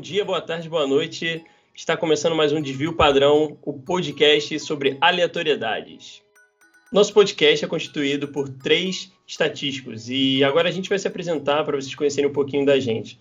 dia, 0.00 0.24
boa 0.24 0.40
tarde, 0.40 0.66
boa 0.68 0.86
noite. 0.86 1.44
Está 1.74 1.94
começando 1.94 2.34
mais 2.34 2.52
um 2.52 2.62
Desvio 2.62 2.94
Padrão, 2.94 3.58
o 3.62 3.74
podcast 3.74 4.58
sobre 4.60 4.96
aleatoriedades. 4.98 6.22
Nosso 6.90 7.12
podcast 7.12 7.64
é 7.64 7.68
constituído 7.68 8.28
por 8.28 8.48
três 8.48 9.12
estatísticos 9.26 10.08
e 10.08 10.42
agora 10.42 10.70
a 10.70 10.72
gente 10.72 10.88
vai 10.88 10.98
se 10.98 11.06
apresentar 11.06 11.64
para 11.64 11.76
vocês 11.76 11.94
conhecerem 11.94 12.30
um 12.30 12.32
pouquinho 12.32 12.64
da 12.64 12.80
gente. 12.80 13.20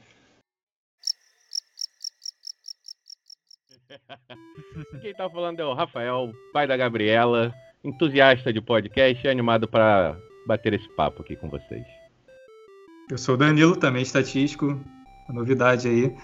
Quem 5.01 5.11
está 5.11 5.29
falando 5.29 5.59
é 5.59 5.65
o 5.65 5.73
Rafael, 5.73 6.31
pai 6.53 6.65
da 6.65 6.77
Gabriela, 6.77 7.53
entusiasta 7.83 8.53
de 8.53 8.61
podcast 8.61 9.27
e 9.27 9.29
animado 9.29 9.67
para 9.67 10.17
bater 10.47 10.73
esse 10.73 10.87
papo 10.95 11.23
aqui 11.23 11.35
com 11.35 11.49
vocês. 11.49 11.85
Eu 13.11 13.17
sou 13.17 13.35
o 13.35 13.37
Danilo, 13.37 13.75
também 13.75 14.01
estatístico, 14.01 14.79
novidade 15.27 15.89
aí. 15.89 16.15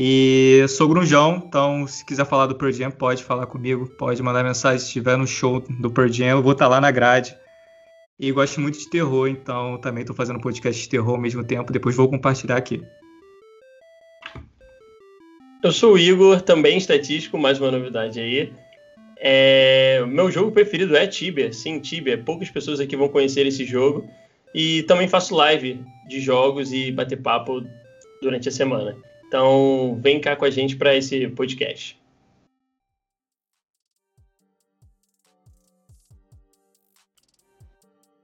E 0.00 0.64
sou 0.68 0.88
grunjão, 0.88 1.42
então 1.44 1.84
se 1.84 2.04
quiser 2.04 2.24
falar 2.24 2.46
do 2.46 2.54
Pearl 2.54 2.70
Jam, 2.70 2.88
pode 2.88 3.24
falar 3.24 3.46
comigo, 3.46 3.84
pode 3.98 4.22
mandar 4.22 4.44
mensagem 4.44 4.78
se 4.78 4.86
estiver 4.86 5.18
no 5.18 5.26
show 5.26 5.58
do 5.80 5.90
Pearl 5.90 6.08
Jam, 6.08 6.28
eu 6.28 6.42
vou 6.42 6.52
estar 6.52 6.68
lá 6.68 6.80
na 6.80 6.92
grade. 6.92 7.36
E 8.16 8.30
gosto 8.30 8.60
muito 8.60 8.78
de 8.78 8.88
terror, 8.88 9.26
então 9.26 9.76
também 9.78 10.02
estou 10.02 10.14
fazendo 10.14 10.40
podcast 10.40 10.80
de 10.80 10.88
terror 10.88 11.16
ao 11.16 11.20
mesmo 11.20 11.42
tempo, 11.42 11.72
depois 11.72 11.96
vou 11.96 12.08
compartilhar 12.08 12.56
aqui. 12.56 12.80
Eu 15.64 15.72
sou 15.72 15.94
o 15.94 15.98
Igor, 15.98 16.42
também 16.42 16.78
estatístico, 16.78 17.36
mais 17.36 17.60
uma 17.60 17.72
novidade 17.72 18.20
aí. 18.20 18.52
É... 19.16 20.04
Meu 20.06 20.30
jogo 20.30 20.52
preferido 20.52 20.96
é 20.96 21.08
Tibia, 21.08 21.52
sim, 21.52 21.80
Tibia. 21.80 22.16
Poucas 22.16 22.48
pessoas 22.48 22.78
aqui 22.78 22.94
vão 22.94 23.08
conhecer 23.08 23.44
esse 23.48 23.64
jogo. 23.64 24.08
E 24.54 24.84
também 24.84 25.08
faço 25.08 25.34
live 25.34 25.84
de 26.06 26.20
jogos 26.20 26.72
e 26.72 26.92
bater 26.92 27.20
papo 27.20 27.64
durante 28.22 28.48
a 28.48 28.52
semana. 28.52 28.96
Então, 29.28 30.00
vem 30.02 30.18
cá 30.18 30.34
com 30.34 30.46
a 30.46 30.50
gente 30.50 30.74
para 30.74 30.96
esse 30.96 31.28
podcast. 31.28 32.00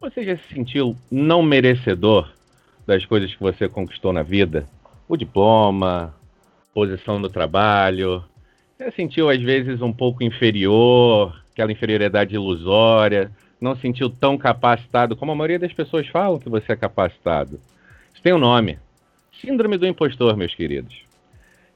Você 0.01 0.25
já 0.25 0.37
se 0.39 0.55
sentiu 0.55 0.97
não 1.11 1.43
merecedor 1.43 2.33
das 2.87 3.05
coisas 3.05 3.35
que 3.35 3.41
você 3.41 3.69
conquistou 3.69 4.15
na 4.15 4.23
vida? 4.23 4.67
O 5.07 5.15
diploma, 5.15 6.15
posição 6.73 7.19
no 7.19 7.29
trabalho. 7.29 8.25
Você 8.79 8.91
sentiu 8.93 9.29
às 9.29 9.41
vezes 9.43 9.83
um 9.83 9.93
pouco 9.93 10.25
inferior, 10.25 11.39
aquela 11.53 11.71
inferioridade 11.71 12.35
ilusória, 12.35 13.31
não 13.61 13.77
sentiu 13.77 14.09
tão 14.09 14.39
capacitado 14.39 15.15
como 15.15 15.33
a 15.33 15.35
maioria 15.35 15.59
das 15.59 15.73
pessoas 15.73 16.09
falam 16.09 16.39
que 16.39 16.49
você 16.49 16.73
é 16.73 16.77
capacitado. 16.77 17.61
Isso 18.13 18.23
tem 18.23 18.33
um 18.33 18.39
nome. 18.39 18.79
Síndrome 19.41 19.77
do 19.77 19.87
impostor, 19.87 20.37
meus 20.37 20.55
queridos. 20.55 20.95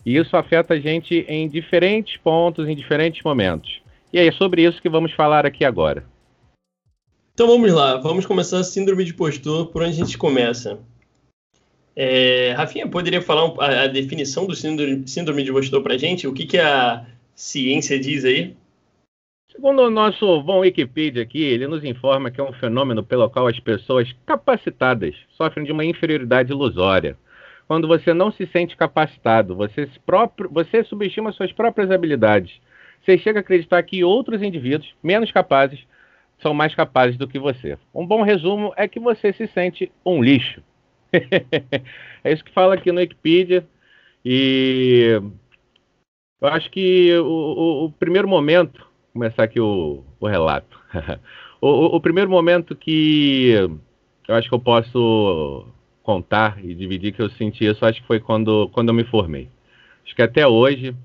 E 0.04 0.16
isso 0.16 0.36
afeta 0.36 0.74
a 0.74 0.80
gente 0.80 1.24
em 1.28 1.48
diferentes 1.48 2.16
pontos, 2.16 2.68
em 2.68 2.74
diferentes 2.74 3.22
momentos. 3.22 3.80
E 4.12 4.18
é 4.18 4.32
sobre 4.32 4.62
isso 4.62 4.80
que 4.80 4.88
vamos 4.88 5.12
falar 5.12 5.44
aqui 5.44 5.64
agora. 5.64 6.04
Então 7.34 7.46
vamos 7.46 7.72
lá, 7.72 7.96
vamos 7.98 8.26
começar 8.26 8.58
a 8.58 8.64
síndrome 8.64 9.04
de 9.04 9.12
impostor, 9.12 9.66
por 9.66 9.82
onde 9.82 9.92
a 9.92 10.04
gente 10.04 10.18
começa. 10.18 10.80
É, 11.94 12.52
Rafinha, 12.52 12.88
poderia 12.88 13.20
falar 13.20 13.52
a, 13.60 13.86
definição 13.86 14.46
do 14.46 14.54
síndrome, 14.54 15.06
síndrome 15.06 15.42
de 15.42 15.50
impostor 15.50 15.82
para 15.82 15.94
a 15.94 15.98
gente? 15.98 16.26
O 16.26 16.32
que, 16.32 16.46
que 16.46 16.58
a 16.58 17.06
ciência 17.34 17.98
diz 17.98 18.24
aí? 18.24 18.56
Segundo 19.52 19.82
o 19.82 19.90
nosso 19.90 20.40
bom 20.42 20.60
Wikipedia 20.60 21.22
aqui, 21.22 21.42
ele 21.42 21.66
nos 21.66 21.84
informa 21.84 22.30
que 22.30 22.40
é 22.40 22.44
um 22.44 22.52
fenômeno 22.52 23.02
pelo 23.02 23.28
qual 23.28 23.46
as 23.46 23.58
pessoas 23.58 24.08
capacitadas 24.24 25.14
sofrem 25.36 25.66
de 25.66 25.72
uma 25.72 25.84
inferioridade 25.84 26.52
ilusória 26.52 27.16
quando 27.68 27.86
você 27.86 28.14
não 28.14 28.32
se 28.32 28.46
sente 28.46 28.74
capacitado, 28.74 29.54
você, 29.54 29.86
próprio, 30.06 30.48
você 30.50 30.82
subestima 30.82 31.30
suas 31.32 31.52
próprias 31.52 31.90
habilidades. 31.90 32.58
Você 33.04 33.18
chega 33.18 33.38
a 33.38 33.42
acreditar 33.42 33.82
que 33.82 34.02
outros 34.02 34.42
indivíduos, 34.42 34.94
menos 35.02 35.30
capazes, 35.30 35.86
são 36.40 36.54
mais 36.54 36.74
capazes 36.74 37.18
do 37.18 37.28
que 37.28 37.38
você. 37.38 37.76
Um 37.94 38.06
bom 38.06 38.22
resumo 38.22 38.72
é 38.74 38.88
que 38.88 38.98
você 38.98 39.34
se 39.34 39.46
sente 39.48 39.92
um 40.04 40.22
lixo. 40.22 40.62
é 42.24 42.32
isso 42.32 42.42
que 42.42 42.52
fala 42.52 42.74
aqui 42.74 42.90
no 42.90 43.00
Wikipedia. 43.00 43.66
E 44.24 45.20
eu 46.40 46.48
acho 46.48 46.70
que 46.70 47.12
o, 47.18 47.24
o, 47.24 47.84
o 47.84 47.92
primeiro 47.92 48.26
momento, 48.26 48.86
começar 49.12 49.42
aqui 49.42 49.60
o, 49.60 50.02
o 50.18 50.26
relato. 50.26 50.80
o 51.60 52.00
primeiro 52.00 52.30
momento 52.30 52.74
que 52.74 53.52
eu 54.26 54.34
acho 54.34 54.48
que 54.48 54.54
eu 54.54 54.60
posso 54.60 55.66
contar 56.08 56.58
e 56.64 56.74
dividir 56.74 57.12
que 57.12 57.20
eu 57.20 57.28
senti 57.28 57.66
isso, 57.66 57.84
acho 57.84 58.00
que 58.00 58.06
foi 58.06 58.18
quando, 58.18 58.70
quando 58.72 58.88
eu 58.88 58.94
me 58.94 59.04
formei. 59.04 59.46
Acho 60.02 60.16
que 60.16 60.22
até 60.22 60.46
hoje 60.46 60.96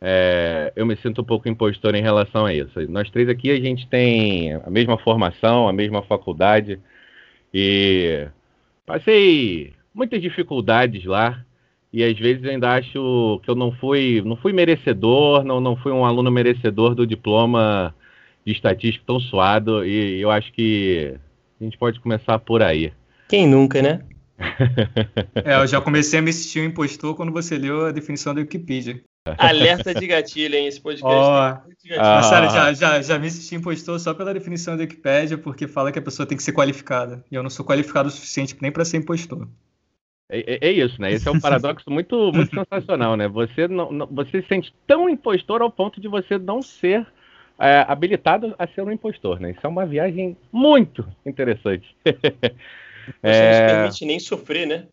é, 0.00 0.72
eu 0.76 0.86
me 0.86 0.94
sinto 0.94 1.20
um 1.20 1.24
pouco 1.24 1.48
impostor 1.48 1.96
em 1.96 2.00
relação 2.00 2.46
a 2.46 2.54
isso. 2.54 2.80
Nós 2.88 3.10
três 3.10 3.28
aqui, 3.28 3.50
a 3.50 3.58
gente 3.58 3.88
tem 3.88 4.54
a 4.54 4.70
mesma 4.70 4.96
formação, 4.98 5.66
a 5.66 5.72
mesma 5.72 6.00
faculdade 6.02 6.78
e 7.52 8.24
passei 8.86 9.72
muitas 9.92 10.22
dificuldades 10.22 11.04
lá 11.06 11.44
e 11.92 12.04
às 12.04 12.16
vezes 12.16 12.44
eu 12.44 12.52
ainda 12.52 12.70
acho 12.70 13.40
que 13.42 13.50
eu 13.50 13.56
não 13.56 13.72
fui, 13.72 14.22
não 14.24 14.36
fui 14.36 14.52
merecedor, 14.52 15.42
não, 15.42 15.60
não 15.60 15.74
fui 15.74 15.90
um 15.90 16.04
aluno 16.04 16.30
merecedor 16.30 16.94
do 16.94 17.04
diploma 17.04 17.92
de 18.46 18.52
estatística 18.52 19.04
tão 19.04 19.18
suado 19.18 19.84
e 19.84 20.20
eu 20.20 20.30
acho 20.30 20.52
que 20.52 21.16
a 21.60 21.64
gente 21.64 21.76
pode 21.76 21.98
começar 21.98 22.38
por 22.38 22.62
aí. 22.62 22.92
Quem 23.28 23.48
nunca, 23.48 23.82
né? 23.82 24.02
É, 25.44 25.56
eu 25.56 25.66
já 25.66 25.80
comecei 25.80 26.18
a 26.18 26.22
me 26.22 26.32
sentir 26.32 26.60
um 26.60 26.64
impostor 26.64 27.14
quando 27.14 27.32
você 27.32 27.56
leu 27.56 27.86
a 27.86 27.92
definição 27.92 28.34
da 28.34 28.40
Wikipedia. 28.40 29.02
Alerta 29.38 29.94
de 29.94 30.06
gatilho, 30.06 30.56
hein? 30.56 30.66
Esse 30.66 30.80
podcast. 30.80 31.16
Oh, 31.16 32.00
ah. 32.00 32.22
sério, 32.22 32.50
já, 32.50 32.72
já, 32.72 33.02
já 33.02 33.18
me 33.18 33.30
senti 33.30 33.54
impostor 33.54 34.00
só 34.00 34.12
pela 34.12 34.34
definição 34.34 34.76
da 34.76 34.82
Wikipedia, 34.82 35.38
porque 35.38 35.68
fala 35.68 35.92
que 35.92 35.98
a 35.98 36.02
pessoa 36.02 36.26
tem 36.26 36.36
que 36.36 36.42
ser 36.42 36.52
qualificada. 36.52 37.24
E 37.30 37.34
eu 37.34 37.42
não 37.42 37.50
sou 37.50 37.64
qualificado 37.64 38.08
o 38.08 38.10
suficiente 38.10 38.56
nem 38.60 38.72
para 38.72 38.84
ser 38.84 38.96
impostor. 38.96 39.48
É, 40.28 40.54
é, 40.54 40.68
é, 40.68 40.72
isso, 40.72 41.00
né? 41.00 41.12
Esse 41.12 41.28
é 41.28 41.30
um 41.30 41.38
paradoxo 41.38 41.88
muito, 41.90 42.32
muito 42.32 42.50
sensacional, 42.56 43.16
né? 43.16 43.28
Você, 43.28 43.68
não, 43.68 43.92
não, 43.92 44.06
você 44.06 44.42
se 44.42 44.48
sente 44.48 44.74
tão 44.86 45.08
impostor 45.08 45.62
ao 45.62 45.70
ponto 45.70 46.00
de 46.00 46.08
você 46.08 46.38
não 46.38 46.62
ser 46.62 47.06
é, 47.58 47.84
habilitado 47.86 48.54
a 48.58 48.66
ser 48.66 48.82
um 48.82 48.90
impostor, 48.90 49.38
né? 49.38 49.50
Isso 49.50 49.60
é 49.62 49.68
uma 49.68 49.86
viagem 49.86 50.36
muito 50.50 51.06
interessante. 51.24 51.94
Você 53.06 53.14
é... 53.22 53.50
não 53.50 53.54
se 53.54 53.74
permite 53.74 54.04
nem 54.04 54.20
sofrer, 54.20 54.66
né? 54.66 54.86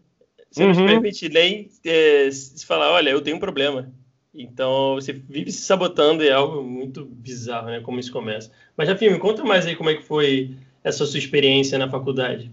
Você 0.50 0.62
uhum. 0.62 0.68
não 0.68 0.74
se 0.74 0.82
uhum. 0.82 0.88
permite 0.88 1.30
nem 1.30 1.70
é, 1.86 2.32
se 2.32 2.66
falar, 2.66 2.92
olha, 2.92 3.10
eu 3.10 3.22
tenho 3.22 3.38
um 3.38 3.40
problema. 3.40 3.92
Então, 4.34 4.96
você 4.96 5.12
vive 5.12 5.52
se 5.52 5.62
sabotando 5.62 6.24
e 6.24 6.28
é 6.30 6.34
algo 6.34 6.64
muito 6.64 7.06
bizarro, 7.06 7.68
né? 7.68 7.80
Como 7.82 8.00
isso 8.00 8.12
começa. 8.12 8.52
Mas, 8.78 8.88
Rafinha, 8.88 9.12
me 9.12 9.20
conta 9.20 9.44
mais 9.44 9.66
aí 9.66 9.76
como 9.76 9.90
é 9.90 9.96
que 9.96 10.04
foi 10.04 10.56
essa 10.84 11.06
sua 11.06 11.20
experiência 11.20 11.78
na 11.78 11.90
faculdade. 11.90 12.52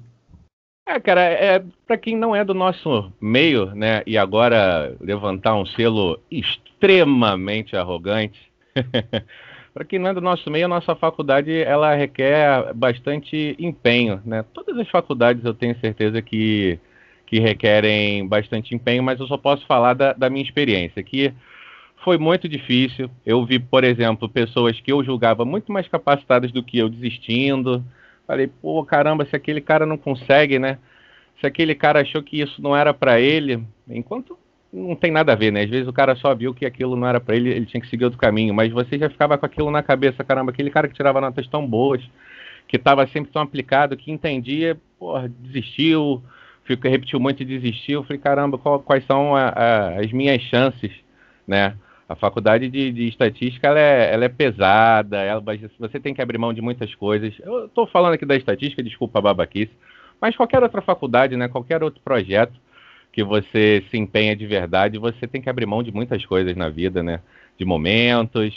É, 0.89 1.01
cara, 1.01 1.21
é, 1.23 1.65
para 1.85 1.99
quem 1.99 2.17
não 2.17 2.35
é 2.35 2.45
do 2.45 2.55
nosso 2.55 3.13
meio, 3.21 3.75
né, 3.75 4.05
e 4.07 4.17
agora 4.17 4.97
levantar 5.01 5.57
um 5.57 5.67
selo 5.67 6.21
extremamente 6.31 7.77
arrogante, 7.77 8.39
Para 9.77 9.85
quem 9.85 9.99
não 9.99 10.09
é 10.09 10.15
do 10.15 10.23
nosso 10.23 10.51
meio, 10.51 10.65
a 10.65 10.69
nossa 10.69 10.97
faculdade 10.97 11.53
ela 11.53 11.95
requer 11.95 12.73
bastante 12.73 13.55
empenho, 13.59 14.23
né? 14.25 14.43
Todas 14.55 14.79
as 14.79 14.89
faculdades 14.89 15.45
eu 15.45 15.53
tenho 15.53 15.79
certeza 15.79 16.23
que, 16.23 16.79
que 17.27 17.39
requerem 17.39 18.27
bastante 18.27 18.75
empenho, 18.75 19.03
mas 19.03 19.21
eu 19.21 19.27
só 19.27 19.37
posso 19.37 19.67
falar 19.67 19.93
da, 19.93 20.15
da 20.15 20.31
minha 20.31 20.43
experiência, 20.43 21.03
que 21.03 21.31
foi 22.03 22.17
muito 22.17 22.49
difícil. 22.49 23.11
Eu 23.27 23.45
vi, 23.45 23.59
por 23.59 23.85
exemplo, 23.85 24.31
pessoas 24.31 24.81
que 24.81 24.91
eu 24.91 25.05
julgava 25.05 25.45
muito 25.45 25.71
mais 25.71 25.87
capacitadas 25.87 26.51
do 26.51 26.63
que 26.63 26.79
eu 26.79 26.89
desistindo. 26.89 27.85
Falei, 28.27 28.47
pô, 28.47 28.83
caramba, 28.83 29.27
se 29.27 29.37
aquele 29.37 29.61
cara 29.61 29.85
não 29.85 29.99
consegue, 29.99 30.59
né? 30.59 30.79
Se 31.39 31.47
aquele 31.47 31.75
cara 31.75 32.01
achou 32.01 32.23
que 32.23 32.41
isso 32.41 32.63
não 32.63 32.75
era 32.75 32.95
para 32.95 33.21
ele, 33.21 33.63
enquanto 33.87 34.39
não 34.77 34.95
tem 34.95 35.11
nada 35.11 35.33
a 35.33 35.37
ver, 35.37 35.51
né? 35.51 35.63
Às 35.63 35.71
vezes 35.71 35.89
o 35.89 35.93
cara 35.93 36.15
só 36.17 36.35
viu 36.35 36.53
que 36.53 36.67
aquilo 36.67 36.97
não 36.97 37.07
era 37.07 37.19
para 37.19 37.35
ele, 37.35 37.49
ele 37.51 37.65
tinha 37.65 37.81
que 37.81 37.89
seguir 37.89 38.05
outro 38.05 38.19
caminho, 38.19 38.53
mas 38.53 38.71
você 38.71 38.99
já 38.99 39.09
ficava 39.09 39.39
com 39.39 39.47
aquilo 39.47 39.71
na 39.71 39.83
cabeça, 39.83 40.23
caramba, 40.23 40.53
aquele 40.53 40.71
cara 40.71 40.87
que 40.87 40.95
tirava 40.95 41.21
notas 41.21 41.47
tão 41.49 41.67
boas, 41.67 42.03
que 42.69 42.77
estava 42.77 43.07
sempre 43.07 43.33
tão 43.33 43.41
aplicado, 43.41 43.97
que 43.97 44.13
entendia, 44.13 44.77
porra, 44.99 45.31
desistiu, 45.41 46.23
fica, 46.65 46.91
repetiu 46.91 47.19
muito 47.19 47.43
e 47.43 47.47
desistiu. 47.47 48.01
Eu 48.01 48.05
falei, 48.05 48.19
caramba, 48.19 48.59
qual, 48.59 48.81
quais 48.81 49.05
são 49.07 49.35
a, 49.35 49.49
a, 49.49 50.01
as 50.01 50.13
minhas 50.13 50.43
chances, 50.43 50.93
né? 51.47 51.75
A 52.09 52.15
faculdade 52.15 52.69
de, 52.69 52.93
de 52.93 53.09
estatística 53.09 53.67
ela 53.67 53.81
é, 53.81 54.13
ela 54.13 54.25
é 54.27 54.29
pesada, 54.29 55.19
ela, 55.23 55.43
você 55.79 55.99
tem 55.99 56.15
que 56.15 56.23
abrir 56.23 56.39
mão 56.39 56.53
de 56.53 56.61
muitas 56.61 56.95
coisas. 56.95 57.35
Eu 57.41 57.67
estou 57.67 57.87
falando 57.87 58.15
aqui 58.15 58.25
da 58.25 58.37
estatística, 58.37 58.83
desculpa 58.83 59.19
a 59.19 59.23
babaquice, 59.23 59.73
mas 60.21 60.37
qualquer 60.37 60.63
outra 60.63 60.81
faculdade, 60.81 61.37
né, 61.37 61.49
qualquer 61.49 61.83
outro 61.83 62.01
projeto, 62.05 62.55
que 63.17 63.25
você 63.25 63.83
se 63.91 63.97
empenha 63.97 64.37
de 64.37 64.47
verdade, 64.47 64.99
você 64.99 65.27
tem 65.27 65.41
que 65.41 65.49
abrir 65.49 65.65
mão 65.65 65.83
de 65.83 65.91
muitas 65.91 66.27
coisas 66.27 66.55
na 66.55 66.69
vida, 66.69 67.03
né? 67.03 67.23
De 67.59 67.65
momentos. 67.65 68.55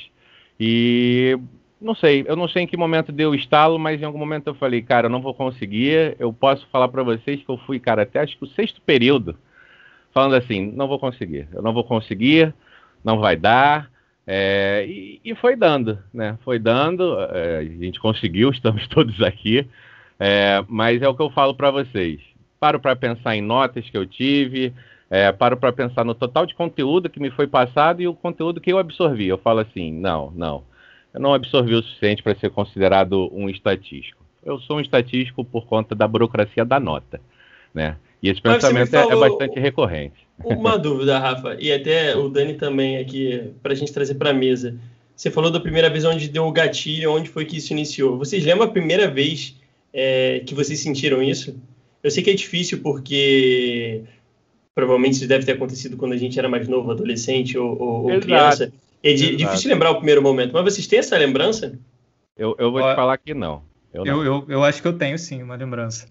E 0.59 1.39
não 1.79 1.95
sei, 1.95 2.25
eu 2.27 2.35
não 2.35 2.45
sei 2.45 2.63
em 2.63 2.67
que 2.67 2.75
momento 2.75 3.09
deu 3.13 3.29
o 3.29 3.35
estalo, 3.35 3.79
mas 3.79 4.01
em 4.01 4.03
algum 4.03 4.19
momento 4.19 4.47
eu 4.47 4.55
falei, 4.55 4.81
cara, 4.81 5.05
eu 5.07 5.09
não 5.09 5.21
vou 5.21 5.33
conseguir. 5.33 6.13
Eu 6.19 6.33
posso 6.33 6.67
falar 6.67 6.89
para 6.89 7.03
vocês 7.03 7.41
que 7.41 7.49
eu 7.49 7.57
fui, 7.59 7.79
cara, 7.79 8.01
até 8.01 8.19
acho 8.19 8.37
que 8.37 8.43
o 8.43 8.49
sexto 8.49 8.81
período 8.81 9.37
falando 10.13 10.35
assim, 10.35 10.73
não 10.75 10.89
vou 10.89 10.99
conseguir, 10.99 11.47
eu 11.53 11.61
não 11.61 11.71
vou 11.71 11.85
conseguir, 11.85 12.53
não 13.01 13.17
vai 13.17 13.37
dar. 13.37 13.89
É, 14.27 14.85
e, 14.85 15.21
e, 15.23 15.35
foi 15.35 15.55
dando, 15.55 15.99
né? 16.13 16.37
Foi 16.43 16.59
dando, 16.59 17.17
é, 17.31 17.59
a 17.59 17.63
gente 17.63 17.97
conseguiu, 17.97 18.49
estamos 18.51 18.85
todos 18.89 19.21
aqui. 19.21 19.65
É, 20.19 20.61
mas 20.67 21.01
é 21.01 21.07
o 21.07 21.15
que 21.15 21.21
eu 21.21 21.29
falo 21.29 21.55
para 21.55 21.71
vocês. 21.71 22.19
Paro 22.59 22.79
para 22.79 22.95
pensar 22.95 23.35
em 23.35 23.41
notas 23.41 23.89
que 23.89 23.97
eu 23.97 24.05
tive, 24.05 24.73
é, 25.09 25.31
paro 25.31 25.57
para 25.57 25.71
pensar 25.71 26.05
no 26.05 26.13
total 26.13 26.45
de 26.45 26.53
conteúdo 26.53 27.09
que 27.09 27.19
me 27.19 27.31
foi 27.31 27.47
passado 27.47 28.01
e 28.01 28.07
o 28.07 28.13
conteúdo 28.13 28.61
que 28.61 28.71
eu 28.71 28.77
absorvi. 28.77 29.27
Eu 29.27 29.37
falo 29.37 29.59
assim, 29.59 29.91
não, 29.91 30.31
não, 30.35 30.63
eu 31.13 31.19
não 31.19 31.33
absorvi 31.33 31.73
o 31.73 31.81
suficiente 31.81 32.21
para 32.21 32.35
ser 32.35 32.51
considerado 32.51 33.29
um 33.33 33.49
estatístico. 33.49 34.23
Eu 34.43 34.59
sou 34.59 34.77
um 34.77 34.81
estatístico 34.81 35.43
por 35.43 35.65
conta 35.65 35.95
da 35.95 36.07
burocracia 36.07 36.63
da 36.63 36.79
nota, 36.79 37.19
né? 37.73 37.97
E 38.21 38.29
esse 38.29 38.41
pensamento 38.41 38.93
é, 38.95 39.01
é 39.01 39.15
bastante 39.15 39.59
recorrente. 39.59 40.27
Uma 40.43 40.77
dúvida, 40.79 41.17
Rafa, 41.17 41.57
e 41.59 41.71
até 41.71 42.15
o 42.15 42.29
Dani 42.29 42.53
também 42.53 42.97
aqui, 42.97 43.51
para 43.63 43.71
a 43.71 43.75
gente 43.75 43.93
trazer 43.93 44.15
para 44.15 44.31
a 44.31 44.33
mesa. 44.33 44.77
Você 45.15 45.31
falou 45.31 45.51
da 45.51 45.59
primeira 45.59 45.89
vez 45.89 46.05
onde 46.05 46.29
deu 46.29 46.45
o 46.45 46.51
gatilho, 46.51 47.11
onde 47.11 47.29
foi 47.29 47.45
que 47.45 47.57
isso 47.57 47.73
iniciou. 47.73 48.17
Vocês 48.17 48.43
lembram 48.45 48.67
a 48.67 48.71
primeira 48.71 49.09
vez 49.09 49.55
é, 49.93 50.41
que 50.45 50.53
vocês 50.53 50.79
sentiram 50.79 51.21
isso? 51.21 51.59
Eu 52.03 52.11
sei 52.11 52.23
que 52.23 52.29
é 52.29 52.33
difícil 52.33 52.81
porque 52.81 54.03
provavelmente 54.73 55.15
isso 55.15 55.27
deve 55.27 55.45
ter 55.45 55.53
acontecido 55.53 55.97
quando 55.97 56.13
a 56.13 56.17
gente 56.17 56.39
era 56.39 56.47
mais 56.47 56.67
novo, 56.67 56.91
adolescente 56.91 57.57
ou, 57.57 57.77
ou 57.79 58.19
criança. 58.19 58.71
É 59.03 59.13
de, 59.13 59.35
difícil 59.35 59.69
lembrar 59.69 59.91
o 59.91 59.95
primeiro 59.95 60.21
momento, 60.21 60.53
mas 60.53 60.63
vocês 60.63 60.87
têm 60.87 60.99
essa 60.99 61.17
lembrança? 61.17 61.77
Eu, 62.37 62.55
eu 62.57 62.71
vou 62.71 62.81
te 62.81 62.95
falar 62.95 63.17
que 63.17 63.33
não. 63.33 63.61
Eu, 63.93 64.05
não. 64.05 64.23
Eu, 64.23 64.23
eu, 64.23 64.45
eu, 64.47 64.63
acho 64.63 64.81
que 64.81 64.87
eu 64.87 64.93
tenho 64.93 65.17
sim 65.17 65.41
uma 65.41 65.55
lembrança. 65.55 66.07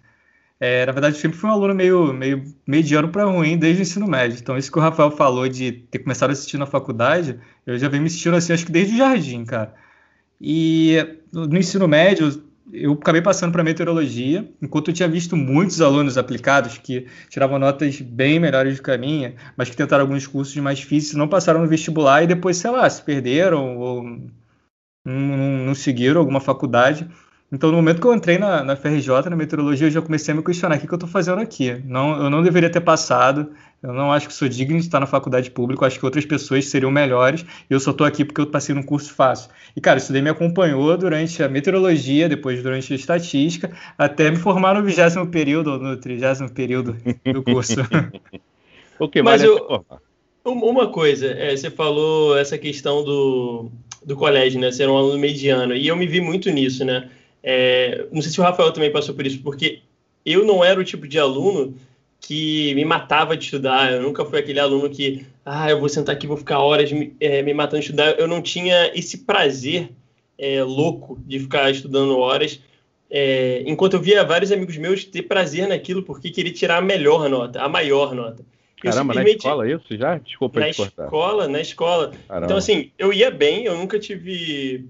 É, 0.60 0.84
na 0.84 0.92
verdade, 0.92 1.16
eu 1.16 1.20
sempre 1.20 1.38
fui 1.38 1.48
um 1.48 1.52
aluno 1.52 1.74
meio, 1.74 2.12
meio 2.12 2.44
mediano 2.66 3.08
para 3.08 3.24
ruim 3.24 3.56
desde 3.56 3.80
o 3.80 3.84
ensino 3.84 4.08
médio. 4.08 4.38
Então, 4.40 4.58
isso 4.58 4.72
que 4.72 4.78
o 4.78 4.82
Rafael 4.82 5.10
falou 5.10 5.48
de 5.48 5.72
ter 5.72 6.00
começado 6.00 6.30
a 6.30 6.32
assistir 6.32 6.58
na 6.58 6.66
faculdade, 6.66 7.38
eu 7.64 7.78
já 7.78 7.88
venho 7.88 8.02
me 8.02 8.08
assistindo 8.08 8.34
assim, 8.34 8.52
acho 8.52 8.66
que 8.66 8.72
desde 8.72 8.94
o 8.94 8.98
jardim, 8.98 9.44
cara. 9.44 9.72
E 10.40 10.96
no 11.32 11.56
ensino 11.56 11.86
médio, 11.86 12.42
eu 12.72 12.92
acabei 12.92 13.22
passando 13.22 13.52
para 13.52 13.64
meteorologia, 13.64 14.48
enquanto 14.60 14.88
eu 14.88 14.94
tinha 14.94 15.08
visto 15.08 15.36
muitos 15.36 15.80
alunos 15.80 16.18
aplicados 16.18 16.78
que 16.78 17.06
tiravam 17.28 17.58
notas 17.58 18.00
bem 18.00 18.38
melhores 18.38 18.76
do 18.76 18.82
que 18.82 18.90
a 18.90 18.98
minha, 18.98 19.34
mas 19.56 19.70
que 19.70 19.76
tentaram 19.76 20.02
alguns 20.02 20.26
cursos 20.26 20.56
mais 20.56 20.78
difíceis, 20.78 21.14
não 21.14 21.28
passaram 21.28 21.60
no 21.60 21.66
vestibular 21.66 22.22
e 22.22 22.26
depois, 22.26 22.56
sei 22.56 22.70
lá, 22.70 22.88
se 22.88 23.02
perderam 23.02 23.78
ou 23.78 24.02
não, 25.04 25.66
não 25.66 25.74
seguiram 25.74 26.20
alguma 26.20 26.40
faculdade. 26.40 27.08
Então, 27.50 27.70
no 27.70 27.76
momento 27.76 28.00
que 28.00 28.06
eu 28.06 28.14
entrei 28.14 28.36
na, 28.36 28.62
na 28.62 28.76
FRJ, 28.76 29.30
na 29.30 29.36
meteorologia, 29.36 29.86
eu 29.86 29.90
já 29.90 30.02
comecei 30.02 30.34
a 30.34 30.36
me 30.36 30.42
questionar 30.42 30.76
o 30.76 30.80
que, 30.80 30.86
que 30.86 30.92
eu 30.92 30.96
estou 30.96 31.08
fazendo 31.08 31.40
aqui. 31.40 31.82
Não, 31.86 32.24
eu 32.24 32.28
não 32.28 32.42
deveria 32.42 32.70
ter 32.70 32.80
passado, 32.82 33.52
eu 33.82 33.92
não 33.92 34.12
acho 34.12 34.26
que 34.26 34.34
sou 34.34 34.48
digno 34.48 34.78
de 34.78 34.84
estar 34.84 34.98
na 34.98 35.06
faculdade 35.06 35.50
pública, 35.50 35.86
acho 35.86 35.98
que 35.98 36.04
outras 36.04 36.26
pessoas 36.26 36.66
seriam 36.66 36.90
melhores, 36.90 37.42
e 37.42 37.72
eu 37.72 37.78
só 37.78 37.92
estou 37.92 38.06
aqui 38.06 38.24
porque 38.24 38.40
eu 38.40 38.46
passei 38.46 38.74
num 38.74 38.82
curso 38.82 39.12
fácil. 39.14 39.50
E, 39.76 39.80
cara, 39.80 39.98
isso 39.98 40.12
daí 40.12 40.20
me 40.20 40.30
acompanhou 40.30 40.96
durante 40.96 41.42
a 41.42 41.48
meteorologia, 41.48 42.28
depois 42.28 42.62
durante 42.62 42.92
a 42.92 42.96
estatística, 42.96 43.70
até 43.96 44.30
me 44.30 44.36
formar 44.36 44.74
no 44.74 44.82
vigésimo 44.82 45.26
período, 45.28 45.72
ou 45.72 45.78
no 45.78 45.96
trigésimo 45.96 46.50
período 46.50 46.96
do 47.32 47.42
curso. 47.42 47.76
o 48.98 49.08
que 49.08 49.22
Mas 49.22 49.42
eu, 49.42 49.84
uma 50.44 50.88
coisa, 50.88 51.26
é, 51.26 51.56
você 51.56 51.70
falou 51.70 52.36
essa 52.36 52.58
questão 52.58 53.04
do, 53.04 53.70
do 54.04 54.16
colégio, 54.16 54.60
né, 54.60 54.72
ser 54.72 54.88
um 54.88 54.96
aluno 54.96 55.18
mediano, 55.18 55.74
e 55.74 55.86
eu 55.86 55.96
me 55.96 56.06
vi 56.06 56.20
muito 56.20 56.50
nisso, 56.50 56.84
né, 56.84 57.08
é, 57.42 58.06
não 58.10 58.20
sei 58.22 58.32
se 58.32 58.40
o 58.40 58.42
Rafael 58.42 58.72
também 58.72 58.90
passou 58.90 59.14
por 59.14 59.24
isso, 59.24 59.40
porque 59.40 59.82
eu 60.24 60.44
não 60.44 60.64
era 60.64 60.80
o 60.80 60.84
tipo 60.84 61.06
de 61.06 61.18
aluno 61.18 61.74
que 62.20 62.74
me 62.74 62.84
matava 62.84 63.36
de 63.36 63.44
estudar. 63.44 63.92
Eu 63.92 64.02
nunca 64.02 64.24
fui 64.24 64.38
aquele 64.38 64.60
aluno 64.60 64.90
que, 64.90 65.26
ah, 65.44 65.70
eu 65.70 65.80
vou 65.80 65.88
sentar 65.88 66.14
aqui, 66.14 66.26
vou 66.26 66.36
ficar 66.36 66.58
horas 66.58 66.92
me, 66.92 67.14
é, 67.20 67.42
me 67.42 67.54
matando 67.54 67.80
de 67.80 67.86
estudar. 67.86 68.18
Eu 68.18 68.26
não 68.26 68.42
tinha 68.42 68.90
esse 68.94 69.18
prazer 69.18 69.90
é, 70.38 70.62
louco 70.62 71.18
de 71.26 71.38
ficar 71.38 71.70
estudando 71.70 72.18
horas. 72.18 72.60
É, 73.10 73.62
enquanto 73.66 73.94
eu 73.94 74.00
via 74.00 74.22
vários 74.24 74.52
amigos 74.52 74.76
meus 74.76 75.04
ter 75.04 75.22
prazer 75.22 75.66
naquilo 75.66 76.02
porque 76.02 76.30
queria 76.30 76.52
tirar 76.52 76.76
a 76.76 76.82
melhor 76.82 77.28
nota, 77.28 77.62
a 77.62 77.68
maior 77.68 78.14
nota. 78.14 78.44
Eu 78.84 78.90
Caramba, 78.90 79.14
na 79.14 79.24
escola 79.24 79.68
isso 79.68 79.96
já? 79.96 80.18
Desculpa 80.18 80.60
Na 80.60 80.68
escola, 80.68 81.48
na 81.48 81.60
escola. 81.60 82.12
Caramba. 82.28 82.46
Então, 82.46 82.56
assim, 82.56 82.92
eu 82.96 83.12
ia 83.12 83.30
bem, 83.30 83.64
eu 83.64 83.76
nunca 83.76 83.98
tive 83.98 84.86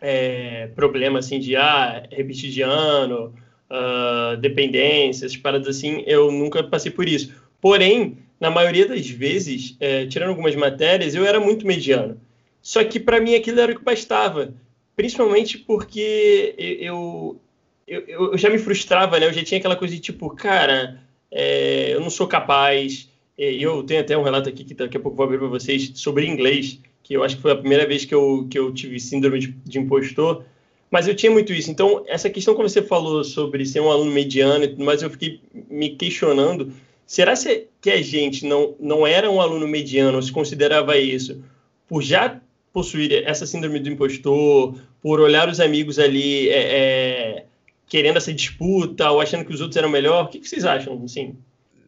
é, 0.00 0.68
problema 0.74 1.18
assim 1.18 1.38
de 1.38 1.54
ah, 1.56 2.06
repetir 2.10 2.50
de 2.50 2.62
ano, 2.62 3.34
uh, 3.70 4.36
dependências, 4.36 5.36
paradas 5.36 5.68
assim, 5.68 6.02
eu 6.06 6.30
nunca 6.30 6.62
passei 6.62 6.90
por 6.90 7.08
isso. 7.08 7.32
Porém, 7.60 8.18
na 8.40 8.50
maioria 8.50 8.86
das 8.86 9.08
vezes, 9.08 9.76
é, 9.80 10.06
tirando 10.06 10.30
algumas 10.30 10.54
matérias, 10.54 11.14
eu 11.14 11.24
era 11.24 11.40
muito 11.40 11.66
mediano. 11.66 12.20
Só 12.60 12.82
que 12.84 12.98
para 12.98 13.20
mim 13.20 13.34
aquilo 13.34 13.60
era 13.60 13.72
o 13.72 13.76
que 13.76 13.84
bastava, 13.84 14.54
principalmente 14.94 15.58
porque 15.58 16.54
eu, 16.58 17.40
eu, 17.86 18.04
eu, 18.06 18.38
já 18.38 18.50
me 18.50 18.58
frustrava, 18.58 19.18
né? 19.18 19.26
Eu 19.26 19.32
já 19.32 19.44
tinha 19.44 19.58
aquela 19.58 19.76
coisa 19.76 19.94
de 19.94 20.00
tipo, 20.00 20.28
cara, 20.30 21.00
é, 21.30 21.94
eu 21.94 22.00
não 22.00 22.10
sou 22.10 22.26
capaz. 22.26 23.08
Eu 23.38 23.82
tenho 23.82 24.00
até 24.00 24.16
um 24.16 24.22
relato 24.22 24.48
aqui 24.48 24.64
que 24.64 24.74
daqui 24.74 24.96
a 24.96 25.00
pouco 25.00 25.16
vou 25.16 25.24
abrir 25.24 25.38
para 25.38 25.48
vocês 25.48 25.92
sobre 25.94 26.26
inglês 26.26 26.80
que 27.06 27.14
eu 27.14 27.22
acho 27.22 27.36
que 27.36 27.42
foi 27.42 27.52
a 27.52 27.56
primeira 27.56 27.86
vez 27.86 28.04
que 28.04 28.12
eu, 28.12 28.48
que 28.50 28.58
eu 28.58 28.74
tive 28.74 28.98
síndrome 28.98 29.38
de, 29.38 29.46
de 29.64 29.78
impostor, 29.78 30.42
mas 30.90 31.08
eu 31.08 31.14
tinha 31.14 31.30
muito 31.30 31.52
isso. 31.52 31.70
Então, 31.70 32.04
essa 32.06 32.30
questão 32.30 32.54
que 32.54 32.62
você 32.62 32.82
falou 32.82 33.24
sobre 33.24 33.66
ser 33.66 33.80
um 33.80 33.90
aluno 33.90 34.10
mediano 34.10 34.64
e 34.64 34.68
tudo 34.68 34.84
mais, 34.84 35.02
eu 35.02 35.10
fiquei 35.10 35.40
me 35.70 35.90
questionando, 35.90 36.72
será 37.06 37.34
que 37.80 37.90
a 37.90 38.02
gente 38.02 38.46
não, 38.46 38.74
não 38.78 39.06
era 39.06 39.30
um 39.30 39.40
aluno 39.40 39.66
mediano, 39.66 40.22
se 40.22 40.32
considerava 40.32 40.96
isso, 40.96 41.42
por 41.88 42.02
já 42.02 42.40
possuir 42.72 43.24
essa 43.24 43.46
síndrome 43.46 43.80
do 43.80 43.88
impostor, 43.88 44.74
por 45.02 45.20
olhar 45.20 45.48
os 45.48 45.60
amigos 45.60 45.98
ali 45.98 46.48
é, 46.48 46.58
é, 46.58 47.44
querendo 47.86 48.16
essa 48.16 48.32
disputa, 48.32 49.10
ou 49.10 49.20
achando 49.20 49.44
que 49.44 49.54
os 49.54 49.60
outros 49.60 49.76
eram 49.76 49.88
melhor? 49.88 50.24
O 50.24 50.28
que, 50.28 50.38
que 50.38 50.48
vocês 50.48 50.64
acham, 50.64 51.02
assim? 51.04 51.36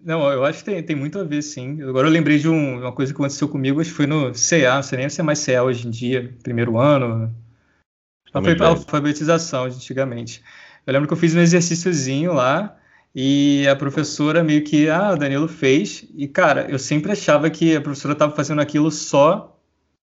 Não, 0.05 0.31
eu 0.31 0.45
acho 0.45 0.61
que 0.61 0.71
tem, 0.71 0.83
tem 0.83 0.97
muito 0.97 1.19
a 1.19 1.25
ver, 1.25 1.43
sim. 1.43 1.83
Agora 1.83 2.07
eu 2.07 2.13
lembrei 2.13 2.39
de 2.39 2.49
um, 2.49 2.79
uma 2.79 2.93
coisa 2.93 3.13
que 3.13 3.17
aconteceu 3.21 3.49
comigo, 3.49 3.81
acho 3.81 3.91
que 3.91 3.97
foi 3.97 4.07
no 4.07 4.33
CA, 4.33 4.77
não 4.77 4.83
sei 4.83 4.99
nem 4.99 5.09
se 5.09 5.21
é 5.21 5.25
mais 5.25 5.45
CA 5.45 5.63
hoje 5.63 5.87
em 5.87 5.91
dia, 5.91 6.35
primeiro 6.43 6.79
ano. 6.79 7.35
Alfabetização 8.65 9.65
antigamente. 9.65 10.43
Eu 10.87 10.93
lembro 10.93 11.09
que 11.09 11.13
eu 11.13 11.19
fiz 11.19 11.35
um 11.35 11.41
exercíciozinho 11.41 12.33
lá 12.33 12.77
e 13.15 13.67
a 13.69 13.77
professora 13.77 14.43
meio 14.45 14.63
que, 14.65 14.89
ah, 14.89 15.13
o 15.13 15.17
Danilo 15.17 15.49
fez. 15.49 16.07
E, 16.15 16.27
cara, 16.29 16.67
eu 16.71 16.79
sempre 16.79 17.13
achava 17.13 17.51
que 17.51 17.77
a 17.77 17.81
professora 17.81 18.13
estava 18.13 18.35
fazendo 18.35 18.61
aquilo 18.61 18.91
só 18.91 19.59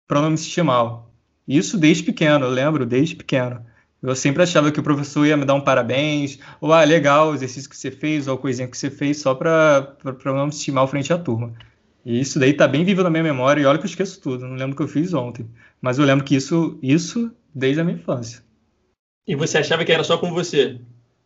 para 0.07 0.21
não 0.21 0.31
me 0.31 0.37
sentir 0.37 0.63
mal. 0.63 1.11
Isso 1.47 1.77
desde 1.77 2.03
pequeno, 2.03 2.45
eu 2.45 2.51
lembro, 2.51 2.85
desde 2.85 3.15
pequeno. 3.15 3.65
Eu 4.01 4.15
sempre 4.15 4.43
achava 4.43 4.71
que 4.71 4.79
o 4.79 4.83
professor 4.83 5.25
ia 5.25 5.35
me 5.35 5.45
dar 5.45 5.55
um 5.55 5.61
parabéns, 5.61 6.37
ou 6.61 6.71
ah, 6.71 6.83
legal, 6.83 7.31
o 7.31 7.33
exercício 7.33 7.69
que 7.69 7.77
você 7.77 7.89
fez, 7.89 8.27
ou 8.27 8.35
a 8.35 8.37
coisinha 8.37 8.67
que 8.67 8.77
você 8.77 8.89
fez, 8.89 9.17
só 9.17 9.33
para 9.33 9.95
não 10.25 10.45
me 10.45 10.51
estimar 10.51 10.87
frente 10.87 11.11
à 11.11 11.17
turma. 11.17 11.53
E 12.05 12.19
isso 12.19 12.37
daí 12.37 12.53
tá 12.53 12.67
bem 12.67 12.83
vivo 12.83 13.01
na 13.01 13.09
minha 13.09 13.23
memória, 13.23 13.61
e 13.61 13.65
olha 13.65 13.79
que 13.79 13.85
eu 13.85 13.89
esqueço 13.89 14.21
tudo, 14.21 14.45
não 14.45 14.55
lembro 14.55 14.73
o 14.73 14.75
que 14.75 14.83
eu 14.83 14.87
fiz 14.87 15.13
ontem. 15.13 15.49
Mas 15.81 15.97
eu 15.97 16.05
lembro 16.05 16.23
que 16.23 16.35
isso, 16.35 16.77
isso 16.83 17.31
desde 17.55 17.79
a 17.79 17.83
minha 17.83 17.97
infância. 17.97 18.43
E 19.25 19.35
você 19.35 19.57
achava 19.57 19.85
que 19.85 19.91
era 19.91 20.03
só 20.03 20.17
com 20.17 20.31
você? 20.31 20.79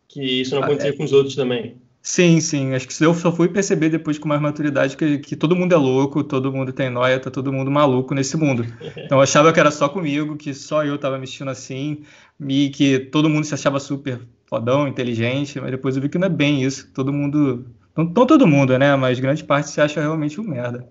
Que 0.08 0.40
isso 0.40 0.54
não 0.54 0.62
acontecia 0.62 0.90
ah, 0.90 0.94
é... 0.94 0.96
com 0.96 1.04
os 1.04 1.12
outros 1.12 1.34
também? 1.34 1.76
Sim, 2.02 2.40
sim. 2.40 2.72
Acho 2.74 2.88
que 2.88 3.04
eu 3.04 3.14
só 3.14 3.30
fui 3.30 3.48
perceber 3.48 3.90
depois 3.90 4.18
com 4.18 4.26
mais 4.26 4.40
maturidade 4.40 4.96
que, 4.96 5.18
que 5.18 5.36
todo 5.36 5.54
mundo 5.54 5.74
é 5.74 5.76
louco, 5.76 6.24
todo 6.24 6.50
mundo 6.50 6.72
tem 6.72 6.88
noia, 6.88 7.20
tá 7.20 7.30
todo 7.30 7.52
mundo 7.52 7.70
maluco 7.70 8.14
nesse 8.14 8.36
mundo. 8.36 8.64
Então 8.96 9.18
eu 9.18 9.22
achava 9.22 9.52
que 9.52 9.60
era 9.60 9.70
só 9.70 9.88
comigo, 9.88 10.36
que 10.36 10.54
só 10.54 10.84
eu 10.84 10.96
tava 10.96 11.18
mexendo 11.18 11.48
assim, 11.48 12.04
e 12.40 12.70
que 12.70 12.98
todo 12.98 13.28
mundo 13.28 13.44
se 13.44 13.52
achava 13.52 13.78
super 13.78 14.20
fodão, 14.46 14.88
inteligente, 14.88 15.60
mas 15.60 15.70
depois 15.70 15.96
eu 15.96 16.02
vi 16.02 16.08
que 16.08 16.18
não 16.18 16.26
é 16.26 16.30
bem 16.30 16.62
isso. 16.62 16.90
Todo 16.94 17.12
mundo. 17.12 17.66
Não, 17.96 18.04
não 18.04 18.26
todo 18.26 18.46
mundo, 18.46 18.78
né? 18.78 18.96
Mas 18.96 19.20
grande 19.20 19.44
parte 19.44 19.68
se 19.68 19.80
acha 19.80 20.00
realmente 20.00 20.40
um 20.40 20.44
merda. 20.44 20.88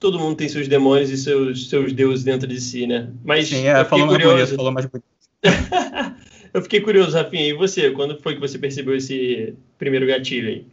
Todo 0.00 0.18
mundo 0.18 0.36
tem 0.36 0.48
seus 0.48 0.66
demônios 0.66 1.10
e 1.10 1.16
seus, 1.16 1.68
seus 1.68 1.92
deuses 1.92 2.24
dentro 2.24 2.48
de 2.48 2.60
si, 2.60 2.86
né? 2.86 3.10
Mas 3.22 3.48
Sim, 3.48 3.66
é, 3.66 3.84
falou 3.84 4.06
mais 4.06 4.24
bonito, 4.24 4.56
falou 4.56 4.72
mais 4.72 4.86
bonito. 4.86 5.04
Eu 6.52 6.62
fiquei 6.62 6.80
curioso, 6.80 7.16
Rafinha, 7.16 7.46
e 7.46 7.52
você? 7.52 7.90
Quando 7.92 8.18
foi 8.20 8.34
que 8.34 8.40
você 8.40 8.58
percebeu 8.58 8.96
esse 8.96 9.54
primeiro 9.78 10.06
gatilho 10.06 10.48
aí? 10.48 10.66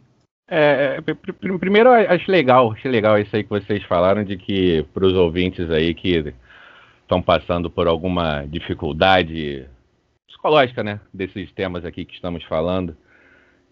É, 0.50 0.98
é 0.98 1.56
primeiro, 1.58 1.90
acho 1.92 2.30
legal, 2.30 2.72
acho 2.72 2.88
legal 2.88 3.18
isso 3.18 3.36
aí 3.36 3.44
que 3.44 3.50
vocês 3.50 3.82
falaram 3.84 4.24
de 4.24 4.36
que 4.36 4.82
para 4.94 5.06
os 5.06 5.12
ouvintes 5.12 5.70
aí 5.70 5.94
que 5.94 6.34
estão 7.02 7.20
passando 7.20 7.70
por 7.70 7.86
alguma 7.86 8.46
dificuldade 8.46 9.66
psicológica, 10.26 10.82
né, 10.82 11.00
desses 11.12 11.52
temas 11.52 11.84
aqui 11.84 12.04
que 12.04 12.14
estamos 12.14 12.42
falando 12.44 12.96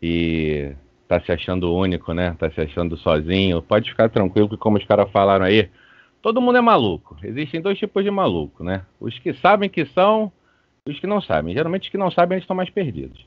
e 0.02 0.72
tá 1.08 1.20
se 1.20 1.30
achando 1.32 1.74
único, 1.74 2.12
né, 2.12 2.34
tá 2.38 2.50
se 2.50 2.60
achando 2.60 2.96
sozinho, 2.96 3.62
pode 3.62 3.90
ficar 3.90 4.08
tranquilo 4.08 4.48
que 4.48 4.56
como 4.56 4.76
os 4.76 4.84
caras 4.84 5.10
falaram 5.10 5.44
aí, 5.44 5.68
todo 6.20 6.40
mundo 6.40 6.58
é 6.58 6.60
maluco. 6.60 7.16
Existem 7.22 7.60
dois 7.60 7.78
tipos 7.78 8.02
de 8.02 8.10
maluco, 8.10 8.64
né? 8.64 8.82
Os 9.00 9.18
que 9.18 9.32
sabem 9.34 9.68
que 9.68 9.84
são 9.86 10.32
os 10.88 10.98
que 10.98 11.06
não 11.06 11.20
sabem. 11.20 11.54
Geralmente 11.54 11.84
os 11.84 11.88
que 11.88 11.98
não 11.98 12.10
sabem 12.10 12.36
eles 12.36 12.44
estão 12.44 12.56
mais 12.56 12.70
perdidos. 12.70 13.24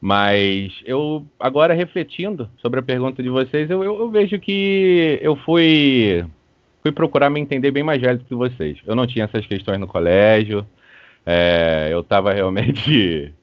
Mas 0.00 0.80
eu, 0.84 1.26
agora 1.38 1.74
refletindo 1.74 2.48
sobre 2.58 2.80
a 2.80 2.82
pergunta 2.82 3.22
de 3.22 3.28
vocês, 3.28 3.68
eu, 3.68 3.84
eu, 3.84 4.00
eu 4.00 4.10
vejo 4.10 4.38
que 4.38 5.18
eu 5.20 5.36
fui, 5.36 6.24
fui 6.82 6.90
procurar 6.90 7.28
me 7.28 7.38
entender 7.38 7.70
bem 7.70 7.82
mais 7.82 8.00
velho 8.00 8.18
do 8.18 8.24
que 8.24 8.34
vocês. 8.34 8.78
Eu 8.86 8.94
não 8.94 9.06
tinha 9.06 9.26
essas 9.26 9.46
questões 9.46 9.78
no 9.78 9.86
colégio, 9.86 10.66
é, 11.26 11.88
eu 11.90 12.00
estava 12.00 12.32
realmente 12.32 13.34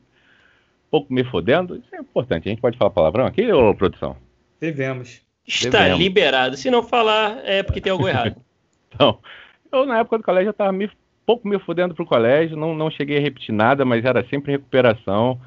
pouco 0.89 1.13
me 1.13 1.24
fodendo. 1.24 1.75
Isso 1.75 1.96
é 1.96 2.00
importante, 2.00 2.48
a 2.48 2.50
gente 2.50 2.62
pode 2.62 2.77
falar 2.77 2.91
palavrão 2.91 3.25
aqui, 3.25 3.51
ou 3.51 3.75
produção? 3.75 4.15
Devemos. 4.60 5.22
Está 5.46 5.79
Devemos. 5.79 6.00
liberado. 6.00 6.58
Se 6.58 6.70
não 6.70 6.84
falar, 6.84 7.39
é 7.44 7.63
porque 7.63 7.82
tem 7.82 7.91
algo 7.91 8.08
errado. 8.08 8.36
então, 8.94 9.20
eu 9.72 9.86
na 9.86 10.00
época 10.00 10.17
do 10.17 10.24
colégio 10.24 10.50
eu 10.50 10.51
estava 10.51 10.72
me 10.72 10.89
pouco 11.27 11.46
me 11.46 11.60
fudendo 11.60 11.94
pro 11.94 12.06
colégio, 12.06 12.56
não, 12.56 12.74
não 12.74 12.89
cheguei 12.89 13.17
a 13.17 13.22
repetir 13.22 13.53
nada, 13.53 13.84
mas 13.84 14.06
era 14.06 14.25
sempre 14.29 14.53
recuperação, 14.53 15.38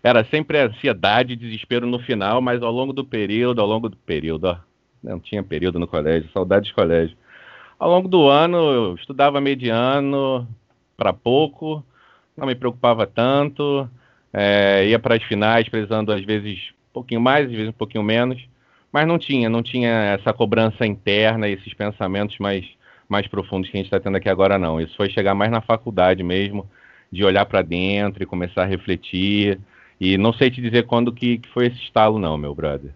era 0.00 0.24
sempre 0.26 0.60
ansiedade, 0.60 1.34
desespero 1.34 1.88
no 1.88 1.98
final, 1.98 2.40
mas 2.40 2.62
ao 2.62 2.70
longo 2.70 2.92
do 2.92 3.04
período, 3.04 3.60
ao 3.60 3.66
longo 3.66 3.88
do 3.88 3.96
período, 3.96 4.44
ó, 4.44 4.56
não 5.02 5.18
tinha 5.18 5.42
período 5.42 5.76
no 5.80 5.88
colégio, 5.88 6.30
saudade 6.32 6.66
de 6.66 6.74
colégio. 6.74 7.16
Ao 7.76 7.90
longo 7.90 8.06
do 8.06 8.28
ano, 8.28 8.58
eu 8.58 8.94
estudava 8.94 9.40
mediano 9.40 10.46
para 10.96 11.12
pouco, 11.12 11.84
não 12.36 12.46
me 12.46 12.54
preocupava 12.54 13.04
tanto, 13.04 13.90
é, 14.34 14.86
ia 14.88 14.98
para 14.98 15.14
as 15.14 15.22
finais 15.22 15.68
precisando 15.68 16.12
às 16.12 16.24
vezes 16.24 16.58
um 16.90 16.92
pouquinho 16.92 17.20
mais, 17.20 17.46
às 17.46 17.52
vezes 17.52 17.68
um 17.68 17.72
pouquinho 17.72 18.02
menos, 18.02 18.42
mas 18.92 19.06
não 19.06 19.18
tinha, 19.18 19.48
não 19.48 19.62
tinha 19.62 20.18
essa 20.18 20.32
cobrança 20.32 20.84
interna, 20.84 21.48
esses 21.48 21.72
pensamentos 21.72 22.36
mais 22.38 22.64
mais 23.08 23.26
profundos 23.28 23.70
que 23.70 23.76
a 23.76 23.78
gente 23.78 23.86
está 23.86 24.00
tendo 24.00 24.16
aqui 24.16 24.28
agora, 24.28 24.58
não. 24.58 24.80
Isso 24.80 24.96
foi 24.96 25.10
chegar 25.10 25.34
mais 25.34 25.50
na 25.50 25.60
faculdade 25.60 26.22
mesmo, 26.22 26.68
de 27.12 27.22
olhar 27.24 27.44
para 27.44 27.62
dentro 27.62 28.22
e 28.22 28.26
começar 28.26 28.62
a 28.62 28.66
refletir. 28.66 29.60
E 30.00 30.18
não 30.18 30.32
sei 30.32 30.50
te 30.50 30.60
dizer 30.60 30.86
quando 30.86 31.12
que, 31.12 31.38
que 31.38 31.48
foi 31.50 31.66
esse 31.66 31.78
estalo, 31.82 32.18
não, 32.18 32.36
meu 32.36 32.54
brother. 32.54 32.92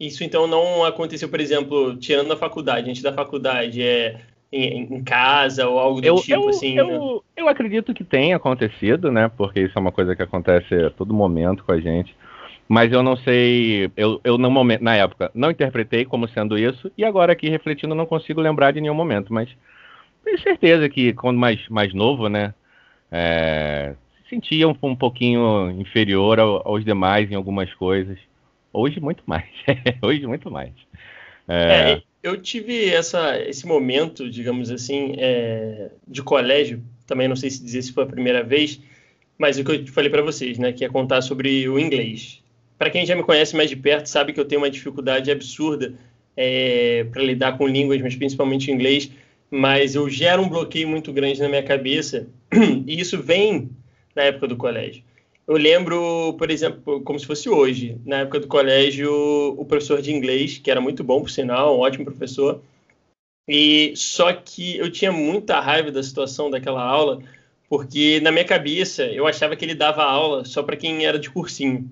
Isso 0.00 0.22
então 0.22 0.46
não 0.46 0.84
aconteceu, 0.84 1.28
por 1.28 1.40
exemplo, 1.40 1.96
tirando 1.96 2.28
da 2.28 2.36
faculdade, 2.36 2.82
a 2.82 2.94
gente 2.94 3.02
da 3.02 3.12
faculdade 3.12 3.82
é 3.82 4.20
em, 4.52 4.94
em 4.94 5.04
casa 5.04 5.68
ou 5.68 5.78
algo 5.78 6.00
do 6.00 6.06
eu, 6.06 6.16
tipo, 6.16 6.32
eu, 6.32 6.48
assim? 6.48 6.76
Eu, 6.76 6.86
né? 6.86 7.20
eu 7.36 7.48
acredito 7.48 7.94
que 7.94 8.04
tenha 8.04 8.36
acontecido, 8.36 9.10
né? 9.10 9.30
Porque 9.36 9.60
isso 9.60 9.76
é 9.76 9.80
uma 9.80 9.92
coisa 9.92 10.14
que 10.16 10.22
acontece 10.22 10.74
a 10.74 10.90
todo 10.90 11.14
momento 11.14 11.64
com 11.64 11.72
a 11.72 11.80
gente 11.80 12.14
mas 12.68 12.92
eu 12.92 13.02
não 13.02 13.16
sei, 13.16 13.90
eu, 13.96 14.20
eu 14.22 14.36
no 14.36 14.50
momento, 14.50 14.84
na 14.84 14.94
época 14.94 15.30
não 15.34 15.50
interpretei 15.50 16.04
como 16.04 16.28
sendo 16.28 16.58
isso, 16.58 16.92
e 16.98 17.04
agora 17.04 17.32
aqui 17.32 17.48
refletindo 17.48 17.94
não 17.94 18.04
consigo 18.04 18.42
lembrar 18.42 18.72
de 18.72 18.80
nenhum 18.80 18.94
momento, 18.94 19.32
mas 19.32 19.48
tenho 20.22 20.38
certeza 20.38 20.86
que 20.88 21.14
quando 21.14 21.38
mais, 21.38 21.66
mais 21.70 21.94
novo, 21.94 22.28
né, 22.28 22.52
é, 23.10 23.94
sentia 24.28 24.68
um, 24.68 24.76
um 24.82 24.94
pouquinho 24.94 25.70
inferior 25.70 26.38
ao, 26.38 26.68
aos 26.68 26.84
demais 26.84 27.30
em 27.30 27.34
algumas 27.34 27.72
coisas. 27.72 28.18
Hoje 28.70 29.00
muito 29.00 29.22
mais, 29.26 29.48
hoje 30.02 30.26
muito 30.26 30.50
mais. 30.50 30.72
É... 31.48 31.92
É, 31.92 32.02
eu 32.22 32.40
tive 32.40 32.90
essa, 32.90 33.38
esse 33.40 33.66
momento, 33.66 34.28
digamos 34.30 34.70
assim, 34.70 35.14
é, 35.18 35.90
de 36.06 36.22
colégio, 36.22 36.82
também 37.06 37.28
não 37.28 37.36
sei 37.36 37.50
se 37.50 37.62
dizer 37.62 37.82
se 37.82 37.92
foi 37.92 38.04
a 38.04 38.06
primeira 38.06 38.42
vez, 38.42 38.80
mas 39.38 39.58
o 39.58 39.64
que 39.64 39.72
eu 39.72 39.86
falei 39.88 40.10
para 40.10 40.22
vocês, 40.22 40.58
né, 40.58 40.72
que 40.72 40.84
é 40.84 40.88
contar 40.88 41.22
sobre 41.22 41.68
o 41.68 41.78
inglês 41.78 42.42
para 42.78 42.90
quem 42.90 43.04
já 43.04 43.16
me 43.16 43.24
conhece 43.24 43.56
mais 43.56 43.68
de 43.68 43.76
perto, 43.76 44.06
sabe 44.06 44.32
que 44.32 44.38
eu 44.38 44.44
tenho 44.44 44.60
uma 44.60 44.70
dificuldade 44.70 45.30
absurda 45.30 45.94
é, 46.36 47.04
para 47.10 47.22
lidar 47.22 47.58
com 47.58 47.66
línguas, 47.66 48.00
mas 48.00 48.14
principalmente 48.14 48.70
inglês. 48.70 49.10
Mas 49.50 49.96
eu 49.96 50.08
gero 50.08 50.42
um 50.42 50.48
bloqueio 50.48 50.86
muito 50.86 51.12
grande 51.12 51.40
na 51.40 51.48
minha 51.48 51.62
cabeça, 51.62 52.28
e 52.86 53.00
isso 53.00 53.20
vem 53.20 53.70
na 54.14 54.22
época 54.22 54.46
do 54.46 54.56
colégio. 54.56 55.02
Eu 55.48 55.56
lembro, 55.56 56.34
por 56.34 56.50
exemplo, 56.50 57.00
como 57.00 57.18
se 57.18 57.24
fosse 57.24 57.48
hoje, 57.48 57.98
na 58.04 58.18
época 58.18 58.40
do 58.40 58.46
colégio, 58.46 59.10
o 59.56 59.64
professor 59.64 60.02
de 60.02 60.12
inglês, 60.12 60.58
que 60.58 60.70
era 60.70 60.78
muito 60.78 61.02
bom, 61.02 61.22
por 61.22 61.30
sinal, 61.30 61.74
um 61.74 61.80
ótimo 61.80 62.04
professor, 62.04 62.60
e 63.48 63.94
só 63.96 64.30
que 64.30 64.76
eu 64.76 64.92
tinha 64.92 65.10
muita 65.10 65.58
raiva 65.58 65.90
da 65.90 66.02
situação 66.02 66.50
daquela 66.50 66.82
aula, 66.82 67.22
porque 67.66 68.20
na 68.20 68.30
minha 68.30 68.44
cabeça 68.44 69.06
eu 69.06 69.26
achava 69.26 69.56
que 69.56 69.64
ele 69.64 69.74
dava 69.74 70.04
aula 70.04 70.44
só 70.44 70.62
para 70.62 70.76
quem 70.76 71.06
era 71.06 71.18
de 71.18 71.30
cursinho. 71.30 71.90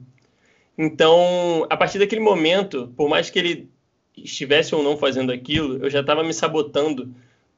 Então, 0.76 1.66
a 1.70 1.78
partir 1.78 1.98
daquele 1.98 2.20
momento, 2.20 2.92
por 2.94 3.08
mais 3.08 3.30
que 3.30 3.38
ele 3.38 3.70
estivesse 4.18 4.74
ou 4.74 4.82
não 4.82 4.98
fazendo 4.98 5.32
aquilo, 5.32 5.82
eu 5.82 5.88
já 5.88 6.00
estava 6.00 6.22
me 6.22 6.34
sabotando 6.34 7.08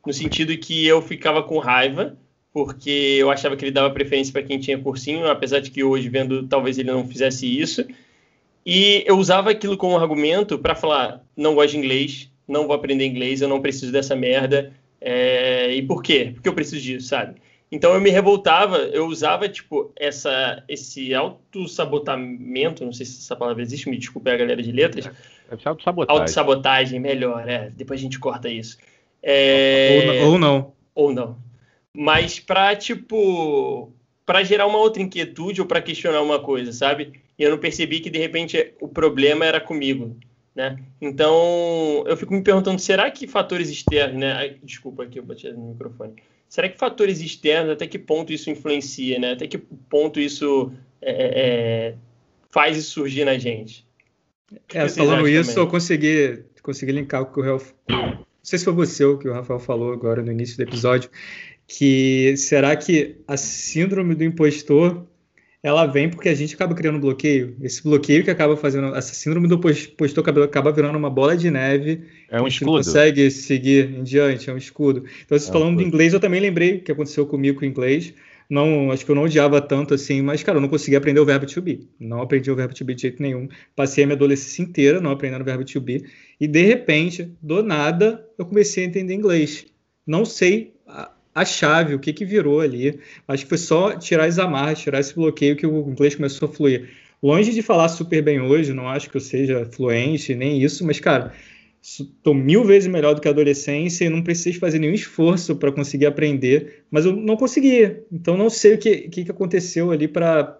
no 0.07 0.13
sentido 0.13 0.57
que 0.57 0.87
eu 0.87 1.03
ficava 1.03 1.43
com 1.43 1.59
raiva, 1.59 2.17
porque 2.53 3.17
eu 3.19 3.31
achava 3.31 3.57
que 3.57 3.65
ele 3.65 3.73
dava 3.73 3.91
preferência 3.91 4.33
para 4.33 4.43
quem 4.43 4.59
tinha 4.59 4.79
cursinho, 4.79 5.27
apesar 5.29 5.61
de 5.61 5.71
que 5.71 5.85
hoje, 5.85 6.09
vendo, 6.09 6.47
talvez 6.47 6.79
ele 6.79 6.91
não 6.91 7.07
fizesse 7.07 7.47
isso. 7.47 7.85
E 8.65 9.03
eu 9.07 9.17
usava 9.17 9.51
aquilo 9.51 9.77
como 9.77 9.97
argumento 9.97 10.59
para 10.59 10.75
falar: 10.75 11.25
não 11.37 11.55
gosto 11.55 11.73
de 11.73 11.79
inglês, 11.79 12.31
não 12.47 12.67
vou 12.67 12.75
aprender 12.75 13.07
inglês, 13.07 13.41
eu 13.41 13.49
não 13.49 13.61
preciso 13.61 13.93
dessa 13.93 14.17
merda. 14.17 14.73
É... 15.01 15.73
E 15.75 15.83
por 15.83 16.03
quê? 16.03 16.33
Porque 16.35 16.49
eu 16.49 16.55
preciso 16.55 16.83
disso, 16.83 17.09
sabe? 17.09 17.37
Então 17.71 17.93
eu 17.93 18.01
me 18.01 18.11
revoltava, 18.11 18.79
eu 18.79 19.07
usava 19.07 19.47
tipo 19.49 19.93
essa 19.95 20.63
esse 20.67 21.15
autossabotamento, 21.15 22.85
não 22.85 22.95
sei 22.95 23.05
se 23.05 23.19
essa 23.19 23.37
palavra 23.37 23.63
existe, 23.63 23.91
me 23.91 23.99
desculpe 23.99 24.31
a 24.31 24.37
galera 24.37 24.63
de 24.63 24.73
letras. 24.73 25.05
Deve 25.49 25.63
ser 25.63 25.69
autossabotagem. 25.69 26.21
Autossabotagem, 26.21 27.01
melhor, 27.01 27.47
é. 27.49 27.71
Depois 27.77 28.01
a 28.01 28.03
gente 28.03 28.19
corta 28.19 28.49
isso. 28.49 28.79
É... 29.23 30.21
Ou, 30.23 30.33
ou 30.33 30.39
não. 30.39 30.73
Ou 30.95 31.13
não. 31.13 31.48
Mas 31.99 32.39
para 32.39 32.77
tipo 32.77 33.93
para 34.25 34.45
gerar 34.45 34.67
uma 34.67 34.79
outra 34.79 35.03
inquietude 35.03 35.61
ou 35.61 35.67
para 35.67 35.81
questionar 35.81 36.21
uma 36.21 36.39
coisa, 36.39 36.71
sabe? 36.71 37.13
E 37.39 37.43
eu 37.43 37.51
não 37.51 37.59
percebi 37.59 38.01
que 38.01 38.11
de 38.11 38.19
repente 38.19 38.75
o 38.79 38.87
problema 38.87 39.45
era 39.45 39.59
comigo, 39.59 40.15
né? 40.55 40.79
Então 41.01 42.05
eu 42.07 42.17
fico 42.17 42.35
me 42.35 42.43
perguntando, 42.43 42.79
será 42.79 43.11
que 43.11 43.27
fatores 43.27 43.71
externos, 43.71 44.21
né? 44.21 44.57
Desculpa 44.63 45.05
aqui, 45.05 45.19
eu 45.19 45.25
bati 45.25 45.51
no 45.51 45.71
microfone 45.71 46.15
será 46.49 46.69
que 46.69 46.79
fatores 46.79 47.21
externos, 47.21 47.73
até 47.73 47.87
que 47.87 47.99
ponto 47.99 48.33
isso 48.33 48.51
influencia, 48.51 49.19
né? 49.19 49.33
Até 49.33 49.47
que 49.47 49.59
ponto 49.59 50.19
isso 50.19 50.73
é, 51.01 51.11
é, 51.11 51.29
é 51.41 51.95
faz 52.51 52.77
isso 52.77 52.93
surgir 52.93 53.25
na 53.25 53.37
gente? 53.37 53.87
É, 54.73 54.89
falando 54.89 55.29
isso, 55.29 55.51
também? 55.51 55.65
eu 55.65 55.71
consegui, 55.71 56.45
consegui 56.63 56.93
linkar 56.93 57.23
o 57.23 57.27
que 57.27 57.41
o 57.41 57.43
Rafael. 57.43 57.75
Não 57.89 58.51
sei 58.51 58.59
se 58.59 58.65
foi 58.65 58.73
você 58.73 59.05
o 59.05 59.19
que 59.19 59.29
o 59.29 59.33
Rafael 59.33 59.61
falou 59.61 59.93
agora 59.93 60.23
no 60.23 60.33
início 60.33 60.57
do 60.57 60.63
episódio, 60.63 61.11
que 61.69 62.35
será 62.39 62.75
que 62.75 63.19
a 63.29 63.37
síndrome 63.37 64.15
do 64.15 64.25
impostor 64.25 65.07
ela 65.63 65.87
vem 65.87 66.09
porque 66.09 66.29
a 66.29 66.35
gente 66.35 66.55
acaba 66.55 66.75
criando 66.75 66.99
bloqueio. 66.99 67.57
Esse 67.61 67.83
bloqueio 67.83 68.25
que 68.25 68.31
acaba 68.31 68.57
fazendo. 68.57 68.95
Essa 68.95 69.13
síndrome 69.13 69.49
do 69.49 69.59
postor 69.59 70.23
acaba, 70.23 70.45
acaba 70.45 70.73
virando 70.73 70.97
uma 70.97 71.11
bola 71.11 71.37
de 71.37 71.51
neve. 71.51 72.05
É 72.31 72.41
um 72.41 72.47
escudo. 72.47 72.71
Não 72.71 72.79
consegue 72.79 73.31
seguir 73.31 73.91
em 73.93 74.03
diante, 74.03 74.49
é 74.49 74.53
um 74.53 74.57
escudo. 74.57 75.05
Então, 75.25 75.37
vocês 75.37 75.49
é 75.49 75.53
falando 75.53 75.75
um 75.75 75.77
de 75.77 75.85
inglês, 75.85 76.15
eu 76.15 76.21
também 76.21 76.41
lembrei 76.41 76.77
o 76.77 76.81
que 76.81 76.93
aconteceu 76.93 77.27
comigo 77.27 77.59
com 77.59 77.67
o 77.67 77.69
inglês. 77.69 78.15
Não, 78.49 78.91
acho 78.93 79.05
que 79.05 79.11
eu 79.11 79.15
não 79.15 79.25
odiava 79.25 79.61
tanto 79.61 79.93
assim, 79.93 80.23
mas, 80.23 80.43
cara, 80.43 80.57
eu 80.57 80.63
não 80.63 80.71
conseguia 80.71 80.97
aprender 80.97 81.21
o 81.21 81.27
verbo 81.27 81.45
to 81.45 81.61
be. 81.61 81.87
Não 82.01 82.23
aprendi 82.23 82.51
o 82.51 82.57
verbo 82.57 82.73
to 82.73 82.85
be 82.85 82.95
de 82.95 83.03
jeito 83.03 83.21
nenhum. 83.21 83.47
Passei 83.77 84.05
a 84.05 84.07
minha 84.07 84.17
adolescência 84.17 84.63
inteira 84.63 85.01
não 85.01 85.11
aprendendo 85.11 85.43
o 85.43 85.45
verbo 85.45 85.65
to 85.65 85.81
be. 85.81 86.05
E, 86.41 86.47
de 86.47 86.63
repente, 86.63 87.31
do 87.43 87.63
nada, 87.63 88.25
eu 88.39 88.47
comecei 88.47 88.85
a 88.85 88.87
entender 88.87 89.13
inglês. 89.13 89.67
Não 90.07 90.25
sei 90.25 90.73
a 91.41 91.45
chave, 91.45 91.95
o 91.95 91.99
que, 91.99 92.13
que 92.13 92.25
virou 92.25 92.61
ali. 92.61 92.99
Acho 93.27 93.45
que 93.45 93.49
foi 93.49 93.59
só 93.59 93.97
tirar 93.97 94.25
as 94.25 94.39
amarras, 94.39 94.81
tirar 94.81 95.01
esse 95.01 95.15
bloqueio 95.15 95.57
que 95.57 95.67
o 95.67 95.89
inglês 95.91 96.15
começou 96.15 96.49
a 96.49 96.53
fluir. 96.53 96.91
Longe 97.23 97.53
de 97.53 97.63
falar 97.63 97.89
super 97.89 98.23
bem 98.23 98.41
hoje, 98.41 98.73
não 98.73 98.89
acho 98.89 99.11
que 99.11 99.17
eu 99.17 99.21
seja 99.21 99.69
fluente, 99.73 100.35
nem 100.35 100.63
isso, 100.63 100.87
mas, 100.87 101.01
cara, 101.01 101.33
estou 101.83 102.35
mil 102.35 102.65
vezes 102.65 102.89
melhor 102.89 103.15
do 103.15 103.21
que 103.21 103.29
a 103.29 103.31
adolescência 103.31 104.05
e 104.05 104.09
não 104.09 104.23
precisei 104.23 104.53
fazer 104.53 104.79
nenhum 104.79 104.95
esforço 104.95 105.57
para 105.57 105.73
conseguir 105.73 106.07
aprender, 106.07 106.85
mas 106.91 107.05
eu 107.05 107.17
não 107.17 107.37
conseguia. 107.37 108.05
Então, 108.13 108.37
não 108.37 108.49
sei 108.51 108.75
o 108.75 108.79
que, 108.79 109.09
que, 109.09 109.25
que 109.25 109.31
aconteceu 109.31 109.91
ali 109.91 110.07
para 110.07 110.59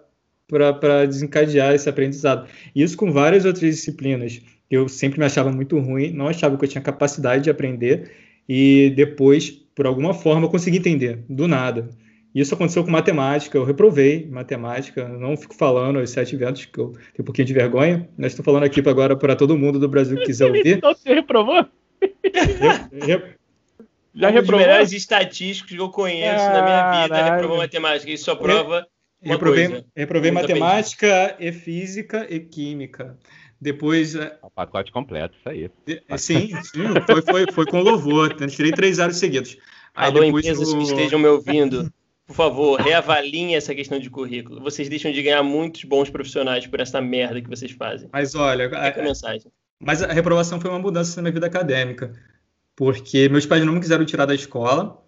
desencadear 1.07 1.73
esse 1.73 1.87
aprendizado. 1.87 2.49
Isso 2.75 2.97
com 2.97 3.11
várias 3.11 3.45
outras 3.45 3.75
disciplinas. 3.75 4.41
Eu 4.69 4.87
sempre 4.87 5.19
me 5.19 5.25
achava 5.25 5.51
muito 5.51 5.79
ruim, 5.79 6.11
não 6.11 6.27
achava 6.27 6.57
que 6.57 6.63
eu 6.65 6.69
tinha 6.69 6.81
capacidade 6.81 7.43
de 7.45 7.49
aprender, 7.49 8.11
e 8.47 8.91
depois 8.95 9.61
por 9.79 9.87
alguma 9.87 10.13
forma 10.13 10.45
eu 10.45 10.49
consegui 10.49 10.75
entender, 10.75 11.23
do 11.29 11.47
nada. 11.47 11.89
Isso 12.35 12.53
aconteceu 12.53 12.83
com 12.83 12.91
matemática, 12.91 13.57
eu 13.57 13.63
reprovei 13.63 14.27
matemática, 14.29 15.07
não 15.07 15.37
fico 15.37 15.55
falando 15.55 15.99
os 15.99 16.09
sete 16.09 16.35
eventos, 16.35 16.65
que 16.65 16.77
eu 16.77 16.89
tenho 16.89 17.21
um 17.21 17.23
pouquinho 17.23 17.47
de 17.47 17.53
vergonha, 17.53 18.09
mas 18.17 18.33
estou 18.33 18.43
falando 18.43 18.63
aqui 18.63 18.81
agora 18.81 19.15
para 19.15 19.37
todo 19.37 19.57
mundo 19.57 19.79
do 19.79 19.87
Brasil 19.87 20.17
que 20.17 20.25
quiser 20.25 20.47
ouvir. 20.51 20.75
Então 20.75 20.93
você 20.93 21.13
reprovou? 21.13 21.65
Eu, 23.07 23.21
Já 24.13 24.27
um 24.27 24.33
reprovou? 24.33 24.59
Os 24.59 24.67
melhores 24.67 24.91
estatísticos 24.91 25.71
que 25.71 25.81
eu 25.81 25.87
conheço 25.87 26.43
na 26.43 26.61
minha 26.61 27.03
vida 27.03 27.35
reprovou 27.35 27.55
matemática, 27.55 28.11
isso 28.11 28.25
só 28.25 28.35
prova 28.35 28.85
uma 29.23 29.35
reprovei, 29.35 29.67
coisa. 29.69 29.85
Reprovei 29.95 30.31
matemática 30.31 31.37
e 31.39 31.53
física 31.53 32.27
e 32.29 32.41
química. 32.41 33.17
Depois. 33.61 34.15
É, 34.15 34.37
o 34.41 34.49
pacote 34.49 34.91
completo, 34.91 35.35
isso 35.37 35.49
aí. 35.49 35.69
Sim, 36.17 36.49
sim 36.63 36.83
foi, 37.05 37.21
foi, 37.21 37.51
foi 37.51 37.65
com 37.65 37.81
louvor. 37.81 38.33
Tirei 38.47 38.71
três 38.71 38.99
anos 38.99 39.17
seguidos. 39.17 39.57
Aí 39.93 40.07
Alô, 40.07 40.21
depois 40.21 40.45
empresas 40.45 40.73
o... 40.73 40.77
que 40.77 40.83
estejam 40.83 41.19
me 41.19 41.27
ouvindo, 41.27 41.91
por 42.25 42.35
favor, 42.35 42.79
reavaliem 42.79 43.55
essa 43.55 43.73
questão 43.75 43.99
de 43.99 44.09
currículo. 44.09 44.61
Vocês 44.61 44.87
deixam 44.87 45.11
de 45.11 45.21
ganhar 45.21 45.43
muitos 45.43 45.83
bons 45.83 46.09
profissionais 46.09 46.65
por 46.67 46.79
essa 46.79 47.01
merda 47.01 47.41
que 47.41 47.49
vocês 47.49 47.71
fazem. 47.71 48.07
Mas 48.13 48.35
olha, 48.35 48.69
a, 48.69 48.99
a 48.99 49.03
mensagem. 49.03 49.51
Mas 49.79 50.03
a 50.03 50.11
reprovação 50.11 50.59
foi 50.59 50.69
uma 50.69 50.79
mudança 50.79 51.15
na 51.17 51.23
minha 51.23 51.33
vida 51.33 51.47
acadêmica, 51.47 52.13
porque 52.75 53.27
meus 53.29 53.45
pais 53.45 53.65
não 53.65 53.73
me 53.73 53.79
quiseram 53.79 54.05
tirar 54.05 54.25
da 54.25 54.35
escola. 54.35 55.03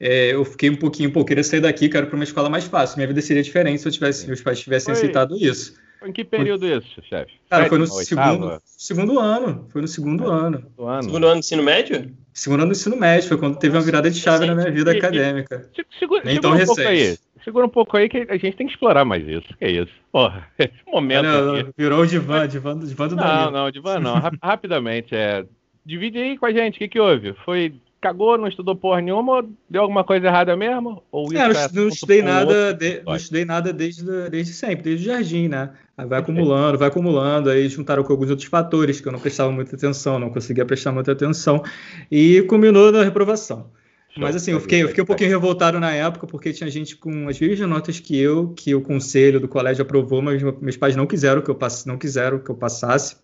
É, 0.00 0.34
eu 0.34 0.44
fiquei 0.44 0.70
um 0.70 0.76
pouquinho, 0.76 1.10
pô, 1.10 1.24
queria 1.24 1.42
sair 1.42 1.60
daqui, 1.60 1.88
quero 1.88 2.06
para 2.06 2.16
uma 2.16 2.24
escola 2.24 2.48
mais 2.48 2.64
fácil. 2.64 2.98
Minha 2.98 3.08
vida 3.08 3.20
seria 3.20 3.42
diferente 3.42 3.80
se 3.80 3.88
eu 3.88 3.92
tivesse, 3.92 4.26
meus 4.26 4.40
pais 4.40 4.60
tivessem 4.60 4.94
foi, 4.94 5.02
aceitado 5.02 5.36
isso. 5.36 5.74
Em 6.04 6.12
que 6.12 6.24
período 6.24 6.66
foi, 6.66 6.78
isso, 6.78 7.02
chefe? 7.08 7.32
Cara, 7.50 7.66
foi 7.66 7.78
no 7.78 7.86
segundo, 7.86 8.60
segundo 8.64 9.18
ano. 9.18 9.66
Foi 9.70 9.82
no 9.82 9.88
segundo 9.88 10.30
ano. 10.30 10.64
ano. 10.78 11.02
Segundo 11.02 11.26
ano 11.26 11.34
do 11.34 11.38
ensino 11.40 11.62
médio? 11.62 12.14
Segundo 12.32 12.60
ano 12.60 12.72
do 12.72 12.76
ensino 12.76 12.96
médio, 12.96 13.28
foi 13.28 13.36
quando 13.36 13.58
teve 13.58 13.76
uma 13.76 13.82
virada 13.82 14.10
de 14.10 14.18
chave 14.18 14.46
na 14.46 14.54
minha 14.54 14.70
vida 14.70 14.92
acadêmica. 14.92 15.68
Segura, 15.98 16.22
Nem 16.24 16.40
tão 16.40 16.52
um 16.52 16.54
recente. 16.54 16.86
Aí. 16.86 17.18
Segura 17.42 17.66
um 17.66 17.70
pouco 17.70 17.96
aí 17.96 18.08
que 18.08 18.26
a 18.28 18.36
gente 18.36 18.56
tem 18.56 18.66
que 18.66 18.72
explorar 18.72 19.04
mais 19.04 19.26
isso. 19.26 19.48
Que 19.58 19.64
é 19.64 19.70
isso? 19.70 19.92
Porra, 20.12 20.46
esse 20.58 20.72
momento. 20.86 21.24
Não, 21.24 21.56
aqui. 21.56 21.70
Virou 21.76 22.02
o 22.02 22.06
divã, 22.06 22.46
divã, 22.46 22.78
divã 22.78 23.08
do 23.08 23.16
Não, 23.16 23.24
Danilo. 23.24 23.50
não, 23.50 23.70
divã 23.70 23.98
não. 24.00 24.14
Rapidamente, 24.42 25.14
é. 25.14 25.44
Divide 25.84 26.18
aí 26.18 26.36
com 26.36 26.44
a 26.44 26.52
gente, 26.52 26.76
o 26.76 26.78
que, 26.78 26.88
que 26.88 27.00
houve? 27.00 27.34
Foi 27.44 27.74
cagou, 28.00 28.38
não 28.38 28.48
estudou 28.48 28.76
porra 28.76 29.00
nenhuma, 29.00 29.44
deu 29.68 29.82
alguma 29.82 30.04
coisa 30.04 30.26
errada 30.26 30.56
mesmo? 30.56 31.02
Ou 31.10 31.32
é, 31.32 31.50
isso 31.50 31.58
é, 31.58 31.68
não, 31.72 31.82
não 31.82 31.88
estudei 31.88 32.22
nada, 32.22 32.74
de, 32.74 33.02
não 33.04 33.16
estudei 33.16 33.44
nada 33.44 33.72
desde, 33.72 34.30
desde 34.30 34.52
sempre, 34.52 34.82
desde 34.82 35.08
o 35.08 35.12
jardim, 35.12 35.48
né? 35.48 35.70
Aí 35.98 36.06
vai 36.06 36.20
acumulando, 36.20 36.78
vai 36.78 36.86
acumulando, 36.86 37.50
aí 37.50 37.68
juntaram 37.68 38.04
com 38.04 38.12
alguns 38.12 38.30
outros 38.30 38.46
fatores 38.46 39.00
que 39.00 39.08
eu 39.08 39.10
não 39.10 39.18
prestava 39.18 39.50
muita 39.50 39.74
atenção, 39.74 40.16
não 40.16 40.30
conseguia 40.30 40.64
prestar 40.64 40.92
muita 40.92 41.10
atenção, 41.10 41.60
e 42.08 42.40
culminou 42.42 42.92
na 42.92 43.02
reprovação. 43.02 43.72
Mas 44.16 44.36
assim, 44.36 44.52
eu 44.52 44.60
fiquei, 44.60 44.84
eu 44.84 44.88
fiquei 44.88 45.02
um 45.02 45.06
pouquinho 45.06 45.30
revoltado 45.30 45.80
na 45.80 45.90
época, 45.92 46.24
porque 46.24 46.52
tinha 46.52 46.70
gente 46.70 46.94
com 46.94 47.28
as 47.28 47.40
mesmas 47.40 47.68
notas 47.68 47.98
que 47.98 48.16
eu, 48.16 48.50
que 48.50 48.76
o 48.76 48.80
conselho 48.80 49.40
do 49.40 49.48
colégio 49.48 49.82
aprovou, 49.82 50.22
mas 50.22 50.40
meus 50.60 50.76
pais 50.76 50.94
não 50.94 51.04
quiseram 51.04 51.42
que 51.42 51.50
eu 51.50 51.54
passe, 51.56 51.86
não 51.88 51.98
quiseram 51.98 52.38
que 52.38 52.50
eu 52.50 52.54
passasse, 52.54 53.16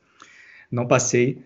não 0.68 0.84
passei. 0.84 1.38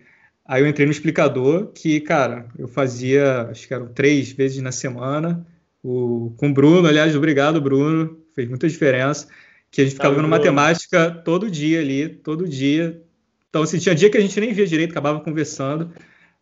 Aí 0.43 0.63
eu 0.63 0.67
entrei 0.67 0.87
no 0.87 0.91
explicador, 0.91 1.67
que, 1.75 1.99
cara, 1.99 2.47
eu 2.57 2.67
fazia, 2.67 3.43
acho 3.51 3.67
que 3.67 3.73
eram 3.73 3.87
três 3.87 4.31
vezes 4.31 4.63
na 4.63 4.71
semana, 4.71 5.45
o, 5.83 6.33
com 6.37 6.49
o 6.49 6.53
Bruno, 6.53 6.87
aliás, 6.87 7.15
obrigado, 7.15 7.61
Bruno, 7.61 8.17
fez 8.33 8.49
muita 8.49 8.67
diferença, 8.67 9.27
que 9.71 9.81
a 9.81 9.83
gente 9.83 9.93
ficava 9.93 10.15
vendo 10.15 10.27
matemática 10.27 11.11
todo 11.23 11.49
dia 11.49 11.79
ali, 11.79 12.09
todo 12.09 12.47
dia. 12.47 13.01
Então, 13.49 13.63
assim, 13.63 13.77
tinha 13.77 13.95
dia 13.95 14.09
que 14.09 14.17
a 14.17 14.21
gente 14.21 14.39
nem 14.39 14.53
via 14.53 14.65
direito, 14.65 14.91
acabava 14.91 15.19
conversando, 15.19 15.91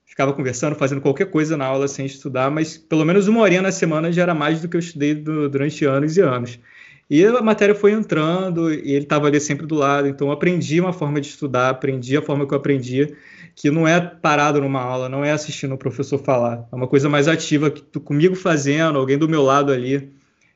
ficava 0.06 0.34
conversando, 0.34 0.76
fazendo 0.76 1.02
qualquer 1.02 1.30
coisa 1.30 1.56
na 1.58 1.66
aula 1.66 1.88
sem 1.88 2.06
estudar, 2.06 2.50
mas 2.50 2.78
pelo 2.78 3.06
menos 3.06 3.28
uma 3.28 3.42
horinha 3.42 3.62
na 3.62 3.72
semana 3.72 4.12
já 4.12 4.24
era 4.24 4.34
mais 4.34 4.62
do 4.62 4.70
que 4.70 4.76
eu 4.76 4.80
estudei 4.80 5.14
do, 5.14 5.50
durante 5.50 5.86
anos 5.86 6.18
e 6.18 6.22
anos. 6.22 6.60
E 7.10 7.24
a 7.26 7.42
matéria 7.42 7.74
foi 7.74 7.94
entrando, 7.94 8.72
e 8.72 8.92
ele 8.92 9.04
estava 9.04 9.28
ali 9.28 9.40
sempre 9.40 9.66
do 9.66 9.76
lado, 9.76 10.08
então 10.10 10.28
eu 10.28 10.34
aprendi 10.34 10.80
uma 10.82 10.92
forma 10.92 11.22
de 11.22 11.28
estudar, 11.28 11.70
aprendi 11.70 12.18
a 12.18 12.22
forma 12.22 12.46
que 12.46 12.54
eu 12.54 12.58
aprendia, 12.58 13.16
que 13.56 13.72
não 13.72 13.88
é 13.88 14.00
parado 14.00 14.60
numa 14.60 14.82
aula, 14.82 15.08
não 15.08 15.24
é 15.24 15.32
assistindo 15.32 15.74
o 15.74 15.78
professor 15.78 16.20
falar, 16.20 16.68
é 16.70 16.76
uma 16.76 16.88
coisa 16.88 17.08
mais 17.08 17.30
ativa, 17.30 17.72
que 17.72 17.82
tu, 17.82 18.02
comigo 18.02 18.36
fazendo, 18.36 19.00
alguém 19.00 19.18
do 19.18 19.30
meu 19.30 19.42
lado 19.42 19.72
ali. 19.72 20.12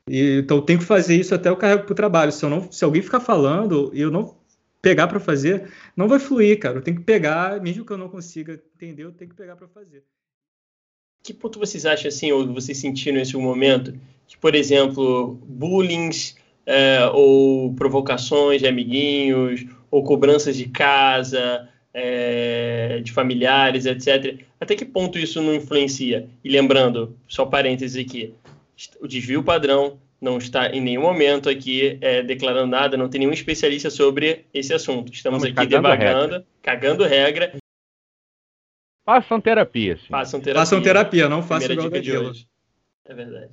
E, 0.10 0.40
então 0.40 0.58
eu 0.58 0.64
tenho 0.64 0.80
que 0.80 0.86
fazer 0.86 1.16
isso 1.16 1.34
até 1.34 1.50
eu 1.50 1.58
carrego 1.58 1.84
para 1.84 1.94
o 1.94 1.96
trabalho. 1.96 2.32
Se, 2.32 2.44
eu 2.44 2.50
não, 2.50 2.72
se 2.72 2.84
alguém 2.84 3.02
ficar 3.02 3.20
falando 3.20 3.92
e 3.94 4.02
eu 4.02 4.12
não 4.12 4.36
pegar 4.82 5.08
para 5.08 5.20
fazer, 5.20 5.72
não 5.96 6.08
vai 6.08 6.20
fluir, 6.20 6.60
cara. 6.60 6.80
Eu 6.80 6.82
tenho 6.82 6.98
que 6.98 7.04
pegar, 7.04 7.62
mesmo 7.62 7.86
que 7.86 7.92
eu 7.92 7.98
não 7.98 8.10
consiga 8.10 8.62
entender, 8.76 9.04
eu 9.04 9.12
tenho 9.12 9.30
que 9.30 9.38
pegar 9.38 9.56
para 9.56 9.68
fazer. 9.68 10.04
Que 11.24 11.34
ponto 11.34 11.60
vocês 11.60 11.86
acham 11.86 12.08
assim, 12.08 12.32
ou 12.32 12.52
vocês 12.52 12.80
sentiram 12.80 13.18
nesse 13.18 13.38
momento, 13.38 13.94
que, 14.28 14.36
por 14.38 14.56
exemplo, 14.56 15.40
bullying 15.46 16.10
é, 16.66 17.06
ou 17.14 17.74
provocações 17.76 18.62
de 18.62 18.68
amiguinhos, 18.68 19.66
ou 19.92 20.04
cobranças 20.04 20.56
de 20.56 20.68
casa, 20.68 21.70
é, 21.94 23.02
de 23.04 23.12
familiares, 23.12 23.86
etc. 23.86 24.40
Até 24.60 24.76
que 24.76 24.86
ponto 24.86 25.20
isso 25.20 25.42
não 25.42 25.54
influencia? 25.54 26.28
E 26.44 26.50
lembrando, 26.50 27.16
só 27.28 27.46
parênteses 27.46 28.04
aqui, 28.04 28.34
o 29.00 29.08
desvio 29.08 29.44
padrão 29.44 30.00
não 30.20 30.38
está 30.38 30.70
em 30.70 30.80
nenhum 30.80 31.02
momento 31.02 31.50
aqui 31.50 31.98
é, 32.02 32.22
declarando 32.22 32.72
nada, 32.72 32.96
não 32.96 33.10
tem 33.10 33.20
nenhum 33.20 33.34
especialista 33.34 33.90
sobre 33.90 34.46
esse 34.54 34.74
assunto. 34.74 35.12
Estamos 35.12 35.44
aqui 35.44 35.66
devagando, 35.66 36.34
regra. 36.34 36.46
cagando 36.62 37.04
regra. 37.04 37.54
Façam 39.04 39.42
terapia, 39.42 39.98
sim. 39.98 40.08
Façam 40.10 40.40
terapia. 40.40 40.62
Façam 40.62 40.82
terapia, 40.82 41.30
não 41.30 41.42
façam 41.42 41.72
igual 41.72 41.90
de 41.90 42.18
hoje. 42.18 42.48
É 43.06 43.14
verdade. 43.14 43.52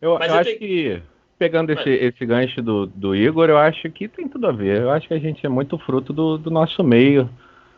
Eu, 0.00 0.10
eu 0.10 0.34
acho 0.34 0.58
que, 0.58 1.02
pegando 1.38 1.72
esse, 1.72 1.88
esse 1.88 2.26
gancho 2.26 2.60
do, 2.60 2.86
do 2.86 3.16
Igor, 3.16 3.48
eu 3.48 3.56
acho 3.56 3.90
que 3.90 4.06
tem 4.06 4.28
tudo 4.28 4.46
a 4.46 4.52
ver. 4.52 4.82
Eu 4.82 4.90
acho 4.90 5.08
que 5.08 5.14
a 5.14 5.18
gente 5.18 5.44
é 5.46 5.48
muito 5.48 5.78
fruto 5.78 6.12
do, 6.12 6.36
do 6.36 6.50
nosso 6.50 6.84
meio 6.84 7.30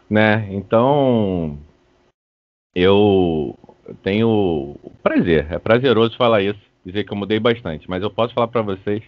né? 0.09 0.47
Então, 0.51 1.59
eu 2.75 3.57
tenho 4.03 4.77
prazer, 5.03 5.47
é 5.51 5.59
prazeroso 5.59 6.17
falar 6.17 6.43
isso, 6.43 6.61
dizer 6.85 7.05
que 7.05 7.13
eu 7.13 7.17
mudei 7.17 7.39
bastante, 7.39 7.89
mas 7.89 8.03
eu 8.03 8.11
posso 8.11 8.35
falar 8.35 8.49
para 8.49 8.63
vocês 8.63 9.03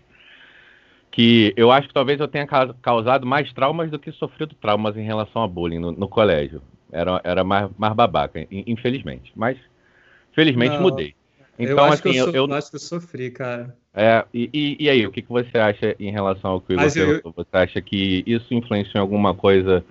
que 1.11 1.55
eu 1.57 1.71
acho 1.73 1.89
que 1.89 1.95
talvez 1.95 2.21
eu 2.21 2.29
tenha 2.29 2.47
causado 2.83 3.27
mais 3.27 3.51
traumas 3.53 3.91
do 3.91 3.99
que 3.99 4.13
sofrido 4.13 4.55
traumas 4.55 4.97
em 4.97 5.03
relação 5.03 5.43
a 5.43 5.49
bullying 5.49 5.79
no, 5.79 5.91
no 5.93 6.09
colégio. 6.09 6.61
Era, 6.93 7.21
era 7.25 7.43
mais, 7.43 7.71
mais 7.79 7.95
babaca, 7.95 8.47
infelizmente. 8.51 9.33
Mas, 9.35 9.57
felizmente, 10.35 10.75
Não, 10.75 10.83
mudei. 10.83 11.15
Então, 11.59 11.79
eu 11.79 11.85
acho 11.85 11.95
assim, 11.95 12.13
que 12.13 12.19
eu, 12.19 12.27
eu, 12.27 12.47
eu, 12.47 12.55
acho 12.55 12.69
que 12.69 12.77
eu 12.77 12.81
sofri, 12.81 13.31
cara. 13.31 13.75
É, 13.95 14.27
e, 14.33 14.51
e, 14.53 14.85
e 14.85 14.91
aí, 14.91 15.07
o 15.07 15.11
que, 15.11 15.23
que 15.23 15.29
você 15.29 15.57
acha 15.57 15.97
em 15.99 16.11
relação 16.13 16.51
ao 16.51 16.61
que 16.61 16.75
você, 16.75 17.23
eu... 17.25 17.33
você 17.35 17.49
acha 17.57 17.81
que 17.81 18.23
isso 18.27 18.53
influenciou 18.53 18.97
em 18.97 19.01
alguma 19.01 19.35
coisa 19.35 19.83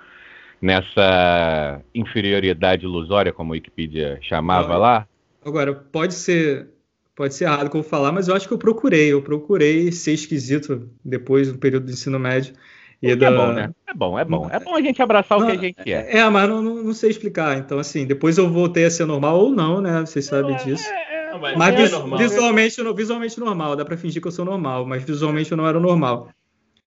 nessa 0.62 1.82
inferioridade 1.94 2.86
ilusória, 2.86 3.34
como 3.34 3.52
a 3.52 3.56
Wikipedia 3.56 4.20
chamava 4.22 4.76
agora, 4.76 4.80
lá? 4.80 5.08
Agora, 5.44 5.74
pode 5.74 6.14
ser 6.14 6.70
pode 7.16 7.34
ser 7.34 7.46
errado 7.46 7.70
que 7.70 7.78
eu 7.78 7.82
vou 7.82 7.90
falar, 7.90 8.12
mas 8.12 8.28
eu 8.28 8.36
acho 8.36 8.48
que 8.48 8.54
eu 8.54 8.58
procurei, 8.58 9.14
eu 9.14 9.22
procurei 9.22 9.92
ser 9.92 10.14
esquisito 10.14 10.90
depois 11.04 11.52
do 11.52 11.58
período 11.58 11.86
do 11.86 11.92
ensino 11.92 12.20
médio. 12.20 12.54
E 13.02 13.16
da... 13.16 13.28
É 13.28 13.32
bom, 13.32 13.54
né? 13.54 13.70
É 13.88 13.94
bom, 13.94 14.20
é 14.20 14.26
bom. 14.26 14.50
É 14.52 14.60
bom 14.60 14.76
a 14.76 14.82
gente 14.82 15.02
abraçar 15.02 15.40
não, 15.40 15.48
o 15.48 15.52
que 15.52 15.58
a 15.58 15.60
gente 15.60 15.92
é. 15.92 16.18
É, 16.18 16.30
mas 16.30 16.50
não, 16.50 16.62
não, 16.62 16.84
não, 16.84 16.94
sei 16.94 17.10
explicar. 17.10 17.58
Então, 17.58 17.78
assim, 17.78 18.06
depois 18.06 18.38
eu 18.38 18.50
voltei 18.50 18.86
a 18.86 18.90
ser 18.90 19.06
normal 19.06 19.40
ou 19.40 19.52
não, 19.52 19.82
né? 19.82 20.02
Vocês 20.02 20.26
sabem 20.26 20.56
disso. 20.58 20.88
É, 20.88 21.34
é, 21.34 21.38
mas, 21.38 21.58
mas 21.58 21.76
é 21.76 21.90
normal, 21.90 22.20
visualmente, 22.20 22.84
né? 22.84 22.94
visualmente 22.94 23.40
normal, 23.40 23.76
dá 23.76 23.86
pra 23.86 23.98
fingir 23.98 24.22
que 24.22 24.28
eu 24.28 24.32
sou 24.32 24.46
normal, 24.46 24.86
mas 24.86 25.04
visualmente 25.04 25.52
eu 25.52 25.58
não 25.58 25.68
era 25.68 25.80
normal. 25.80 26.30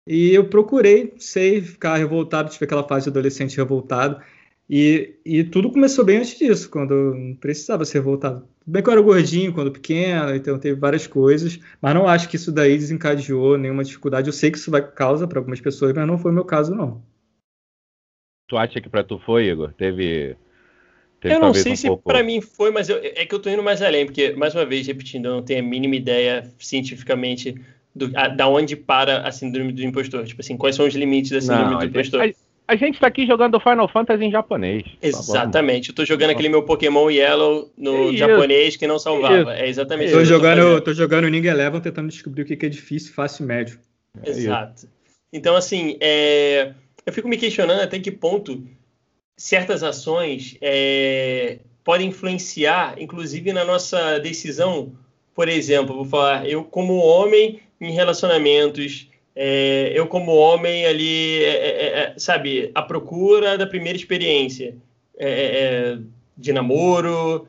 E 0.06 0.34
eu 0.34 0.48
procurei, 0.48 1.14
sei, 1.16 1.62
ficar 1.62 1.96
revoltado, 1.96 2.50
tive 2.50 2.64
aquela 2.64 2.82
fase 2.82 3.04
de 3.04 3.10
adolescente 3.10 3.56
revoltado. 3.56 4.20
E, 4.68 5.16
e 5.24 5.44
tudo 5.44 5.70
começou 5.70 6.04
bem 6.04 6.18
antes 6.18 6.38
disso, 6.38 6.70
quando 6.70 6.94
eu 6.94 7.14
não 7.14 7.34
precisava 7.34 7.84
ser 7.84 7.98
revoltado. 7.98 8.40
Tudo 8.40 8.72
bem 8.72 8.82
que 8.82 8.88
eu 8.88 8.92
era 8.92 9.02
gordinho 9.02 9.52
quando 9.52 9.72
pequeno, 9.72 10.34
então 10.34 10.58
teve 10.58 10.78
várias 10.78 11.06
coisas, 11.06 11.58
mas 11.80 11.94
não 11.94 12.08
acho 12.08 12.28
que 12.28 12.36
isso 12.36 12.52
daí 12.52 12.76
desencadeou 12.76 13.58
nenhuma 13.58 13.84
dificuldade. 13.84 14.28
Eu 14.28 14.32
sei 14.32 14.50
que 14.50 14.58
isso 14.58 14.70
vai 14.70 14.80
causa 14.80 15.26
para 15.26 15.38
algumas 15.38 15.60
pessoas, 15.60 15.92
mas 15.92 16.06
não 16.06 16.18
foi 16.18 16.30
o 16.30 16.34
meu 16.34 16.44
caso, 16.44 16.74
não. 16.74 17.02
Tu 18.48 18.56
acha 18.56 18.80
que 18.80 18.88
para 18.88 19.02
tu 19.02 19.18
foi, 19.18 19.46
Igor? 19.46 19.72
Teve. 19.72 20.36
teve 21.20 21.34
eu 21.34 21.40
não 21.40 21.54
sei 21.54 21.72
um 21.72 21.76
se 21.76 21.86
pouco... 21.88 22.04
para 22.04 22.22
mim 22.22 22.40
foi, 22.40 22.70
mas 22.70 22.88
eu, 22.88 22.98
é 23.02 23.26
que 23.26 23.34
eu 23.34 23.40
tô 23.40 23.50
indo 23.50 23.62
mais 23.62 23.82
além, 23.82 24.06
porque, 24.06 24.32
mais 24.32 24.54
uma 24.54 24.64
vez, 24.64 24.86
repetindo, 24.86 25.26
eu 25.26 25.32
não 25.32 25.42
tenho 25.42 25.60
a 25.60 25.66
mínima 25.66 25.96
ideia 25.96 26.50
cientificamente 26.58 27.60
do, 27.94 28.10
a, 28.14 28.28
da 28.28 28.48
onde 28.48 28.76
para 28.76 29.26
a 29.26 29.32
síndrome 29.32 29.72
do 29.72 29.82
impostor? 29.82 30.24
Tipo 30.24 30.40
assim, 30.40 30.56
quais 30.56 30.76
são 30.76 30.86
os 30.86 30.94
limites 30.94 31.30
da 31.30 31.40
síndrome 31.40 31.72
Não, 31.72 31.78
do 31.78 31.84
impostor? 31.86 32.22
A, 32.22 32.51
a 32.66 32.76
gente 32.76 32.94
está 32.94 33.06
aqui 33.06 33.26
jogando 33.26 33.60
Final 33.60 33.88
Fantasy 33.88 34.24
em 34.24 34.30
japonês. 34.30 34.84
Exatamente. 35.00 35.90
Eu 35.90 35.94
tô 35.94 36.04
jogando 36.04 36.30
aquele 36.30 36.48
meu 36.48 36.62
Pokémon 36.62 37.10
Yellow 37.10 37.70
no 37.76 38.16
japonês 38.16 38.76
que 38.76 38.86
não 38.86 38.98
salvava. 38.98 39.52
Isso. 39.52 39.62
É 39.62 39.68
exatamente 39.68 40.08
isso. 40.08 40.18
Tô 40.18 40.24
jogando, 40.24 40.80
tô 40.80 40.94
jogando 40.94 41.28
Ninja 41.28 41.50
Eleven 41.50 41.80
tentando 41.80 42.08
descobrir 42.08 42.42
o 42.42 42.44
que 42.44 42.66
é 42.66 42.68
difícil, 42.68 43.12
fácil 43.12 43.44
e 43.44 43.46
médio. 43.46 43.78
É 44.24 44.30
Exato. 44.30 44.88
Então, 45.32 45.56
assim, 45.56 45.96
é... 46.00 46.72
eu 47.04 47.12
fico 47.12 47.28
me 47.28 47.36
questionando 47.36 47.80
até 47.80 47.98
que 47.98 48.10
ponto 48.10 48.62
certas 49.36 49.82
ações 49.82 50.56
é... 50.60 51.58
podem 51.82 52.08
influenciar, 52.08 52.94
inclusive, 52.98 53.52
na 53.52 53.64
nossa 53.64 54.18
decisão. 54.18 54.92
Por 55.34 55.48
exemplo, 55.48 55.96
vou 55.96 56.04
falar, 56.04 56.46
eu 56.46 56.62
como 56.62 56.96
homem 56.98 57.60
em 57.80 57.90
relacionamentos, 57.90 59.08
é, 59.34 59.92
eu 59.94 60.06
como 60.06 60.32
homem 60.32 60.86
ali, 60.86 61.42
é, 61.42 61.48
é, 61.48 61.68
é, 61.68 61.98
é 62.00 62.14
sabe, 62.18 62.70
a 62.74 62.82
procura 62.82 63.56
da 63.56 63.66
primeira 63.66 63.96
experiência 63.96 64.76
é, 65.18 65.98
de 66.36 66.52
namoro, 66.52 67.46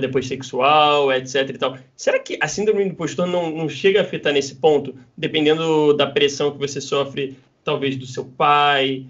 depois 0.00 0.28
sexual, 0.28 1.12
etc 1.12 1.50
e 1.50 1.58
tal. 1.58 1.76
Será 1.96 2.20
que 2.20 2.38
a 2.40 2.46
síndrome 2.46 2.84
do 2.84 2.90
impostor 2.90 3.26
não, 3.26 3.50
não 3.50 3.68
chega 3.68 3.98
a 3.98 4.02
afetar 4.02 4.32
nesse 4.32 4.54
ponto, 4.54 4.94
dependendo 5.16 5.92
da 5.94 6.06
pressão 6.06 6.52
que 6.52 6.58
você 6.58 6.80
sofre, 6.80 7.36
talvez 7.64 7.96
do 7.96 8.06
seu 8.06 8.24
pai, 8.24 9.04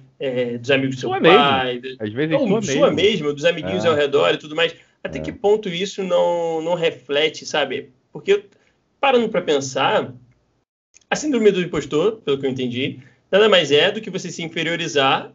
dos 0.58 0.70
amigos 0.70 0.96
do 0.96 1.00
seu 1.00 1.10
sua 1.10 1.20
pai, 1.20 1.80
mesmo. 1.80 1.96
às 2.00 2.12
vezes 2.12 2.30
não, 2.30 2.62
sua 2.62 2.90
mesmo. 2.90 2.94
mesmo, 2.94 3.32
dos 3.34 3.44
amiguinhos 3.44 3.84
ao 3.84 3.94
redor 3.94 4.32
e 4.32 4.38
tudo 4.38 4.56
mais. 4.56 4.74
Até 5.02 5.20
que 5.20 5.30
ponto 5.30 5.68
isso 5.68 6.02
não, 6.02 6.62
não 6.62 6.74
reflete, 6.74 7.44
sabe? 7.44 7.90
Porque 8.10 8.44
parando 8.98 9.28
para 9.28 9.42
pensar, 9.42 10.14
a 11.14 11.16
síndrome 11.16 11.50
do 11.50 11.60
impostor, 11.60 12.20
pelo 12.24 12.38
que 12.38 12.46
eu 12.46 12.50
entendi, 12.50 12.98
nada 13.30 13.48
mais 13.48 13.70
é 13.72 13.90
do 13.90 14.00
que 14.00 14.10
você 14.10 14.30
se 14.30 14.42
inferiorizar, 14.42 15.32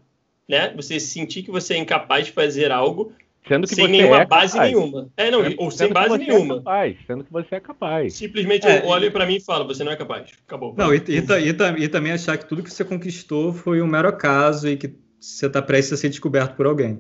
né? 0.48 0.74
Você 0.76 1.00
sentir 1.00 1.44
que 1.44 1.52
você 1.52 1.74
é 1.74 1.78
incapaz 1.78 2.28
de 2.28 2.32
fazer 2.32 2.72
algo 2.72 3.12
Sendo 3.48 3.68
que 3.68 3.74
sem 3.76 3.86
você 3.86 3.92
nenhuma 3.92 4.22
é 4.22 4.26
base 4.26 4.54
capaz. 4.54 4.72
nenhuma. 4.72 5.10
É, 5.18 5.32
não, 5.32 5.44
Sendo- 5.44 5.56
ou 5.60 5.72
sendo 5.72 5.78
sem 5.80 5.88
que 5.88 5.94
base 5.94 6.10
você 6.10 6.24
É 6.24 6.28
nenhuma. 6.28 6.56
capaz, 6.58 6.98
sendo 7.08 7.24
que 7.24 7.32
você 7.32 7.56
é 7.56 7.60
capaz. 7.60 8.14
Simplesmente 8.14 8.68
É, 8.68 8.84
olha 8.86 9.10
para 9.10 9.26
mim 9.26 9.36
e 9.38 9.40
fala, 9.40 9.64
você 9.66 9.84
não 9.84 9.92
é 9.92 9.96
capaz. 9.96 10.30
Acabou. 10.46 10.76
Não, 10.78 10.94
e, 10.94 10.98
e 11.08 11.20
e 11.20 11.84
e 11.84 11.88
também 11.88 12.12
achar 12.12 12.38
que 12.38 12.48
tudo 12.48 12.62
que 12.62 12.70
você 12.72 12.84
conquistou 12.86 13.54
foi 13.54 13.82
um 13.82 13.88
mero 13.88 14.08
acaso 14.08 14.68
e 14.68 14.78
que 14.78 14.94
você 15.20 15.48
está 15.48 15.62
prestes 15.62 15.94
a 15.94 15.98
ser 15.98 16.10
descoberto 16.10 16.56
por 16.56 16.66
alguém. 16.66 17.00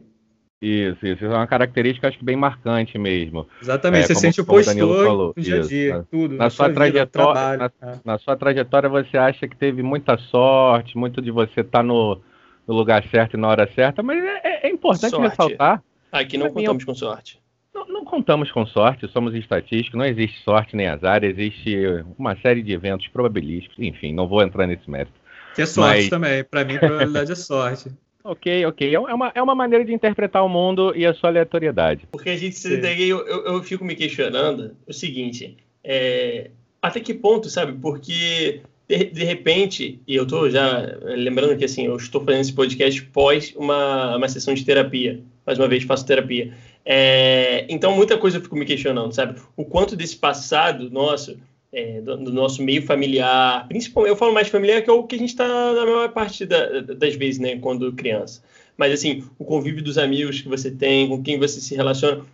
Isso, 0.61 1.05
isso. 1.05 1.23
É 1.25 1.29
uma 1.29 1.47
característica, 1.47 2.07
acho 2.07 2.17
que 2.17 2.25
bem 2.25 2.35
marcante 2.35 2.97
mesmo. 2.97 3.47
Exatamente, 3.61 4.03
É, 4.03 4.07
você 4.07 4.13
como- 4.13 4.21
sente 4.21 4.41
o 4.41 4.45
postor 4.45 5.05
falou, 5.05 5.33
no 5.35 5.41
dia 5.41 5.55
a 5.55 5.59
isso, 5.59 5.69
dia, 5.69 5.97
na- 5.99 6.03
tudo. 6.03 6.35
na 6.35 6.49
sua 6.49 6.67
vida, 6.67 6.79
trajetória- 6.81 7.57
trabalho. 7.69 7.71
é. 7.81 7.99
Na 8.03 8.17
sua 8.17 8.35
trajetória, 8.35 8.89
você 8.89 9.17
acha 9.17 9.47
que 9.47 9.55
teve 9.55 9.81
muita 9.81 10.17
sorte, 10.17 10.97
muito 10.97 11.21
de 11.21 11.31
você 11.31 11.61
estar 11.61 11.81
no, 11.81 12.19
no 12.67 12.73
lugar 12.75 13.01
certo 13.07 13.35
e 13.35 13.39
na 13.39 13.47
hora 13.47 13.69
certa, 13.73 14.03
mas 14.03 14.21
é, 14.21 14.41
é- 14.43 14.67
é 14.67 14.69
importante 14.69 15.11
Sorte. 15.11 15.29
ressaltar 15.29 15.81
Aqui 16.11 16.37
não 16.37 16.47
Na 16.47 16.51
minha- 16.51 16.61
contamos 16.67 16.83
com 16.83 16.93
sorte. 16.95 17.39
Não, 17.73 17.87
não 17.87 18.03
contamos 18.03 18.51
com 18.51 18.65
sorte, 18.65 19.07
somos 19.09 19.33
estatísticos, 19.35 19.97
não 19.97 20.05
existe 20.05 20.43
sorte 20.43 20.75
nem 20.75 20.87
azar, 20.87 21.23
existe 21.23 21.77
uma 22.17 22.35
série 22.35 22.61
de 22.63 22.73
eventos 22.73 23.07
probabilísticos, 23.07 23.77
enfim, 23.79 24.11
não 24.13 24.27
vou 24.27 24.41
entrar 24.41 24.65
nesse 24.67 24.89
mérito. 24.89 25.13
Que 25.55 25.61
é 25.61 25.65
sorte 25.65 25.95
Mas- 25.97 26.09
também. 26.09 26.43
Para 26.43 26.65
mim, 26.65 26.77
probabilidade 26.79 27.31
é 27.31 27.35
sorte. 27.35 27.89
Ok, 28.23 28.65
ok, 28.65 28.93
é 28.93 28.99
uma, 28.99 29.31
é 29.33 29.41
uma 29.41 29.55
maneira 29.55 29.85
de 29.85 29.93
interpretar 29.93 30.43
o 30.43 30.49
mundo 30.49 30.93
e 30.95 31.05
a 31.05 31.13
sua 31.13 31.29
aleatoriedade. 31.29 32.07
Porque 32.11 32.29
a 32.29 32.37
gente 32.37 32.55
se 32.55 32.77
daí 32.77 33.07
eu, 33.07 33.25
eu, 33.25 33.45
eu 33.45 33.63
fico 33.63 33.85
me 33.85 33.95
questionando 33.95 34.75
o 34.85 34.93
seguinte, 34.93 35.55
é, 35.83 36.51
até 36.81 36.99
que 36.99 37.13
ponto, 37.13 37.49
sabe? 37.49 37.73
Porque 37.79 38.61
de, 38.89 39.05
de 39.05 39.23
repente, 39.23 40.01
e 40.07 40.15
eu 40.15 40.25
tô 40.25 40.49
já 40.49 40.97
lembrando 41.03 41.55
que 41.55 41.63
assim, 41.63 41.85
eu 41.85 41.95
estou 41.95 42.23
fazendo 42.25 42.41
esse 42.41 42.53
podcast 42.53 43.01
pós 43.03 43.53
uma, 43.55 44.17
uma 44.17 44.27
sessão 44.27 44.53
de 44.53 44.65
terapia. 44.65 45.21
Mais 45.45 45.57
uma 45.57 45.67
vez 45.67 45.83
faço 45.83 46.05
terapia. 46.05 46.53
É, 46.83 47.65
então 47.69 47.95
muita 47.95 48.17
coisa 48.17 48.37
eu 48.37 48.41
fico 48.41 48.55
me 48.55 48.65
questionando, 48.65 49.13
sabe? 49.13 49.39
O 49.55 49.63
quanto 49.63 49.95
desse 49.95 50.17
passado 50.17 50.89
nosso, 50.89 51.37
é, 51.71 52.01
do, 52.01 52.17
do 52.17 52.33
nosso 52.33 52.63
meio 52.63 52.81
familiar, 52.81 53.67
principalmente, 53.67 54.11
eu 54.11 54.17
falo 54.17 54.33
mais 54.33 54.47
familiar 54.47 54.81
que 54.81 54.89
é 54.89 54.93
o 54.93 55.03
que 55.03 55.15
a 55.15 55.19
gente 55.19 55.29
está 55.29 55.47
na 55.47 55.85
maior 55.85 56.11
parte 56.11 56.45
da- 56.45 56.81
das 56.81 57.15
vezes, 57.15 57.39
né, 57.39 57.57
quando 57.57 57.93
criança. 57.93 58.41
Mas 58.77 58.93
assim, 58.93 59.23
o 59.37 59.45
convívio 59.45 59.83
dos 59.83 59.97
amigos 59.97 60.41
que 60.41 60.47
você 60.47 60.71
tem, 60.71 61.07
com 61.07 61.21
quem 61.21 61.37
você 61.37 61.59
se 61.61 61.75
relaciona, 61.75 62.25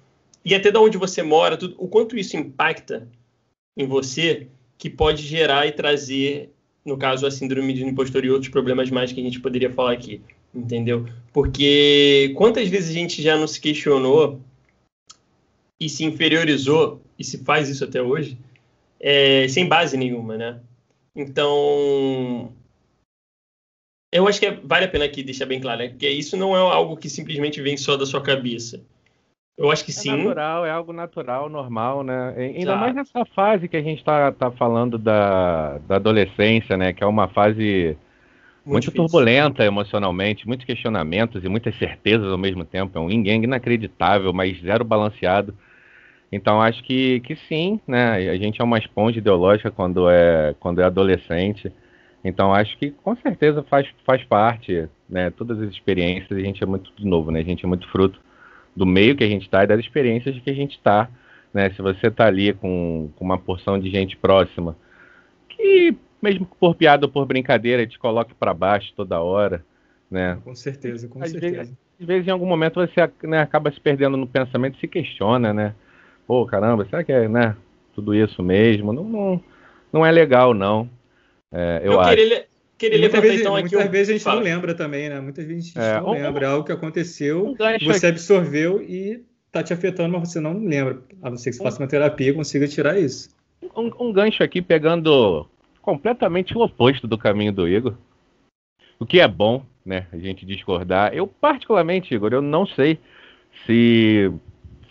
e 0.44 0.54
até 0.54 0.72
de 0.72 0.78
onde 0.78 0.98
você 0.98 1.24
mora, 1.24 1.58
tudo, 1.58 1.76
o 1.78 1.88
quanto 1.88 2.18
isso 2.18 2.38
impacta 2.38 3.08
em 3.76 3.86
você, 3.86 4.48
que 4.78 4.90
pode 4.90 5.24
gerar 5.24 5.66
e 5.66 5.72
trazer, 5.72 6.52
no 6.86 6.98
caso, 6.98 7.26
a 7.26 7.32
síndrome 7.32 7.74
de 7.74 7.84
impostor 7.84 8.24
e 8.24 8.30
outros 8.30 8.52
problemas 8.52 8.90
mais 8.92 9.12
que 9.12 9.20
a 9.20 9.24
gente 9.24 9.40
poderia 9.40 9.72
falar 9.72 9.94
aqui, 9.94 10.22
entendeu? 10.54 11.08
Porque 11.34 12.32
quantas 12.36 12.68
vezes 12.68 12.92
a 12.92 12.94
gente 12.94 13.22
já 13.22 13.38
não 13.38 13.48
se 13.48 13.60
questionou 13.60 14.40
e 15.80 15.90
se 15.90 16.06
inferiorizou, 16.06 17.02
e 17.18 17.24
se 17.24 17.40
faz 17.40 17.70
isso 17.70 17.84
até 17.84 18.02
hoje, 18.02 18.38
é, 19.06 19.48
sem 19.48 19.68
base 19.68 19.96
nenhuma, 19.96 20.36
né? 20.36 20.60
Então, 21.16 22.52
eu 24.12 24.28
acho 24.28 24.40
que 24.40 24.48
é- 24.48 24.60
vale 24.64 24.86
a 24.86 24.88
pena 24.88 25.06
aqui 25.06 25.22
deixar 25.22 25.46
bem 25.46 25.62
claro, 25.62 25.80
né? 25.80 25.94
que 25.98 26.10
isso 26.10 26.36
não 26.36 26.56
é 26.56 26.60
algo 26.60 26.98
que 26.98 27.08
simplesmente 27.08 27.62
vem 27.62 27.78
só 27.78 27.96
da 27.96 28.06
sua 28.06 28.22
cabeça. 28.22 28.84
Eu 29.56 29.70
acho 29.70 29.86
que 29.86 29.92
É 29.92 29.94
sim. 29.94 30.24
natural, 30.24 30.66
é 30.66 30.72
algo 30.72 30.92
natural, 30.92 31.48
normal, 31.48 32.04
né? 32.04 32.34
Ainda 32.36 32.58
Exato. 32.60 32.80
mais 32.80 32.96
nessa 32.96 33.24
fase 33.26 33.70
que 33.70 33.78
a 33.78 33.82
gente 33.82 34.00
está 34.00 34.32
tá 34.32 34.52
falando 34.52 34.98
da, 34.98 35.78
da 35.88 35.96
adolescência, 35.98 36.76
né? 36.76 36.92
Que 36.92 37.04
é 37.04 37.08
uma 37.08 37.28
fase 37.30 37.96
muito, 38.66 38.86
difícil. 38.86 39.06
turbulenta 39.06 39.64
emocionalmente, 39.64 40.48
muitos 40.48 40.66
questionamentos 40.66 41.44
e 41.46 41.48
muitas 41.48 41.76
certezas 41.78 42.30
ao 42.30 42.38
mesmo 42.38 42.66
tempo. 42.66 42.98
É 42.98 43.02
um 43.02 43.10
yin 43.10 43.44
inacreditável, 43.44 44.34
mas 44.34 44.60
zero 44.60 44.84
balanceado. 44.84 45.56
Então 46.36 46.62
acho 46.62 46.84
que, 46.84 47.22
que 47.22 47.36
sim, 47.36 47.80
né? 47.88 48.30
A 48.30 48.36
gente 48.38 48.62
é 48.62 48.64
uma 48.64 48.78
esponja 48.78 49.20
ideológica 49.20 49.72
quando 49.72 50.10
é, 50.10 50.54
quando 50.60 50.82
é 50.82 50.84
adolescente. 50.84 51.72
Então 52.24 52.54
acho 52.54 52.78
que 52.78 52.92
com 52.92 53.16
certeza 53.16 53.64
faz, 53.64 53.88
faz 54.06 54.24
parte, 54.24 54.88
né? 55.10 55.30
Todas 55.30 55.62
as 55.62 55.70
experiências, 55.70 56.38
a 56.38 56.42
gente 56.42 56.62
é 56.62 56.66
muito 56.66 56.92
de 56.98 57.06
novo, 57.06 57.32
né? 57.32 57.40
A 57.40 57.44
gente 57.44 57.64
é 57.64 57.68
muito 57.68 57.88
fruto 57.90 58.20
do 58.76 58.86
meio 58.86 59.16
que 59.16 59.24
a 59.24 59.28
gente 59.28 59.44
está 59.44 59.64
e 59.64 59.68
das 59.68 59.80
experiências 59.80 60.38
que 60.40 60.50
a 60.50 60.54
gente 60.54 60.76
está. 60.78 61.10
Né? 61.54 61.70
Se 61.70 61.82
você 61.82 62.08
está 62.08 62.26
ali 62.28 62.52
com, 62.52 63.10
com 63.16 63.24
uma 63.24 63.38
porção 63.38 63.80
de 63.80 63.90
gente 63.90 64.18
próxima 64.18 64.76
que, 65.48 65.96
mesmo 66.22 66.46
por 66.60 66.76
piada 66.76 67.06
ou 67.06 67.12
por 67.12 67.26
brincadeira, 67.26 67.88
te 67.88 67.98
coloque 67.98 68.34
para 68.34 68.54
baixo 68.54 68.92
toda 68.94 69.22
hora, 69.22 69.64
né? 70.12 70.38
Com 70.44 70.54
certeza, 70.54 71.08
com 71.08 71.24
Às 71.24 71.32
certeza. 71.32 71.56
vezes- 71.58 71.74
Às 71.98 72.06
vezes, 72.06 72.28
em 72.28 72.32
algum 72.32 72.46
momento, 72.46 72.76
você 72.82 73.10
né, 73.24 73.40
acaba 73.40 73.72
se 73.72 73.80
perdendo 73.80 74.18
no 74.18 74.28
pensamento 74.28 74.76
e 74.76 74.80
se 74.82 74.88
questiona, 74.90 75.54
né? 75.54 75.74
Pô, 76.28 76.46
caramba, 76.46 76.86
será 76.86 77.04
que 77.04 77.12
é 77.12 77.28
né, 77.28 77.56
tudo 77.94 78.14
isso 78.16 78.42
mesmo? 78.42 78.92
Não, 78.92 79.04
não, 79.04 79.44
não 79.94 80.06
é 80.06 80.12
legal, 80.12 80.54
não. 80.54 80.90
É, 81.52 81.82
eu, 81.84 81.94
Eu, 81.94 82.00
acho. 82.02 82.16
queria, 82.16 82.46
queria 82.78 83.00
Muitas 83.00 83.22
vezes, 83.22 83.40
então 83.42 83.56
aqui 83.56 83.70
muitas 83.76 83.88
um- 83.88 83.92
vezes 83.92 84.10
a 84.10 84.14
gente 84.14 84.24
Fala. 84.24 84.36
não 84.38 84.44
lembra 84.44 84.74
também, 84.74 85.10
né? 85.10 85.20
Muitas 85.20 85.46
vezes 85.46 85.64
a 85.78 85.80
gente 85.80 85.80
É, 85.80 86.00
não 86.02 86.10
um- 86.10 86.12
lembra. 86.14 86.46
É 86.46 86.50
algo 86.50 86.66
que 86.66 86.72
aconteceu, 86.72 87.48
Um 87.48 87.56
você 87.86 88.08
absorveu 88.08 88.82
e 88.82 89.24
tá 89.52 89.64
te 89.64 89.72
afetando, 89.74 90.18
mas 90.18 90.30
você 90.30 90.40
não 90.40 90.58
lembra. 90.58 91.00
A 91.22 91.30
não 91.30 91.38
ser 91.38 91.52
que 91.52 91.58
você 91.58 91.64
faça 91.64 91.82
uma 91.82 91.88
terapia 91.88 92.30
e 92.30 92.34
consiga 92.34 92.68
tirar 92.68 93.00
isso. 93.00 93.30
um, 93.76 93.92
um 94.08 94.12
gancho 94.14 94.44
aqui 94.44 94.62
pegando 94.62 95.48
completamente 95.82 96.58
o 96.58 96.62
oposto 96.62 97.08
do 97.08 97.18
caminho 97.18 97.54
do 97.54 97.68
Igor. 97.68 97.94
O 99.00 99.06
que 99.06 99.20
é 99.20 99.28
bom, 99.28 99.64
né? 99.86 100.08
A 100.12 100.18
gente 100.18 100.46
discordar. 100.46 101.14
Eu, 101.14 101.28
particularmente, 101.28 102.14
Igor, 102.14 102.34
eu 102.34 102.42
não 102.42 102.66
sei 102.66 103.00
se, 103.66 104.32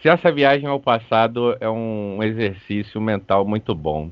se 0.05 0.09
essa 0.11 0.31
viagem 0.31 0.69
ao 0.69 0.79
passado 0.79 1.57
é 1.59 1.71
um 1.71 2.23
exercício 2.23 3.01
mental 3.01 3.43
muito 3.47 3.75
bom. 3.75 4.11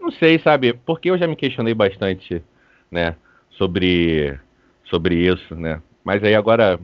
Não 0.00 0.12
sei, 0.12 0.38
sabe? 0.38 0.72
Porque 0.72 1.10
eu 1.10 1.18
já 1.18 1.26
me 1.26 1.34
questionei 1.34 1.74
bastante, 1.74 2.40
né? 2.88 3.16
Sobre, 3.50 4.38
sobre 4.84 5.16
isso, 5.16 5.56
né? 5.56 5.82
Mas 6.04 6.22
aí 6.22 6.36
agora, 6.36 6.78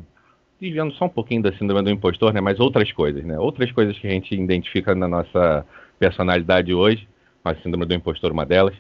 desviando 0.61 0.93
só 0.95 1.05
um 1.05 1.09
pouquinho 1.09 1.41
da 1.41 1.53
síndrome 1.53 1.85
do 1.85 1.91
impostor, 1.91 2.33
né? 2.33 2.41
Mas 2.41 2.59
outras 2.59 2.91
coisas, 2.91 3.23
né? 3.23 3.39
Outras 3.39 3.71
coisas 3.71 3.97
que 3.97 4.09
a 4.09 4.11
gente 4.11 4.35
identifica 4.35 4.93
na 4.93 5.07
nossa 5.07 5.65
personalidade 5.97 6.75
hoje, 6.75 7.09
a 7.45 7.55
síndrome 7.55 7.87
do 7.87 7.95
impostor 7.95 8.33
uma 8.33 8.45
delas, 8.45 8.75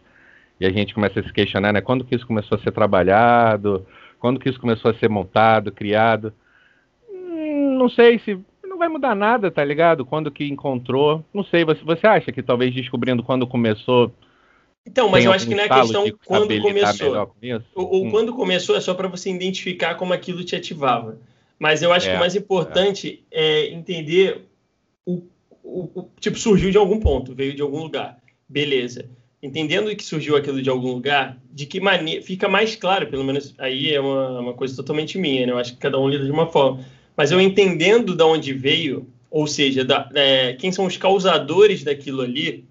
e 0.58 0.66
a 0.66 0.72
gente 0.72 0.92
começa 0.92 1.20
a 1.20 1.22
se 1.22 1.32
questionar, 1.32 1.72
né? 1.72 1.80
Quando 1.80 2.04
que 2.04 2.16
isso 2.16 2.26
começou 2.26 2.58
a 2.58 2.60
ser 2.60 2.72
trabalhado? 2.72 3.86
Quando 4.18 4.40
que 4.40 4.48
isso 4.48 4.58
começou 4.58 4.90
a 4.90 4.94
ser 4.94 5.08
montado, 5.08 5.70
criado? 5.70 6.32
Hum, 7.08 7.78
não 7.78 7.88
sei 7.88 8.18
se 8.18 8.44
vai 8.82 8.88
mudar 8.88 9.14
nada, 9.14 9.50
tá 9.50 9.64
ligado? 9.64 10.04
Quando 10.04 10.30
que 10.30 10.44
encontrou? 10.44 11.24
Não 11.32 11.44
sei. 11.44 11.64
Você, 11.64 11.82
você 11.84 12.06
acha 12.06 12.32
que 12.32 12.42
talvez 12.42 12.74
descobrindo 12.74 13.22
quando 13.22 13.46
começou? 13.46 14.12
Então, 14.86 15.08
mas 15.08 15.24
eu 15.24 15.32
acho 15.32 15.46
que 15.46 15.54
não 15.54 15.62
é 15.64 15.68
questão 15.68 16.10
quando 16.24 16.58
começou. 16.58 17.14
com 17.26 17.34
isso? 17.42 17.66
O, 17.74 18.00
o 18.02 18.06
Hum, 18.06 18.10
quando 18.10 18.34
começou 18.34 18.76
é 18.76 18.80
só 18.80 18.94
para 18.94 19.08
você 19.08 19.30
identificar 19.30 19.94
como 19.94 20.12
aquilo 20.12 20.44
te 20.44 20.56
ativava. 20.56 21.18
Mas 21.58 21.82
eu 21.82 21.92
acho 21.92 22.10
que 22.10 22.14
É, 22.14 22.16
o 22.16 22.18
mais 22.18 22.34
importante 22.34 23.24
é, 23.30 23.68
entender 23.68 24.42
o, 25.06 25.22
o, 25.62 26.00
o- 26.00 26.10
tipo 26.20 26.38
surgiu 26.38 26.70
de 26.70 26.78
algum 26.78 27.00
ponto, 27.00 27.34
veio 27.34 27.54
de 27.54 27.62
algum 27.62 27.82
lugar, 27.82 28.20
beleza? 28.48 29.08
Entendendo 29.42 29.94
que 29.96 30.04
surgiu 30.04 30.36
aquilo 30.36 30.62
de 30.62 30.70
algum 30.70 30.92
lugar, 30.92 31.38
de 31.52 31.66
que 31.66 31.80
maneira 31.80 32.22
fica 32.22 32.48
mais 32.48 32.76
claro, 32.76 33.08
pelo 33.08 33.24
menos 33.24 33.54
aí 33.58 33.92
é 33.94 34.00
uma, 34.00 34.40
uma 34.40 34.54
coisa 34.54 34.76
totalmente 34.76 35.18
minha, 35.18 35.46
né? 35.46 35.52
Eu 35.52 35.58
acho 35.58 35.74
que 35.74 35.80
cada 35.80 35.98
um 35.98 36.08
lida 36.08 36.24
de 36.24 36.30
uma 36.32 36.46
forma. 36.48 36.84
Mas 37.16 37.30
eu 37.30 37.40
entendendo 37.40 38.14
de 38.14 38.22
onde 38.22 38.52
veio, 38.52 39.06
ou 39.30 39.46
seja, 39.46 39.84
da- 39.84 40.08
é, 40.14 40.54
quem 40.54 40.72
são 40.72 40.86
os 40.86 40.96
causadores 40.96 41.84
daquilo 41.84 42.22
ali, 42.22 42.64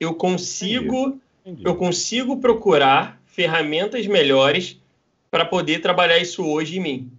eu 0.00 0.14
consigo 0.14 1.20
entendi. 1.44 1.62
eu 1.66 1.74
consigo 1.76 2.38
procurar 2.38 3.20
ferramentas 3.26 4.06
melhores 4.06 4.78
para 5.30 5.44
poder 5.44 5.80
trabalhar 5.80 6.18
isso 6.18 6.44
hoje 6.44 6.78
em 6.78 6.80
mim. 6.80 7.12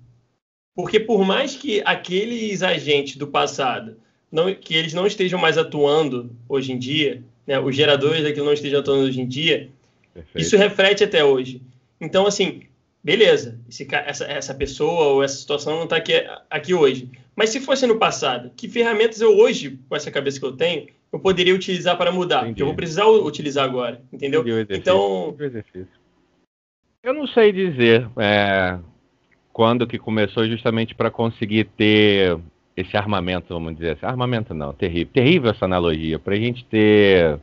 Porque 0.75 0.99
por 0.99 1.25
mais 1.25 1.55
que 1.55 1.81
aqueles 1.85 2.61
agentes 2.63 3.17
do 3.17 3.27
passado, 3.27 3.97
não, 4.31 4.53
que 4.53 4.75
eles 4.75 4.93
não 4.93 5.05
estejam 5.05 5.39
mais 5.39 5.57
atuando 5.57 6.31
hoje 6.47 6.71
em 6.71 6.79
dia, 6.79 7.23
né, 7.45 7.59
os 7.59 7.75
geradores 7.75 8.23
daquilo 8.23 8.45
não 8.45 8.53
estejam 8.53 8.79
atuando 8.79 9.03
hoje 9.05 9.21
em 9.21 9.27
dia, 9.27 9.69
Perfeito. 10.13 10.39
isso 10.45 10.57
reflete 10.57 11.03
até 11.03 11.23
hoje. 11.23 11.61
Então, 11.99 12.25
assim, 12.25 12.63
beleza, 13.03 13.59
esse 13.69 13.87
essa, 13.91 14.25
essa 14.25 14.53
pessoa 14.53 15.07
ou 15.07 15.23
essa 15.23 15.35
situação 15.35 15.75
não 15.75 15.83
está 15.83 15.97
aqui, 15.97 16.13
aqui 16.49 16.73
hoje. 16.73 17.09
Mas 17.35 17.49
se 17.49 17.59
fosse 17.59 17.87
no 17.87 17.97
passado, 17.97 18.51
que 18.55 18.67
ferramentas 18.69 19.21
eu 19.21 19.37
hoje, 19.37 19.79
com 19.89 19.95
essa 19.95 20.11
cabeça 20.11 20.39
que 20.39 20.45
eu 20.45 20.51
tenho, 20.51 20.87
eu 21.11 21.19
poderia 21.19 21.55
utilizar 21.55 21.97
para 21.97 22.11
mudar? 22.11 22.41
Entendi. 22.41 22.55
Que 22.55 22.61
eu 22.61 22.67
vou 22.67 22.75
precisar 22.75 23.07
utilizar 23.07 23.65
agora, 23.65 24.01
entendeu? 24.11 24.43
Então. 24.69 25.35
Eu 27.03 27.13
não 27.13 27.25
sei 27.25 27.51
dizer 27.51 28.07
é, 28.17 28.77
quando 29.51 29.87
que 29.87 29.97
começou 29.97 30.47
justamente 30.47 30.93
para 30.93 31.09
conseguir 31.09 31.65
ter 31.75 32.37
esse 32.77 32.95
armamento, 32.95 33.53
vamos 33.53 33.75
dizer 33.75 33.91
assim. 33.91 34.05
Armamento 34.05 34.53
não, 34.53 34.73
terrível. 34.73 35.13
Terrível 35.13 35.51
essa 35.51 35.65
analogia. 35.65 36.19
Para 36.19 36.35
a 36.35 36.39
gente 36.39 36.63
ter 36.65 37.39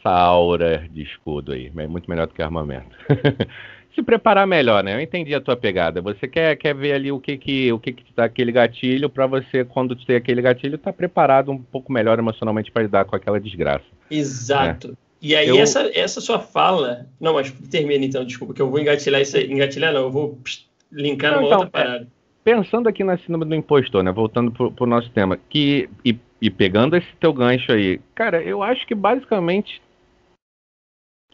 essa 0.00 0.10
aura 0.10 0.88
de 0.90 1.02
escudo 1.02 1.52
aí. 1.52 1.70
É 1.76 1.86
muito 1.86 2.08
melhor 2.10 2.26
do 2.26 2.34
que 2.34 2.42
armamento. 2.42 2.90
Se 3.94 4.02
preparar 4.02 4.46
melhor, 4.46 4.84
né? 4.84 4.94
Eu 4.94 5.00
entendi 5.00 5.34
a 5.34 5.40
tua 5.40 5.56
pegada. 5.56 6.00
Você 6.00 6.28
quer, 6.28 6.56
quer 6.56 6.74
ver 6.74 6.92
ali 6.92 7.10
o 7.10 7.18
que 7.18 7.36
que 7.36 7.72
o 7.72 7.78
que 7.78 7.92
que 7.92 8.12
tá 8.12 8.24
aquele 8.24 8.52
gatilho 8.52 9.10
para 9.10 9.26
você 9.26 9.64
quando 9.64 9.96
ter 9.96 10.16
aquele 10.16 10.40
gatilho 10.40 10.78
tá 10.78 10.92
preparado 10.92 11.50
um 11.50 11.58
pouco 11.58 11.92
melhor 11.92 12.18
emocionalmente 12.18 12.70
para 12.70 12.82
lidar 12.82 13.04
com 13.04 13.16
aquela 13.16 13.40
desgraça. 13.40 13.84
Exato. 14.08 14.88
Né? 14.88 14.94
E 15.20 15.34
aí 15.34 15.48
eu... 15.48 15.58
essa 15.58 15.90
essa 15.92 16.20
sua 16.20 16.38
fala, 16.38 17.06
não, 17.20 17.34
mas 17.34 17.50
termina 17.68 18.04
então, 18.04 18.24
desculpa, 18.24 18.54
que 18.54 18.62
eu 18.62 18.70
vou 18.70 18.78
engatilhar 18.78 19.20
isso, 19.20 19.36
engatilhar 19.36 19.92
não, 19.92 20.02
eu 20.02 20.10
vou 20.10 20.36
pss, 20.36 20.64
linkar 20.90 21.32
não, 21.32 21.38
numa 21.38 21.48
então, 21.48 21.60
outra 21.60 21.80
é, 21.80 21.84
parada. 21.84 22.04
É, 22.04 22.20
pensando 22.44 22.88
aqui 22.88 23.02
na 23.02 23.18
síndrome 23.18 23.44
do 23.44 23.54
impostor, 23.56 24.04
né? 24.04 24.12
Voltando 24.12 24.52
pro, 24.52 24.70
pro 24.70 24.86
nosso 24.86 25.10
tema, 25.10 25.36
que 25.36 25.90
e, 26.04 26.16
e 26.40 26.48
pegando 26.48 26.96
esse 26.96 27.08
teu 27.18 27.32
gancho 27.32 27.72
aí, 27.72 28.00
cara, 28.14 28.40
eu 28.40 28.62
acho 28.62 28.86
que 28.86 28.94
basicamente 28.94 29.82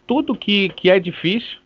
tudo 0.07 0.37
que, 0.37 0.69
que 0.71 0.91
é 0.91 0.99
difícil, 0.99 1.59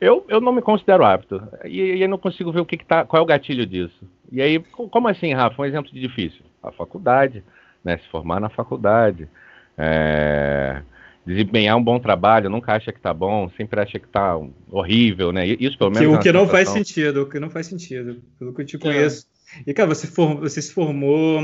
eu, 0.00 0.24
eu 0.28 0.40
não 0.40 0.52
me 0.52 0.62
considero 0.62 1.04
apto. 1.04 1.42
E, 1.64 1.80
e 1.80 2.02
eu 2.02 2.08
não 2.08 2.18
consigo 2.18 2.50
ver 2.50 2.60
o 2.60 2.66
que, 2.66 2.76
que 2.76 2.84
tá, 2.84 3.04
qual 3.04 3.20
é 3.20 3.22
o 3.22 3.26
gatilho 3.26 3.66
disso. 3.66 4.02
E 4.30 4.40
aí, 4.40 4.58
como 4.58 5.08
assim, 5.08 5.32
Rafa? 5.32 5.62
Um 5.62 5.64
exemplo 5.64 5.92
de 5.92 6.00
difícil. 6.00 6.42
A 6.62 6.72
faculdade, 6.72 7.44
né? 7.84 7.98
Se 7.98 8.08
formar 8.08 8.40
na 8.40 8.48
faculdade. 8.48 9.28
É, 9.76 10.82
desempenhar 11.24 11.76
um 11.76 11.82
bom 11.82 11.98
trabalho, 11.98 12.50
nunca 12.50 12.72
acha 12.74 12.92
que 12.92 13.00
tá 13.00 13.14
bom, 13.14 13.48
sempre 13.56 13.80
acha 13.80 13.98
que 13.98 14.08
tá 14.08 14.38
horrível, 14.70 15.32
né? 15.32 15.46
Isso 15.46 15.78
pelo 15.78 15.90
menos. 15.90 16.08
Que, 16.08 16.14
o 16.16 16.18
que 16.20 16.32
não 16.32 16.48
faz 16.48 16.68
sentido, 16.68 17.22
o 17.22 17.28
que 17.28 17.38
não 17.38 17.50
faz 17.50 17.66
sentido, 17.66 18.20
pelo 18.38 18.52
que 18.52 18.62
eu 18.62 18.66
te 18.66 18.78
conheço. 18.78 19.26
E, 19.66 19.74
cara, 19.74 19.88
você, 19.88 20.06
for, 20.06 20.36
você 20.36 20.62
se 20.62 20.72
formou, 20.72 21.40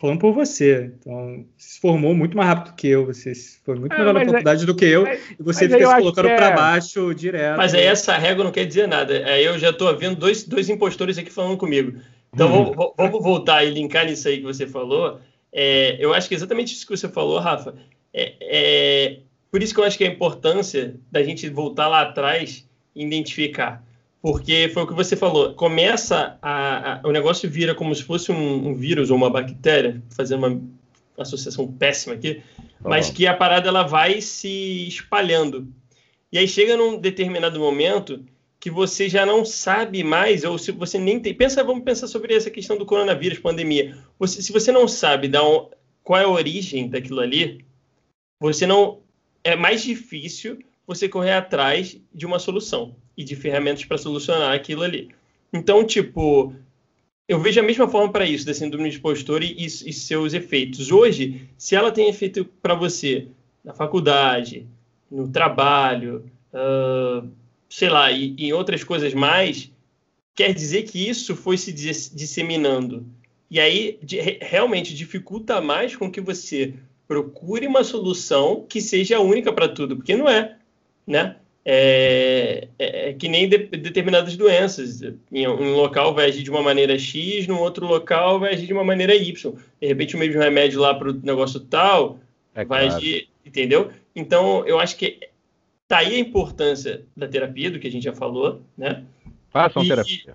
falando 0.00 0.18
por 0.18 0.32
você, 0.32 0.92
então, 1.00 1.44
você 1.56 1.74
se 1.74 1.80
formou 1.80 2.14
muito 2.14 2.36
mais 2.36 2.48
rápido 2.48 2.74
que 2.74 2.86
eu, 2.86 3.06
você 3.06 3.32
foi 3.64 3.74
muito 3.74 3.92
ah, 3.92 3.98
melhor 3.98 4.14
na 4.14 4.22
é- 4.22 4.26
faculdade 4.26 4.62
é, 4.62 4.66
do 4.66 4.74
que 4.74 4.84
eu, 4.84 5.02
mas, 5.02 5.20
e 5.38 5.42
você 5.42 5.68
fica 5.68 5.86
se 5.86 5.96
colocando 5.96 6.28
é... 6.28 6.36
para 6.36 6.50
baixo 6.52 7.14
direto. 7.14 7.56
Mas 7.56 7.74
aí 7.74 7.84
essa 7.84 8.16
regra 8.16 8.44
não 8.44 8.52
quer 8.52 8.64
dizer 8.64 8.86
nada, 8.86 9.24
aí 9.26 9.44
eu 9.44 9.58
já 9.58 9.70
estou 9.70 9.94
vendo 9.96 10.16
dois, 10.16 10.44
dois 10.44 10.68
impostores 10.68 11.18
aqui 11.18 11.30
falando 11.30 11.56
comigo. 11.56 11.98
Então, 12.32 12.48
hum. 12.48 12.72
vamos, 12.72 12.92
vamos 12.96 13.22
voltar 13.22 13.64
e 13.64 13.70
linkar 13.70 14.06
nisso 14.06 14.28
aí 14.28 14.38
que 14.38 14.44
você 14.44 14.66
falou. 14.66 15.20
É, 15.52 15.96
eu 15.98 16.14
acho 16.14 16.28
que 16.28 16.34
é 16.34 16.36
exatamente 16.36 16.74
isso 16.74 16.86
que 16.86 16.96
você 16.96 17.08
falou, 17.08 17.38
Rafa. 17.38 17.74
É, 18.12 18.34
é, 18.40 19.18
por 19.50 19.62
isso 19.62 19.74
que 19.74 19.80
eu 19.80 19.84
acho 19.84 19.98
que 19.98 20.04
a 20.04 20.08
importância 20.08 20.94
da 21.10 21.22
gente 21.22 21.48
voltar 21.48 21.88
lá 21.88 22.02
atrás 22.02 22.66
e 22.94 23.04
identificar. 23.04 23.82
Porque 24.20 24.68
foi 24.74 24.82
o 24.82 24.86
que 24.86 24.94
você 24.94 25.14
falou, 25.16 25.54
começa 25.54 26.38
a, 26.42 26.94
a 26.94 27.00
o 27.06 27.12
negócio 27.12 27.48
vira 27.48 27.74
como 27.74 27.94
se 27.94 28.02
fosse 28.02 28.32
um, 28.32 28.68
um, 28.68 28.74
vírus 28.74 29.10
ou 29.10 29.16
uma 29.16 29.30
bactéria, 29.30 30.02
fazendo 30.10 30.44
uma 30.44 30.60
associação 31.16 31.70
péssima 31.70 32.14
aqui, 32.14 32.42
mas 32.80 33.10
que 33.10 33.26
a 33.26 33.34
parada 33.34 33.68
ela 33.68 33.84
vai 33.84 34.20
se 34.20 34.88
espalhando. 34.88 35.72
E 36.32 36.38
aí 36.38 36.48
chega 36.48 36.76
num 36.76 36.98
determinado 36.98 37.60
momento 37.60 38.24
que 38.60 38.70
você 38.70 39.08
já 39.08 39.24
não 39.24 39.44
sabe 39.44 40.02
mais, 40.02 40.42
ou 40.42 40.58
se 40.58 40.72
você 40.72 40.98
nem 40.98 41.20
tem. 41.20 41.32
Pensa, 41.32 41.62
vamos 41.62 41.84
pensar 41.84 42.08
sobre 42.08 42.34
essa 42.34 42.50
questão 42.50 42.76
do 42.76 42.84
coronavírus, 42.84 43.38
pandemia. 43.38 43.96
Você, 44.18 44.42
se 44.42 44.52
você 44.52 44.72
não 44.72 44.88
sabe 44.88 45.28
da 45.28 45.48
um, 45.48 45.70
qual 46.02 46.20
é 46.20 46.24
a 46.24 46.28
origem 46.28 46.88
daquilo 46.88 47.20
ali, 47.20 47.64
você 48.40 48.66
não 48.66 48.98
é 49.44 49.54
mais 49.54 49.82
difícil 49.82 50.58
você 50.84 51.08
correr 51.08 51.32
atrás 51.34 52.00
de 52.12 52.26
uma 52.26 52.40
solução 52.40 52.96
e 53.18 53.24
de 53.24 53.34
ferramentas 53.34 53.84
para 53.84 53.98
solucionar 53.98 54.54
aquilo 54.54 54.84
ali. 54.84 55.08
Então, 55.52 55.84
tipo, 55.84 56.54
eu 57.26 57.40
vejo 57.40 57.58
a 57.58 57.64
mesma 57.64 57.88
forma 57.88 58.12
para 58.12 58.24
isso, 58.24 58.46
da 58.46 58.54
síndrome 58.54 58.88
de 58.88 58.94
expostor 58.94 59.42
e, 59.42 59.64
e, 59.64 59.92
seus 59.92 60.32
efeitos. 60.32 60.92
Hoje, 60.92 61.48
se 61.58 61.74
ela 61.74 61.90
tem 61.90 62.08
efeito 62.08 62.44
para 62.62 62.76
você 62.76 63.26
na 63.64 63.74
faculdade, 63.74 64.68
no 65.10 65.28
trabalho, 65.28 66.30
uh, 66.54 67.28
sei 67.68 67.88
lá, 67.88 68.12
e 68.12 68.36
em 68.38 68.52
outras 68.52 68.84
coisas 68.84 69.12
mais, 69.12 69.68
quer 70.32 70.54
dizer 70.54 70.84
que 70.84 71.08
isso 71.08 71.34
foi 71.34 71.58
se 71.58 71.72
disseminando. 71.72 73.04
E 73.50 73.58
aí, 73.58 73.98
de, 74.00 74.20
realmente, 74.40 74.94
dificulta 74.94 75.60
mais 75.60 75.96
com 75.96 76.08
que 76.08 76.20
você 76.20 76.74
procure 77.08 77.66
uma 77.66 77.82
solução 77.82 78.64
que 78.68 78.80
seja 78.80 79.18
única 79.18 79.52
para 79.52 79.68
tudo, 79.68 79.96
porque 79.96 80.14
não 80.14 80.28
é, 80.28 80.56
né? 81.04 81.36
É, 81.70 82.66
é, 82.78 83.10
é 83.10 83.12
que 83.12 83.28
nem 83.28 83.46
de, 83.46 83.58
determinadas 83.58 84.34
doenças. 84.38 85.02
Em 85.30 85.46
um 85.46 85.74
local 85.74 86.14
vai 86.14 86.24
agir 86.24 86.42
de 86.42 86.48
uma 86.48 86.62
maneira 86.62 86.98
X, 86.98 87.46
no 87.46 87.58
outro 87.58 87.86
local 87.86 88.40
vai 88.40 88.54
agir 88.54 88.66
de 88.66 88.72
uma 88.72 88.82
maneira 88.82 89.14
Y. 89.14 89.52
De 89.78 89.86
repente, 89.86 90.16
o 90.16 90.18
mesmo 90.18 90.40
remédio 90.40 90.80
lá 90.80 90.94
para 90.94 91.10
o 91.10 91.12
negócio 91.12 91.60
tal 91.60 92.20
é 92.54 92.64
vai 92.64 92.86
claro. 92.86 92.96
agir, 92.96 93.28
entendeu? 93.44 93.90
Então, 94.16 94.66
eu 94.66 94.80
acho 94.80 94.96
que 94.96 95.20
tá 95.86 95.98
aí 95.98 96.14
a 96.14 96.18
importância 96.18 97.02
da 97.14 97.28
terapia, 97.28 97.70
do 97.70 97.78
que 97.78 97.86
a 97.86 97.90
gente 97.90 98.04
já 98.04 98.14
falou, 98.14 98.62
né? 98.76 99.04
Façam 99.50 99.84
e, 99.84 99.88
terapia. 99.88 100.34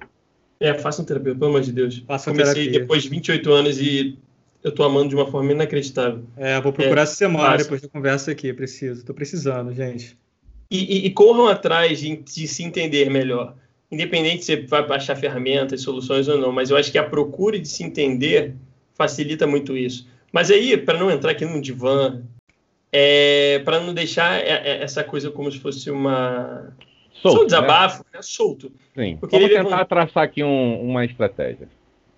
É, 0.59 0.75
façam 0.75 1.03
terapia, 1.03 1.33
pelo 1.33 1.47
amor 1.47 1.61
de 1.61 1.71
Deus. 1.71 2.03
Façam 2.05 2.31
Comecei 2.31 2.65
terapia. 2.65 2.79
depois 2.79 3.01
de 3.01 3.09
28 3.09 3.51
anos 3.51 3.81
e 3.81 4.19
eu 4.63 4.71
tô 4.71 4.83
amando 4.83 5.09
de 5.09 5.15
uma 5.15 5.25
forma 5.25 5.51
inacreditável. 5.51 6.23
É, 6.37 6.61
vou 6.61 6.71
procurar 6.71 7.01
é, 7.01 7.03
essa 7.05 7.15
semana 7.15 7.57
depois 7.57 7.81
da 7.81 7.89
conversa 7.89 8.29
aqui, 8.29 8.53
preciso. 8.53 9.03
Tô 9.03 9.15
precisando, 9.15 9.73
gente. 9.73 10.15
E, 10.73 10.77
e, 10.77 11.05
e 11.05 11.11
corram 11.11 11.47
atrás 11.47 11.99
de, 11.99 12.15
de, 12.15 12.47
se 12.47 12.63
entender 12.63 13.07
melhor. 13.07 13.53
Independente 13.91 14.43
se 14.43 14.55
você 14.55 14.65
vai 14.65 14.83
baixar 14.83 15.15
ferramentas, 15.15 15.81
soluções 15.81 16.27
ou 16.27 16.39
não, 16.39 16.51
mas 16.51 16.71
eu 16.71 16.77
acho 16.77 16.91
que 16.91 16.97
a 16.97 17.03
procura 17.03 17.59
de 17.59 17.67
se 17.67 17.83
entender 17.83 18.55
facilita 18.95 19.45
muito 19.45 19.77
isso. 19.77 20.07
Mas 20.31 20.49
aí, 20.49 20.75
para 20.75 20.97
não 20.97 21.11
entrar 21.11 21.29
aqui 21.29 21.45
num 21.45 21.61
divã, 21.61 22.23
é, 22.91 23.59
para 23.59 23.79
não 23.79 23.93
deixar 23.93 24.39
é, 24.39 24.49
é, 24.49 24.83
essa 24.83 25.03
coisa 25.03 25.29
como 25.29 25.51
se 25.51 25.59
fosse 25.59 25.91
uma. 25.91 26.75
Solto, 27.21 27.37
um 27.37 27.41
né? 27.41 27.45
desabafo, 27.45 28.03
né? 28.05 28.09
Né? 28.15 28.21
solto. 28.23 28.71
Sim. 28.95 29.19
Eu 29.21 29.29
Vamos 29.29 29.49
tentar 29.49 29.85
traçar 29.85 30.23
aqui 30.23 30.43
um, 30.43 30.81
uma 30.81 31.05
estratégia. 31.05 31.69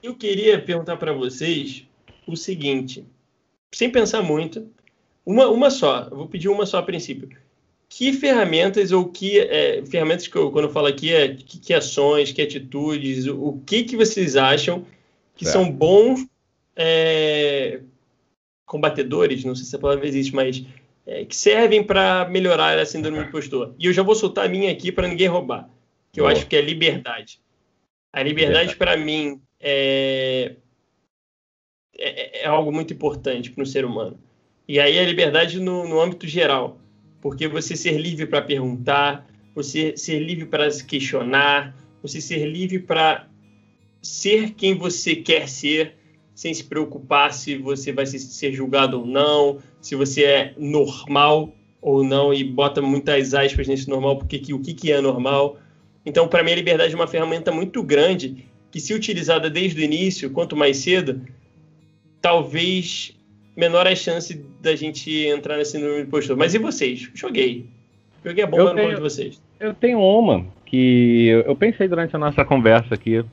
Eu 0.02 0.16
queria 0.16 0.62
perguntar 0.62 0.96
para 0.96 1.12
vocês 1.12 1.86
o 2.26 2.38
seguinte, 2.38 3.04
sem 3.74 3.90
pensar 3.90 4.22
muito, 4.22 4.66
uma, 5.26 5.50
uma 5.50 5.70
só, 5.70 6.08
eu 6.10 6.16
vou 6.16 6.28
pedir 6.28 6.48
uma 6.48 6.66
só 6.66 6.78
a 6.78 6.84
princípio. 6.84 7.28
Que 7.88 8.14
ferramentas 8.14 8.92
ou 8.92 9.06
que 9.08 9.40
é, 9.40 9.86
ferramentas 9.86 10.28
que 10.28 10.36
eu, 10.36 10.52
quando 10.52 10.66
eu 10.66 10.72
falo 10.72 10.88
aqui 10.88 11.14
é 11.14 11.34
que, 11.34 11.60
que 11.60 11.74
ações, 11.74 12.32
que 12.32 12.42
atitudes, 12.42 13.28
o, 13.28 13.62
que 13.66 13.84
que 13.84 13.96
vocês 13.96 14.36
acham 14.36 14.86
que 15.36 15.46
são 15.46 15.70
bons 15.70 16.26
é, 16.76 17.82
combatedores, 18.66 19.44
não 19.44 19.56
sei 19.56 19.66
se 19.66 19.76
a 19.76 19.80
palavra 19.80 20.08
existe, 20.08 20.34
mas 20.34 20.64
é, 21.06 21.26
que 21.26 21.36
servem 21.36 21.84
para 21.84 22.28
melhorar 22.28 22.78
a 22.78 22.86
síndrome 22.86 23.18
do 23.20 23.26
impostor. 23.26 23.76
E 23.78 23.86
eu 23.86 23.94
já 23.94 24.02
vou 24.02 24.16
soltar 24.16 24.46
a 24.46 24.50
minha 24.50 24.72
aqui 24.72 24.92
para 24.92 25.08
ninguém 25.08 25.28
roubar, 25.28 25.70
que 26.12 26.20
eu 26.20 26.28
acho 26.28 26.48
que 26.48 26.56
é 26.56 26.62
liberdade. 26.62 27.40
A 28.12 28.24
liberdade, 28.24 28.76
para 28.76 28.96
mim, 28.98 29.42
é, 29.60 30.56
é, 31.98 32.44
é 32.44 32.48
algo 32.48 32.72
muito 32.72 32.94
importante 32.94 33.52
para 33.52 33.64
o 33.64 33.68
ser 33.68 33.86
humano. 33.86 34.18
E 34.68 34.80
aí 34.80 34.98
a 34.98 35.04
liberdade 35.04 35.60
no, 35.60 35.88
no 35.88 36.02
âmbito 36.02 36.28
geral, 36.28 36.80
porque 37.26 37.48
você 37.48 37.76
ser 37.76 37.98
livre 37.98 38.28
para 38.28 38.40
perguntar, 38.40 39.28
você 39.56 39.98
ser 39.98 40.20
livre 40.20 40.46
para 40.46 40.70
se 40.70 40.86
questionar, 40.86 41.76
você 42.00 42.22
ser 42.22 42.46
livre 42.46 42.78
para 42.78 43.28
ser 44.00 44.52
quem 44.52 44.76
você 44.76 45.16
quer 45.16 45.50
ser, 45.50 45.96
sem 46.36 46.54
se 46.54 46.64
preocupar 46.64 47.34
se 47.34 47.58
você 47.58 47.92
vai 47.92 48.06
ser 48.06 48.54
julgado 48.54 49.00
ou 49.00 49.08
não, 49.08 49.58
se 49.82 49.96
você 49.96 50.24
é 50.24 50.54
normal 50.56 51.52
ou 51.82 52.04
não, 52.04 52.32
e 52.32 52.44
bota 52.44 52.80
muitas 52.80 53.34
aspas 53.34 53.68
nesse 53.68 53.90
normal, 53.90 54.20
porque 54.20 54.38
que, 54.38 54.54
o 54.54 54.60
que, 54.60 54.76
que 54.76 54.92
é 54.92 55.02
normal. 55.02 55.58
Então, 56.06 56.28
para 56.28 56.44
mim, 56.44 56.52
a 56.52 56.56
liberdade 56.56 56.94
é 56.94 56.96
uma 56.96 57.08
ferramenta 57.08 57.52
muito 57.52 57.82
grande 57.82 58.46
que, 58.70 58.80
se 58.80 58.94
utilizada 58.94 59.50
desde 59.50 59.82
o 59.82 59.84
início, 59.84 60.30
quanto 60.30 60.56
mais 60.56 60.78
cedo, 60.78 61.20
talvez 62.22 63.16
menor 63.56 63.88
a 63.88 63.96
chance 63.96 64.36
da 64.62 64.76
gente 64.76 65.10
entrar 65.28 65.58
nesse 65.58 65.78
número 65.78 66.04
de 66.04 66.10
postura. 66.10 66.38
Mas 66.38 66.54
e 66.54 66.58
vocês? 66.58 67.10
Joguei. 67.14 67.66
Joguei 68.24 68.44
a 68.44 68.48
bomba 68.48 68.74
tenho, 68.74 68.90
no 68.90 68.96
de 68.96 69.02
vocês. 69.02 69.42
Eu 69.60 69.74
tenho 69.74 70.00
uma 70.00 70.46
que 70.66 71.28
eu 71.46 71.56
pensei 71.56 71.88
durante 71.88 72.16
a 72.16 72.20
nossa 72.20 72.44
conversa 72.44 72.94
aqui. 72.94 73.24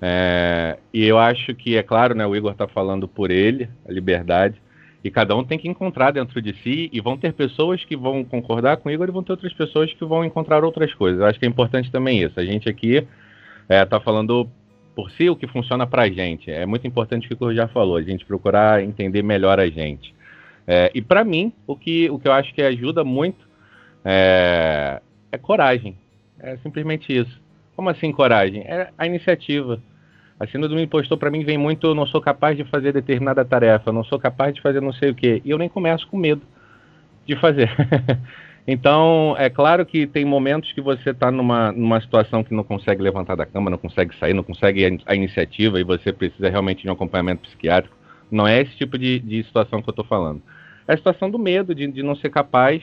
É, 0.00 0.78
e 0.92 1.06
eu 1.06 1.16
acho 1.16 1.54
que, 1.54 1.76
é 1.76 1.82
claro, 1.82 2.14
né, 2.14 2.26
o 2.26 2.34
Igor 2.34 2.52
está 2.52 2.66
falando 2.66 3.06
por 3.06 3.30
ele, 3.30 3.68
a 3.88 3.92
liberdade, 3.92 4.60
e 5.04 5.10
cada 5.10 5.36
um 5.36 5.44
tem 5.44 5.58
que 5.58 5.68
encontrar 5.68 6.10
dentro 6.10 6.42
de 6.42 6.52
si, 6.54 6.90
e 6.92 7.00
vão 7.00 7.16
ter 7.16 7.32
pessoas 7.32 7.84
que 7.84 7.96
vão 7.96 8.24
concordar 8.24 8.78
com 8.78 8.88
o 8.88 8.92
Igor 8.92 9.08
e 9.08 9.12
vão 9.12 9.22
ter 9.22 9.32
outras 9.32 9.52
pessoas 9.52 9.92
que 9.92 10.04
vão 10.04 10.24
encontrar 10.24 10.64
outras 10.64 10.92
coisas. 10.94 11.20
Eu 11.20 11.26
acho 11.26 11.38
que 11.38 11.46
é 11.46 11.48
importante 11.48 11.90
também 11.90 12.20
isso. 12.20 12.38
A 12.40 12.44
gente 12.44 12.68
aqui 12.68 12.96
está 12.96 13.06
é, 13.68 13.84
tá 13.84 14.00
falando 14.00 14.48
por 14.94 15.10
si 15.10 15.28
o 15.28 15.36
que 15.36 15.46
funciona 15.46 15.86
para 15.86 16.02
a 16.02 16.10
gente. 16.10 16.50
É 16.50 16.66
muito 16.66 16.86
importante 16.86 17.32
o 17.32 17.36
que 17.36 17.44
o 17.44 17.54
já 17.54 17.68
falou, 17.68 17.96
a 17.96 18.02
gente 18.02 18.24
procurar 18.24 18.82
entender 18.82 19.22
melhor 19.22 19.58
a 19.58 19.68
gente. 19.68 20.14
É, 20.66 20.90
e 20.94 21.02
para 21.02 21.24
mim, 21.24 21.52
o 21.66 21.76
que, 21.76 22.08
o 22.10 22.18
que 22.18 22.28
eu 22.28 22.32
acho 22.32 22.54
que 22.54 22.62
ajuda 22.62 23.02
muito 23.02 23.46
é, 24.04 25.00
é 25.30 25.38
coragem. 25.38 25.96
É 26.38 26.56
simplesmente 26.58 27.12
isso. 27.12 27.40
Como 27.74 27.88
assim 27.88 28.12
coragem? 28.12 28.62
É 28.62 28.90
a 28.96 29.06
iniciativa. 29.06 29.80
A 30.38 30.46
síndrome 30.46 30.74
do 30.74 30.80
impostor 30.80 31.16
para 31.16 31.30
mim 31.30 31.44
vem 31.44 31.56
muito, 31.56 31.86
eu 31.86 31.94
não 31.94 32.06
sou 32.06 32.20
capaz 32.20 32.56
de 32.56 32.64
fazer 32.64 32.92
determinada 32.92 33.44
tarefa, 33.44 33.92
não 33.92 34.02
sou 34.02 34.18
capaz 34.18 34.54
de 34.54 34.60
fazer 34.60 34.80
não 34.80 34.92
sei 34.92 35.10
o 35.10 35.14
quê. 35.14 35.40
E 35.44 35.50
eu 35.50 35.58
nem 35.58 35.68
começo 35.68 36.06
com 36.08 36.16
medo. 36.16 36.42
de 37.26 37.36
fazer. 37.36 37.70
então, 38.66 39.34
é 39.38 39.50
claro 39.50 39.84
que 39.84 40.06
tem 40.06 40.24
momentos 40.24 40.72
que 40.72 40.80
você 40.80 41.10
está 41.10 41.30
numa, 41.30 41.72
numa 41.72 42.00
situação 42.00 42.44
que 42.44 42.54
não 42.54 42.62
consegue 42.62 43.02
levantar 43.02 43.34
da 43.34 43.44
cama, 43.44 43.70
não 43.70 43.78
consegue 43.78 44.14
sair, 44.16 44.34
não 44.34 44.44
consegue 44.44 44.86
a, 44.86 45.12
a 45.12 45.14
iniciativa 45.16 45.80
e 45.80 45.84
você 45.84 46.12
precisa 46.12 46.48
realmente 46.48 46.82
de 46.82 46.88
um 46.88 46.92
acompanhamento 46.92 47.42
psiquiátrico. 47.42 47.96
Não 48.30 48.46
é 48.46 48.60
esse 48.62 48.76
tipo 48.76 48.96
de, 48.96 49.18
de 49.18 49.42
situação 49.42 49.82
que 49.82 49.88
eu 49.88 49.92
estou 49.92 50.04
falando. 50.04 50.40
É 50.86 50.94
a 50.94 50.96
situação 50.96 51.30
do 51.30 51.38
medo, 51.38 51.74
de, 51.74 51.86
de 51.88 52.02
não 52.02 52.14
ser 52.14 52.30
capaz 52.30 52.82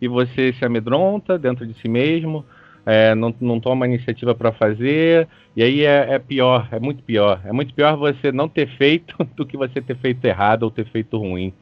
e 0.00 0.08
você 0.08 0.52
se 0.52 0.64
amedronta 0.64 1.38
dentro 1.38 1.66
de 1.66 1.74
si 1.74 1.88
mesmo, 1.88 2.44
é, 2.84 3.14
não, 3.14 3.34
não 3.40 3.60
toma 3.60 3.86
iniciativa 3.86 4.34
para 4.34 4.52
fazer, 4.52 5.26
e 5.56 5.62
aí 5.62 5.82
é, 5.84 6.14
é, 6.14 6.18
pior, 6.18 6.68
é 6.70 6.78
muito 6.78 7.02
pior. 7.02 7.40
É 7.44 7.52
muito 7.52 7.72
pior 7.72 7.96
você 7.96 8.32
não 8.32 8.48
ter 8.48 8.68
feito 8.76 9.16
do 9.36 9.46
que 9.46 9.56
você 9.56 9.80
ter 9.80 9.96
feito 9.96 10.24
errado 10.24 10.64
ou 10.64 10.70
ter 10.70 10.86
feito 10.86 11.16
ruim. 11.16 11.52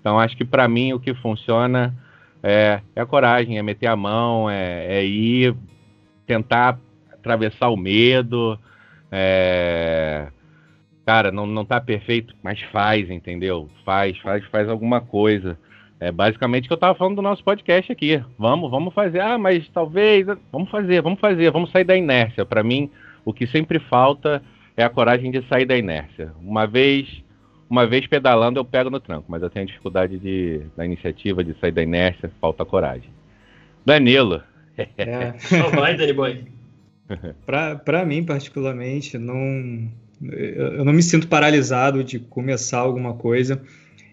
Então 0.00 0.18
acho 0.18 0.36
que 0.36 0.44
para 0.44 0.68
mim 0.68 0.92
o 0.92 1.00
que 1.00 1.14
funciona 1.14 1.94
é, 2.42 2.80
é, 2.94 3.00
a 3.00 3.06
coragem, 3.06 3.58
é 3.58 3.62
meter 3.62 3.86
a 3.86 3.96
mão, 3.96 4.48
é, 4.48 4.98
é 4.98 5.04
ir 5.04 5.54
tentar 6.26 6.78
atravessar 7.12 7.68
o 7.68 7.76
medo. 7.76 8.58
É... 9.10 10.28
Cara, 11.04 11.32
não, 11.32 11.46
não 11.46 11.64
tá 11.64 11.80
perfeito, 11.80 12.34
mas 12.42 12.60
faz, 12.64 13.10
entendeu? 13.10 13.68
Faz, 13.84 14.18
faz, 14.18 14.44
faz 14.46 14.68
alguma 14.68 15.00
coisa. 15.00 15.58
É 16.00 16.12
basicamente 16.12 16.64
o 16.64 16.68
que 16.68 16.72
eu 16.74 16.76
estava 16.76 16.94
falando 16.94 17.16
do 17.16 17.22
nosso 17.22 17.42
podcast 17.42 17.90
aqui. 17.90 18.22
Vamos, 18.38 18.70
vamos 18.70 18.94
fazer. 18.94 19.20
Ah, 19.20 19.38
mas 19.38 19.68
talvez. 19.70 20.26
Vamos 20.52 20.70
fazer, 20.70 21.00
vamos 21.02 21.18
fazer, 21.18 21.50
vamos 21.50 21.70
sair 21.70 21.84
da 21.84 21.96
inércia. 21.96 22.44
Para 22.44 22.62
mim, 22.62 22.90
o 23.24 23.32
que 23.32 23.46
sempre 23.46 23.80
falta 23.80 24.42
é 24.76 24.84
a 24.84 24.90
coragem 24.90 25.30
de 25.30 25.42
sair 25.48 25.64
da 25.64 25.76
inércia. 25.76 26.32
Uma 26.40 26.66
vez, 26.66 27.24
uma 27.68 27.86
vez 27.86 28.06
pedalando, 28.06 28.58
eu 28.58 28.64
pego 28.64 28.90
no 28.90 29.00
tranco, 29.00 29.26
mas 29.28 29.42
eu 29.42 29.50
tenho 29.50 29.66
dificuldade 29.66 30.18
de, 30.18 30.62
da 30.76 30.84
iniciativa, 30.84 31.44
de 31.44 31.54
sair 31.60 31.72
da 31.72 31.82
inércia, 31.82 32.30
falta 32.40 32.64
coragem. 32.64 33.10
Danilo. 33.84 34.42
É. 34.76 35.34
Só 35.38 35.68
vai, 35.70 35.96
Dani 35.96 36.12
Boy. 36.12 36.44
Para 37.84 38.04
mim, 38.04 38.24
particularmente, 38.24 39.18
não, 39.18 39.88
eu 40.22 40.84
não 40.84 40.92
me 40.92 41.02
sinto 41.02 41.28
paralisado 41.28 42.04
de 42.04 42.18
começar 42.18 42.78
alguma 42.78 43.14
coisa. 43.14 43.62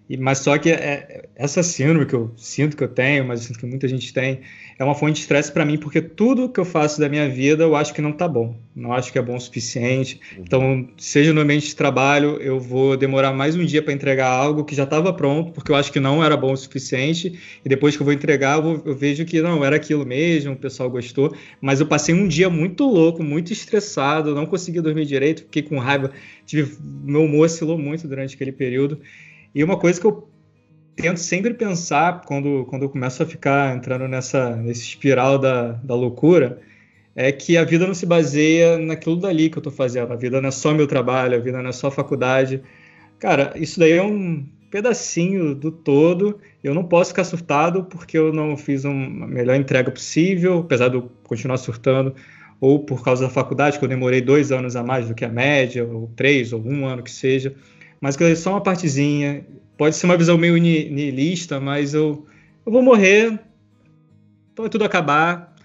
E, 0.10 0.18
mas 0.18 0.40
só 0.40 0.58
que 0.58 0.70
é, 0.70 1.26
essa 1.36 1.64
síndrome 1.64 2.06
que 2.06 2.14
eu 2.14 2.32
sinto 2.38 2.78
que 2.78 2.84
eu 2.84 2.88
tenho, 2.88 3.26
mas 3.26 3.42
sinto 3.42 3.60
que 3.60 3.66
muita 3.66 3.88
gente 3.88 4.14
tem, 4.14 4.42
é 4.78 4.84
uma 4.84 4.94
fonte 4.94 5.14
de 5.14 5.20
estresse 5.22 5.52
para 5.52 5.66
mim, 5.66 5.78
porque 5.78 6.02
tudo 6.02 6.50
que 6.50 6.60
eu 6.60 6.66
faço 6.66 7.00
da 7.00 7.08
minha 7.08 7.28
vida 7.30 7.64
eu 7.64 7.76
acho 7.76 7.94
que 7.94 8.02
não 8.02 8.12
está 8.12 8.28
bom. 8.28 8.56
Não 8.76 8.92
acho 8.92 9.12
que 9.12 9.18
é 9.18 9.22
bom 9.22 9.36
o 9.36 9.40
suficiente. 9.40 10.20
Uhum. 10.36 10.44
Então, 10.46 10.90
seja 10.98 11.32
no 11.32 11.42
ambiente 11.42 11.68
de 11.68 11.76
trabalho, 11.76 12.38
eu 12.42 12.60
vou 12.60 12.98
demorar 12.98 13.32
mais 13.32 13.56
um 13.56 13.64
dia 13.64 13.82
para 13.82 13.94
entregar 13.94 14.28
algo 14.28 14.66
que 14.66 14.76
já 14.76 14.84
estava 14.84 15.14
pronto, 15.14 15.54
porque 15.54 15.72
eu 15.72 15.76
acho 15.76 15.92
que 15.94 16.00
não 16.00 16.24
era 16.24 16.36
bom 16.36 16.52
o 16.52 16.58
suficiente. 16.58 17.40
E 17.64 17.70
depois 17.70 17.96
que 17.96 18.02
eu 18.02 18.06
vou 18.06 18.14
entregar, 18.14 18.58
eu, 18.58 18.62
vou, 18.62 18.82
eu 18.86 18.94
vejo 18.94 19.24
que 19.24 19.42
não, 19.42 19.64
era 19.64 19.78
aquilo 19.78 20.06
mesmo, 20.06 20.54
o 20.54 20.58
pessoal 20.58 20.90
gostou. 20.90 21.34
Mas 21.62 21.80
eu 21.80 21.88
passei 21.88 22.14
um 22.14 22.28
dia 22.28 22.50
muito 22.50 22.86
louco, 22.86 23.24
muito 23.24 23.54
estressado, 23.54 24.36
não 24.36 24.46
consegui 24.46 24.82
dormir 24.82 25.06
direito, 25.06 25.44
fiquei 25.44 25.64
com 25.64 25.80
raiva. 25.80 26.12
Tive, 26.46 26.78
meu 26.84 27.24
humor 27.24 27.46
oscilou 27.46 27.78
muito 27.78 28.08
durante 28.08 28.36
aquele 28.36 28.52
período. 28.52 29.00
E 29.56 29.64
uma 29.64 29.80
coisa 29.80 30.02
que 30.02 30.06
eu 30.06 30.28
tento 30.98 31.18
sempre 31.18 31.54
pensar 31.54 32.24
quando, 32.26 32.66
quando 32.66 32.84
eu 32.84 32.90
começo 32.90 33.24
a 33.24 33.26
ficar 33.26 33.74
entrando 33.74 34.06
nessa 34.06 34.54
nesse 34.58 34.82
espiral 34.82 35.40
da, 35.40 35.72
da 35.72 35.96
loucura 35.96 36.60
é 37.16 37.32
que 37.32 37.56
a 37.56 37.64
vida 37.64 37.88
não 37.88 37.94
se 37.94 38.06
baseia 38.06 38.78
naquilo 38.78 39.16
dali 39.16 39.50
que 39.50 39.58
eu 39.58 39.62
estou 39.62 39.72
fazendo. 39.72 40.12
A 40.12 40.18
vida 40.18 40.42
não 40.42 40.50
é 40.50 40.52
só 40.52 40.74
meu 40.74 40.86
trabalho, 40.86 41.38
a 41.38 41.40
vida 41.40 41.62
não 41.62 41.70
é 41.70 41.72
só 41.72 41.90
faculdade. 41.90 42.62
Cara, 43.18 43.54
isso 43.56 43.80
daí 43.80 43.94
é 43.94 44.04
um 44.04 44.46
pedacinho 44.70 45.56
do 45.56 45.72
todo. 45.72 46.38
Eu 46.62 46.74
não 46.74 46.84
posso 46.84 47.12
ficar 47.12 47.24
surtado 47.24 47.86
porque 47.86 48.18
eu 48.18 48.34
não 48.34 48.58
fiz 48.58 48.84
uma 48.84 49.26
melhor 49.26 49.56
entrega 49.56 49.90
possível, 49.90 50.60
apesar 50.60 50.90
de 50.90 50.96
eu 50.96 51.10
continuar 51.24 51.56
surtando, 51.56 52.14
ou 52.60 52.80
por 52.80 53.02
causa 53.02 53.24
da 53.24 53.30
faculdade, 53.30 53.80
que 53.80 53.86
eu 53.86 53.90
demorei 53.90 54.20
dois 54.20 54.52
anos 54.52 54.76
a 54.76 54.84
mais 54.84 55.08
do 55.08 55.16
que 55.16 55.24
a 55.24 55.30
média, 55.30 55.86
ou 55.86 56.12
três, 56.18 56.52
ou 56.52 56.62
um 56.62 56.86
ano 56.86 57.02
que 57.02 57.12
seja 57.12 57.56
mas 58.06 58.16
que 58.16 58.24
é 58.24 58.36
só 58.36 58.52
uma 58.52 58.62
partezinha. 58.62 59.44
Pode 59.76 59.96
ser 59.96 60.06
uma 60.06 60.16
visão 60.16 60.38
meio 60.38 60.56
niilista, 60.58 61.60
mas 61.60 61.96
eu, 61.96 62.28
eu 62.64 62.72
vou 62.72 62.84
morrer, 62.84 63.40
vai 64.56 64.70
tudo 64.70 64.86
acabar. 64.86 65.56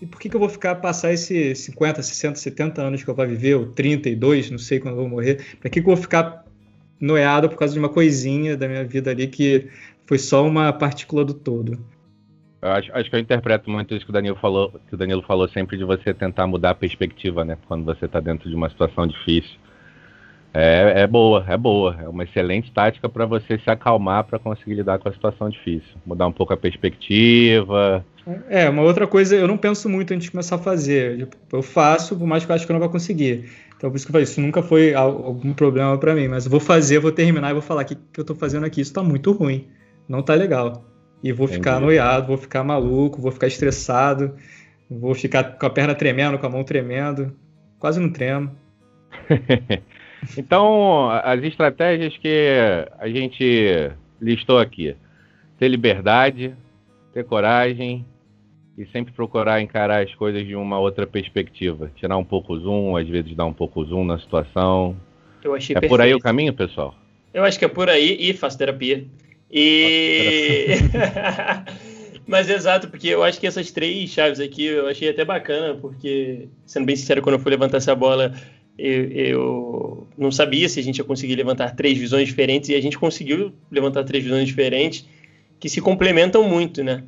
E 0.00 0.06
por 0.06 0.18
que, 0.18 0.30
que 0.30 0.34
eu 0.34 0.40
vou 0.40 0.48
ficar 0.48 0.76
passar 0.76 1.12
esses 1.12 1.58
50, 1.58 2.02
60, 2.02 2.36
70 2.36 2.80
anos 2.80 3.04
que 3.04 3.10
eu 3.10 3.14
vou 3.14 3.26
viver, 3.26 3.56
ou 3.56 3.66
32, 3.66 4.50
não 4.50 4.56
sei 4.56 4.80
quando 4.80 4.94
eu 4.94 5.00
vou 5.00 5.08
morrer? 5.10 5.44
Para 5.60 5.68
que, 5.68 5.82
que 5.82 5.86
eu 5.86 5.94
vou 5.94 6.02
ficar 6.02 6.46
noiado 6.98 7.46
por 7.50 7.58
causa 7.58 7.74
de 7.74 7.78
uma 7.78 7.90
coisinha 7.90 8.56
da 8.56 8.66
minha 8.66 8.84
vida 8.84 9.10
ali 9.10 9.26
que 9.26 9.68
foi 10.06 10.16
só 10.16 10.46
uma 10.48 10.72
partícula 10.72 11.26
do 11.26 11.34
todo? 11.34 11.78
Acho, 12.62 12.90
acho, 12.94 13.10
que 13.10 13.16
eu 13.16 13.20
interpreto 13.20 13.68
muito 13.68 13.94
isso 13.94 14.06
que 14.06 14.10
o 14.10 14.14
Danilo 14.14 14.36
falou, 14.36 14.72
que 14.88 14.94
o 14.94 14.96
Danilo 14.96 15.20
falou 15.20 15.46
sempre 15.46 15.76
de 15.76 15.84
você 15.84 16.14
tentar 16.14 16.46
mudar 16.46 16.70
a 16.70 16.74
perspectiva, 16.74 17.44
né? 17.44 17.58
Quando 17.68 17.84
você 17.84 18.06
está 18.06 18.18
dentro 18.18 18.48
de 18.48 18.56
uma 18.56 18.70
situação 18.70 19.06
difícil. 19.06 19.60
É, 20.54 21.02
é 21.02 21.06
boa, 21.06 21.44
é 21.48 21.56
boa. 21.56 21.96
É 21.98 22.08
uma 22.08 22.24
excelente 22.24 22.70
tática 22.72 23.08
para 23.08 23.24
você 23.24 23.58
se 23.58 23.70
acalmar 23.70 24.24
para 24.24 24.38
conseguir 24.38 24.74
lidar 24.74 24.98
com 24.98 25.08
a 25.08 25.12
situação 25.12 25.48
difícil. 25.48 25.96
Mudar 26.04 26.26
um 26.26 26.32
pouco 26.32 26.52
a 26.52 26.56
perspectiva. 26.56 28.04
É, 28.48 28.68
uma 28.68 28.82
outra 28.82 29.06
coisa, 29.06 29.34
eu 29.34 29.48
não 29.48 29.56
penso 29.56 29.88
muito 29.88 30.12
antes 30.12 30.26
de 30.26 30.30
começar 30.30 30.56
a 30.56 30.58
fazer. 30.58 31.28
Eu 31.50 31.62
faço, 31.62 32.16
por 32.16 32.26
mais 32.26 32.44
que 32.44 32.52
eu 32.52 32.54
acho 32.54 32.66
que 32.66 32.72
eu 32.72 32.74
não 32.74 32.80
vou 32.80 32.90
conseguir. 32.90 33.48
Então, 33.76 33.90
por 33.90 33.96
isso 33.96 34.06
que 34.06 34.10
eu 34.10 34.12
falei, 34.12 34.24
isso 34.24 34.40
nunca 34.40 34.62
foi 34.62 34.94
algum 34.94 35.52
problema 35.52 35.96
para 35.98 36.14
mim. 36.14 36.28
Mas 36.28 36.44
eu 36.44 36.50
vou 36.50 36.60
fazer, 36.60 36.98
vou 36.98 37.10
terminar 37.10 37.50
e 37.50 37.54
vou 37.54 37.62
falar: 37.62 37.82
o 37.82 37.84
que, 37.84 37.96
que 37.96 38.20
eu 38.20 38.24
tô 38.24 38.34
fazendo 38.34 38.64
aqui? 38.66 38.80
Isso 38.80 38.92
tá 38.92 39.02
muito 39.02 39.32
ruim. 39.32 39.66
Não 40.08 40.22
tá 40.22 40.34
legal. 40.34 40.84
E 41.22 41.32
vou 41.32 41.46
Entendi. 41.46 41.58
ficar 41.58 41.80
noiado, 41.80 42.26
vou 42.26 42.36
ficar 42.36 42.62
maluco, 42.62 43.20
vou 43.20 43.32
ficar 43.32 43.46
estressado, 43.46 44.34
vou 44.90 45.14
ficar 45.14 45.56
com 45.56 45.66
a 45.66 45.70
perna 45.70 45.94
tremendo, 45.94 46.38
com 46.38 46.46
a 46.46 46.50
mão 46.50 46.62
tremendo. 46.62 47.32
Quase 47.78 47.98
não 47.98 48.10
tremo. 48.10 48.50
Então, 50.36 51.10
as 51.10 51.42
estratégias 51.42 52.16
que 52.16 52.48
a 52.98 53.08
gente 53.08 53.90
listou 54.20 54.58
aqui: 54.58 54.94
ter 55.58 55.68
liberdade, 55.68 56.54
ter 57.12 57.24
coragem 57.24 58.04
e 58.76 58.86
sempre 58.86 59.12
procurar 59.12 59.60
encarar 59.60 60.02
as 60.02 60.14
coisas 60.14 60.46
de 60.46 60.56
uma 60.56 60.78
outra 60.78 61.06
perspectiva. 61.06 61.90
Tirar 61.96 62.16
um 62.16 62.24
pouco 62.24 62.54
o 62.54 62.58
zoom, 62.58 62.96
às 62.96 63.08
vezes 63.08 63.34
dar 63.34 63.44
um 63.44 63.52
pouco 63.52 63.80
o 63.80 63.84
zoom 63.84 64.04
na 64.04 64.18
situação. 64.18 64.96
Eu 65.42 65.54
achei 65.54 65.74
é 65.74 65.80
perfeito. 65.80 65.90
por 65.90 66.00
aí 66.00 66.14
o 66.14 66.18
caminho, 66.18 66.54
pessoal? 66.54 66.94
Eu 67.34 67.44
acho 67.44 67.58
que 67.58 67.64
é 67.64 67.68
por 67.68 67.88
aí 67.88 68.16
e 68.18 68.32
faço 68.32 68.58
terapia. 68.58 69.04
E. 69.50 70.68
Mas 72.26 72.48
exato, 72.48 72.88
porque 72.88 73.08
eu 73.08 73.22
acho 73.22 73.38
que 73.40 73.46
essas 73.46 73.70
três 73.72 74.08
chaves 74.08 74.38
aqui 74.38 74.64
eu 74.64 74.86
achei 74.86 75.08
até 75.08 75.24
bacana, 75.24 75.74
porque, 75.74 76.48
sendo 76.64 76.86
bem 76.86 76.94
sincero, 76.94 77.20
quando 77.20 77.34
eu 77.34 77.40
fui 77.40 77.50
levantar 77.50 77.78
essa 77.78 77.94
bola, 77.96 78.32
eu, 78.78 79.10
eu, 79.12 80.06
não 80.16 80.32
sabia 80.32 80.68
se 80.68 80.80
a 80.80 80.82
gente 80.82 80.98
ia 80.98 81.04
conseguir 81.04 81.36
levantar 81.36 81.74
três 81.74 81.98
visões 81.98 82.26
diferentes 82.26 82.70
e 82.70 82.74
a 82.74 82.80
gente 82.80 82.98
conseguiu 82.98 83.52
levantar 83.70 84.04
três 84.04 84.24
visões 84.24 84.46
diferentes 84.46 85.06
que 85.60 85.68
se 85.68 85.80
complementam 85.80 86.48
muito, 86.48 86.82
né? 86.82 87.04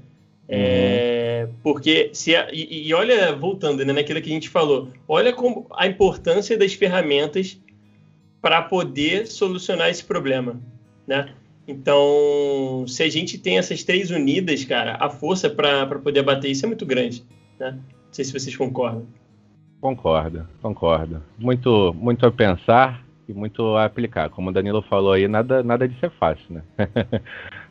É, 0.47 0.57
uhum. 0.57 0.63
É, 0.65 1.49
porque 1.63 2.11
se 2.13 2.37
a, 2.37 2.49
e, 2.53 2.89
e, 2.89 2.95
olha, 2.95 3.35
voltando 3.35 3.85
né, 3.85 3.93
naquilo 3.93 4.21
que 4.21 4.31
a 4.31 4.35
gente 4.35 4.49
falou, 4.49 4.91
olha 5.09 5.33
como 5.33 5.67
a 5.75 5.87
importância 5.87 6.57
das 6.57 6.75
ferramentas 6.75 7.59
para 8.41 8.61
poder 8.63 9.27
solucionar 9.27 9.89
esse 9.89 10.05
problema, 10.05 10.61
né? 11.07 11.35
Então, 11.67 12.85
se 12.87 13.03
a 13.03 13.09
gente 13.09 13.39
tem 13.39 13.57
essas 13.57 13.83
três 13.83 14.11
unidas, 14.11 14.65
cara, 14.65 14.99
a 15.01 15.09
força 15.09 15.49
para 15.49 15.87
poder 15.99 16.23
bater 16.23 16.51
isso 16.51 16.67
é 16.67 16.69
muito 16.69 16.85
grande, 16.85 17.25
né? 17.59 17.71
Não 17.73 18.13
sei 18.13 18.25
se 18.25 18.33
vocês 18.33 18.55
concordam. 18.55 19.07
Concordo, 19.85 20.49
concordo. 20.63 21.23
Muito, 21.39 21.93
muito 21.93 22.25
a 22.25 22.33
pensar 22.33 23.05
e 23.29 23.35
muito 23.35 23.77
a 23.77 23.85
aplicar. 23.85 24.31
Como 24.31 24.49
o 24.49 24.53
Danilo 24.53 24.81
falou 24.81 25.13
aí, 25.13 25.29
nada, 25.29 25.63
nada 25.63 25.87
de 25.87 25.95
ser 26.01 26.09
fácil, 26.13 26.55
né? 26.55 26.63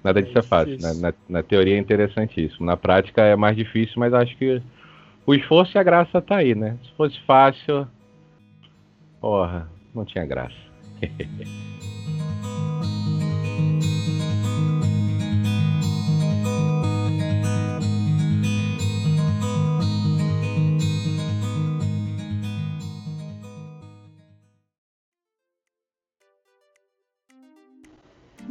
nada 0.03 0.21
de 0.21 0.31
ser 0.31 0.43
fácil. 0.43 0.77
Né? 0.79 0.93
Na, 1.01 1.13
na, 1.27 1.41
teoria 1.41 1.73
é 1.73 1.79
interessantíssimo. 1.79 2.67
Na 2.67 2.77
prática 2.77 3.23
é 3.23 3.35
mais 3.35 3.57
difícil, 3.57 3.95
mas 3.97 4.13
acho 4.13 4.37
que 4.37 4.61
o 5.25 5.33
esforço 5.33 5.75
e 5.75 5.79
a 5.79 5.83
graça 5.83 6.21
tá 6.21 6.35
aí, 6.35 6.53
né? 6.53 6.77
Se 6.83 6.91
fosse 6.91 7.19
fácil, 7.21 7.87
porra, 9.19 9.67
não 9.91 10.05
tinha 10.05 10.23
graça. 10.23 10.53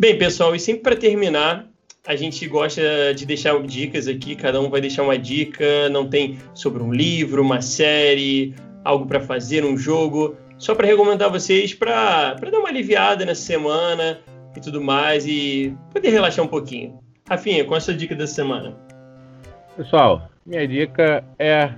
Bem, 0.03 0.19
pessoal, 0.19 0.53
e 0.53 0.59
sempre 0.59 0.83
para 0.83 0.97
terminar, 0.97 1.65
a 2.05 2.17
gente 2.17 2.45
gosta 2.49 3.15
de 3.15 3.25
deixar 3.25 3.57
dicas 3.63 4.09
aqui, 4.09 4.35
cada 4.35 4.61
um 4.61 4.69
vai 4.69 4.81
deixar 4.81 5.05
uma 5.05 5.17
dica, 5.17 5.89
não 5.91 6.09
tem 6.09 6.41
sobre 6.55 6.83
um 6.83 6.93
livro, 6.93 7.41
uma 7.41 7.63
série, 7.63 8.53
algo 8.85 9.07
para 9.07 9.21
fazer, 9.21 9.65
um 9.65 9.77
jogo, 9.77 10.35
só 10.59 10.75
para 10.75 10.89
recomendar 10.89 11.31
vocês 11.31 11.73
para 11.73 12.35
dar 12.35 12.59
uma 12.59 12.69
aliviada 12.69 13.25
nessa 13.25 13.43
semana 13.43 14.19
e 14.57 14.61
tudo 14.61 14.81
mais 14.81 15.25
e 15.25 15.73
poder 15.93 16.11
relaxar 16.11 16.45
um 16.45 16.49
pouquinho. 16.49 16.99
Rafinha, 17.29 17.65
qual 17.65 17.77
é 17.77 17.79
a 17.79 17.81
sua 17.81 17.95
dica 17.95 18.17
dessa 18.17 18.35
semana? 18.35 18.77
Pessoal, 19.77 20.29
minha 20.45 20.67
dica 20.67 21.23
é 21.39 21.71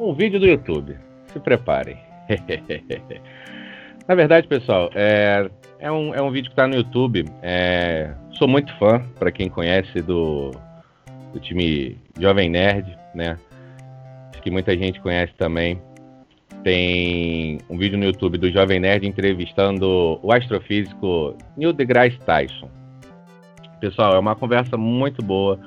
um 0.00 0.14
vídeo 0.14 0.40
do 0.40 0.46
YouTube. 0.46 0.96
Se 1.30 1.38
preparem. 1.38 1.98
Na 4.08 4.14
verdade, 4.14 4.48
pessoal, 4.48 4.90
é, 4.94 5.50
é, 5.82 5.90
um, 5.90 6.14
é 6.14 6.22
um 6.22 6.30
vídeo 6.30 6.48
que 6.48 6.52
está 6.52 6.66
no 6.66 6.76
YouTube. 6.76 7.24
É, 7.42 8.14
sou 8.38 8.46
muito 8.46 8.72
fã, 8.78 9.04
para 9.18 9.32
quem 9.32 9.48
conhece, 9.48 10.00
do, 10.00 10.52
do 11.32 11.40
time 11.40 11.98
Jovem 12.20 12.48
Nerd, 12.48 12.96
né? 13.12 13.36
Acho 14.30 14.40
que 14.40 14.50
muita 14.50 14.76
gente 14.76 15.00
conhece 15.00 15.34
também. 15.34 15.82
Tem 16.62 17.58
um 17.68 17.76
vídeo 17.76 17.98
no 17.98 18.04
YouTube 18.04 18.38
do 18.38 18.48
Jovem 18.48 18.78
Nerd 18.78 19.04
entrevistando 19.04 20.20
o 20.22 20.32
astrofísico 20.32 21.36
Neil 21.56 21.72
deGrasse 21.72 22.16
Tyson. 22.20 22.70
Pessoal, 23.80 24.14
é 24.14 24.18
uma 24.20 24.36
conversa 24.36 24.76
muito 24.76 25.20
boa, 25.20 25.58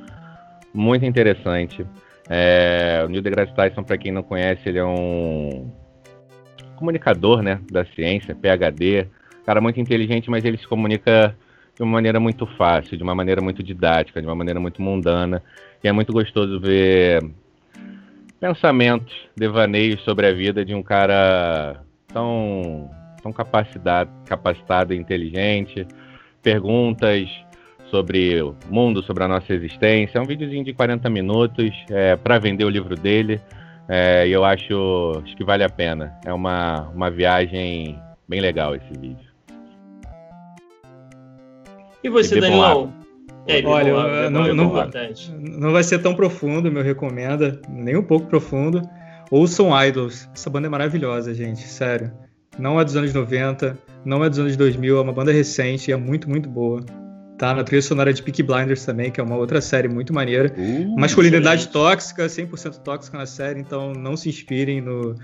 muito 0.74 1.06
interessante. 1.06 1.86
É, 2.30 3.04
o 3.06 3.10
Neil 3.10 3.22
deGrasse 3.22 3.54
Tyson, 3.54 3.84
para 3.84 3.98
quem 3.98 4.14
não 4.14 4.24
conhece, 4.24 4.62
ele 4.70 4.80
é 4.80 4.86
um 4.86 5.70
comunicador 6.78 7.42
né, 7.42 7.60
da 7.70 7.84
ciência, 7.84 8.34
PhD, 8.34 9.10
cara 9.46 9.62
muito 9.62 9.80
inteligente, 9.80 10.30
mas 10.30 10.44
ele 10.44 10.58
se 10.58 10.68
comunica 10.68 11.36
de 11.76 11.84
uma 11.84 11.92
maneira 11.92 12.20
muito 12.20 12.46
fácil, 12.58 12.98
de 12.98 13.04
uma 13.04 13.14
maneira 13.14 13.42
muito 13.42 13.62
didática, 13.62 14.22
de 14.22 14.28
uma 14.28 14.36
maneira 14.36 14.60
muito 14.60 14.82
mundana. 14.82 15.44
E 15.84 15.88
é 15.88 15.92
muito 15.92 16.12
gostoso 16.12 16.60
ver 16.60 17.22
pensamentos, 18.40 19.14
devaneios 19.36 20.02
sobre 20.04 20.28
a 20.28 20.34
vida 20.34 20.64
de 20.64 20.74
um 20.74 20.82
cara 20.82 21.82
tão, 22.08 22.90
tão 23.22 23.32
capacitado, 23.32 24.10
capacitado 24.26 24.94
e 24.94 24.98
inteligente, 24.98 25.86
perguntas 26.42 27.30
sobre 27.90 28.42
o 28.42 28.56
mundo, 28.70 29.04
sobre 29.04 29.24
a 29.24 29.28
nossa 29.28 29.54
existência. 29.54 30.18
É 30.18 30.22
um 30.22 30.26
videozinho 30.26 30.64
de 30.64 30.74
40 30.74 31.10
minutos 31.10 31.72
é, 31.90 32.16
para 32.16 32.40
vender 32.40 32.66
o 32.66 32.70
livro 32.70 32.96
dele. 32.96 33.40
É, 33.88 34.28
eu 34.28 34.44
acho, 34.44 35.22
acho 35.24 35.36
que 35.36 35.44
vale 35.44 35.64
a 35.64 35.70
pena. 35.70 36.18
É 36.26 36.34
uma, 36.34 36.90
uma 36.90 37.12
viagem 37.12 38.00
bem 38.28 38.42
legal 38.42 38.76
esse 38.76 39.00
vídeo. 39.00 39.25
E 42.06 42.10
você, 42.10 42.40
Daniel? 42.40 42.94
É, 43.48 43.66
Olha, 43.66 43.90
eu, 43.90 44.30
não, 44.30 44.54
não, 44.54 44.90
não, 45.60 45.72
vai 45.72 45.84
ser 45.84 46.00
tão 46.00 46.14
profundo, 46.14 46.72
meu 46.72 46.84
recomenda, 46.84 47.60
nem 47.68 47.98
um 47.98 48.04
pouco 48.04 48.28
profundo. 48.28 48.80
Ouçam 49.32 49.72
Idols, 49.84 50.30
essa 50.32 50.48
banda 50.48 50.68
é 50.68 50.70
maravilhosa, 50.70 51.34
gente, 51.34 51.62
sério. 51.62 52.12
Não 52.60 52.80
é 52.80 52.86
dos 52.86 52.96
anos 52.96 53.12
90, 53.12 53.76
não 54.06 54.24
é 54.24 54.30
dos 54.30 54.38
anos 54.38 54.56
2000, 54.56 54.98
é 54.98 55.02
uma 55.02 55.14
banda 55.14 55.32
recente 55.32 55.90
e 55.90 55.94
é 55.94 55.98
muito, 55.98 56.30
muito 56.30 56.48
boa. 56.48 56.86
Tá 57.40 57.56
na 57.56 57.64
trilha 57.64 57.82
sonora 57.82 58.14
de 58.14 58.22
Peaky 58.22 58.44
Blinders 58.44 58.86
também, 58.86 59.10
que 59.10 59.20
é 59.20 59.24
uma 59.24 59.36
outra 59.36 59.60
série 59.60 59.88
muito 59.88 60.14
maneira. 60.14 60.54
Uh, 60.56 60.96
Masculinidade 61.00 61.64
excelente. 61.64 61.74
tóxica, 61.74 62.28
100% 62.28 62.84
tóxica 62.84 63.18
na 63.18 63.26
série, 63.26 63.60
então 63.60 63.94
não 63.94 64.16
se 64.16 64.30
inspirem 64.30 64.80
no, 64.80 65.16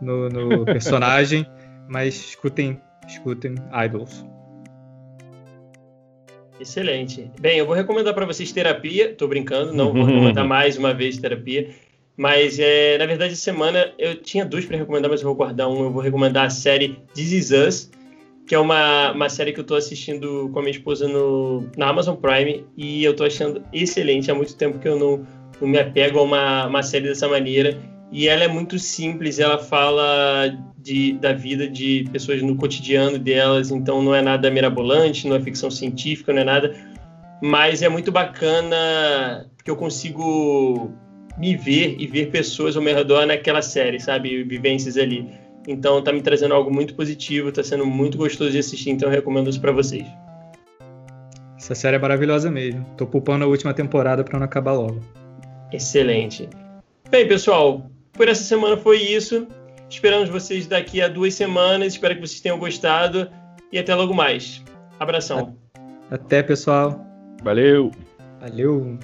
no, 0.00 0.30
no 0.30 0.64
personagem, 0.64 1.46
mas 1.86 2.14
escutem, 2.14 2.80
escutem 3.06 3.56
Idols. 3.84 4.24
Excelente. 6.58 7.30
Bem, 7.40 7.58
eu 7.58 7.66
vou 7.66 7.74
recomendar 7.74 8.14
para 8.14 8.26
vocês 8.26 8.52
terapia. 8.52 9.12
Tô 9.12 9.26
brincando, 9.26 9.72
não 9.72 9.92
vou 9.92 10.04
recomendar 10.04 10.46
mais 10.46 10.76
uma 10.76 10.94
vez 10.94 11.18
terapia. 11.18 11.70
Mas, 12.16 12.58
é, 12.60 12.96
na 12.96 13.06
verdade, 13.06 13.32
essa 13.32 13.42
semana 13.42 13.92
eu 13.98 14.14
tinha 14.14 14.44
dois 14.44 14.64
para 14.64 14.76
recomendar, 14.76 15.10
mas 15.10 15.20
eu 15.20 15.26
vou 15.26 15.34
guardar 15.34 15.68
um. 15.68 15.82
Eu 15.82 15.90
vou 15.90 16.00
recomendar 16.00 16.46
a 16.46 16.50
série 16.50 16.96
This 17.12 17.32
Is 17.32 17.50
Us, 17.50 17.90
que 18.46 18.54
é 18.54 18.58
uma, 18.58 19.10
uma 19.12 19.28
série 19.28 19.52
que 19.52 19.58
eu 19.58 19.64
tô 19.64 19.74
assistindo 19.74 20.48
com 20.52 20.58
a 20.60 20.62
minha 20.62 20.70
esposa 20.70 21.08
no, 21.08 21.68
na 21.76 21.88
Amazon 21.88 22.14
Prime 22.14 22.64
e 22.76 23.02
eu 23.02 23.16
tô 23.16 23.24
achando 23.24 23.62
excelente. 23.72 24.30
Há 24.30 24.34
muito 24.34 24.56
tempo 24.56 24.78
que 24.78 24.86
eu 24.86 24.96
não, 24.96 25.26
não 25.60 25.68
me 25.68 25.78
apego 25.78 26.20
a 26.20 26.22
uma, 26.22 26.66
uma 26.66 26.82
série 26.82 27.08
dessa 27.08 27.28
maneira. 27.28 27.76
E 28.14 28.28
ela 28.28 28.44
é 28.44 28.48
muito 28.48 28.78
simples, 28.78 29.40
ela 29.40 29.58
fala 29.58 30.56
de, 30.78 31.14
da 31.14 31.32
vida 31.32 31.66
de 31.68 32.08
pessoas 32.12 32.40
no 32.42 32.54
cotidiano 32.54 33.18
delas, 33.18 33.72
então 33.72 34.00
não 34.00 34.14
é 34.14 34.22
nada 34.22 34.48
mirabolante, 34.52 35.26
não 35.26 35.34
é 35.34 35.40
ficção 35.40 35.68
científica, 35.68 36.32
não 36.32 36.42
é 36.42 36.44
nada, 36.44 36.76
mas 37.42 37.82
é 37.82 37.88
muito 37.88 38.12
bacana 38.12 39.50
porque 39.56 39.68
eu 39.68 39.74
consigo 39.74 40.92
me 41.36 41.56
ver 41.56 41.96
e 41.98 42.06
ver 42.06 42.30
pessoas 42.30 42.76
ao 42.76 42.82
meu 42.84 42.94
redor 42.94 43.26
naquela 43.26 43.60
série, 43.60 43.98
sabe? 43.98 44.44
Vivências 44.44 44.96
ali. 44.96 45.28
Então 45.66 46.00
tá 46.00 46.12
me 46.12 46.22
trazendo 46.22 46.54
algo 46.54 46.72
muito 46.72 46.94
positivo, 46.94 47.50
tá 47.50 47.64
sendo 47.64 47.84
muito 47.84 48.16
gostoso 48.16 48.52
de 48.52 48.58
assistir, 48.58 48.90
então 48.90 49.08
eu 49.08 49.12
recomendo 49.12 49.50
isso 49.50 49.60
para 49.60 49.72
vocês. 49.72 50.06
Essa 51.56 51.74
série 51.74 51.96
é 51.96 51.98
maravilhosa 51.98 52.48
mesmo. 52.48 52.86
Tô 52.96 53.08
pulpando 53.08 53.44
a 53.44 53.48
última 53.48 53.74
temporada 53.74 54.22
para 54.22 54.38
não 54.38 54.44
acabar 54.44 54.74
logo. 54.74 55.00
Excelente. 55.72 56.48
Bem, 57.10 57.26
pessoal, 57.26 57.90
por 58.14 58.28
essa 58.28 58.42
semana 58.42 58.76
foi 58.76 58.98
isso. 58.98 59.46
Esperamos 59.88 60.28
vocês 60.28 60.66
daqui 60.66 61.00
a 61.02 61.08
duas 61.08 61.34
semanas. 61.34 61.92
Espero 61.94 62.14
que 62.14 62.20
vocês 62.20 62.40
tenham 62.40 62.58
gostado. 62.58 63.30
E 63.70 63.78
até 63.78 63.94
logo 63.94 64.14
mais. 64.14 64.62
Abração. 64.98 65.56
Até, 66.10 66.42
pessoal. 66.42 67.04
Valeu. 67.42 67.90
Valeu. 68.40 68.98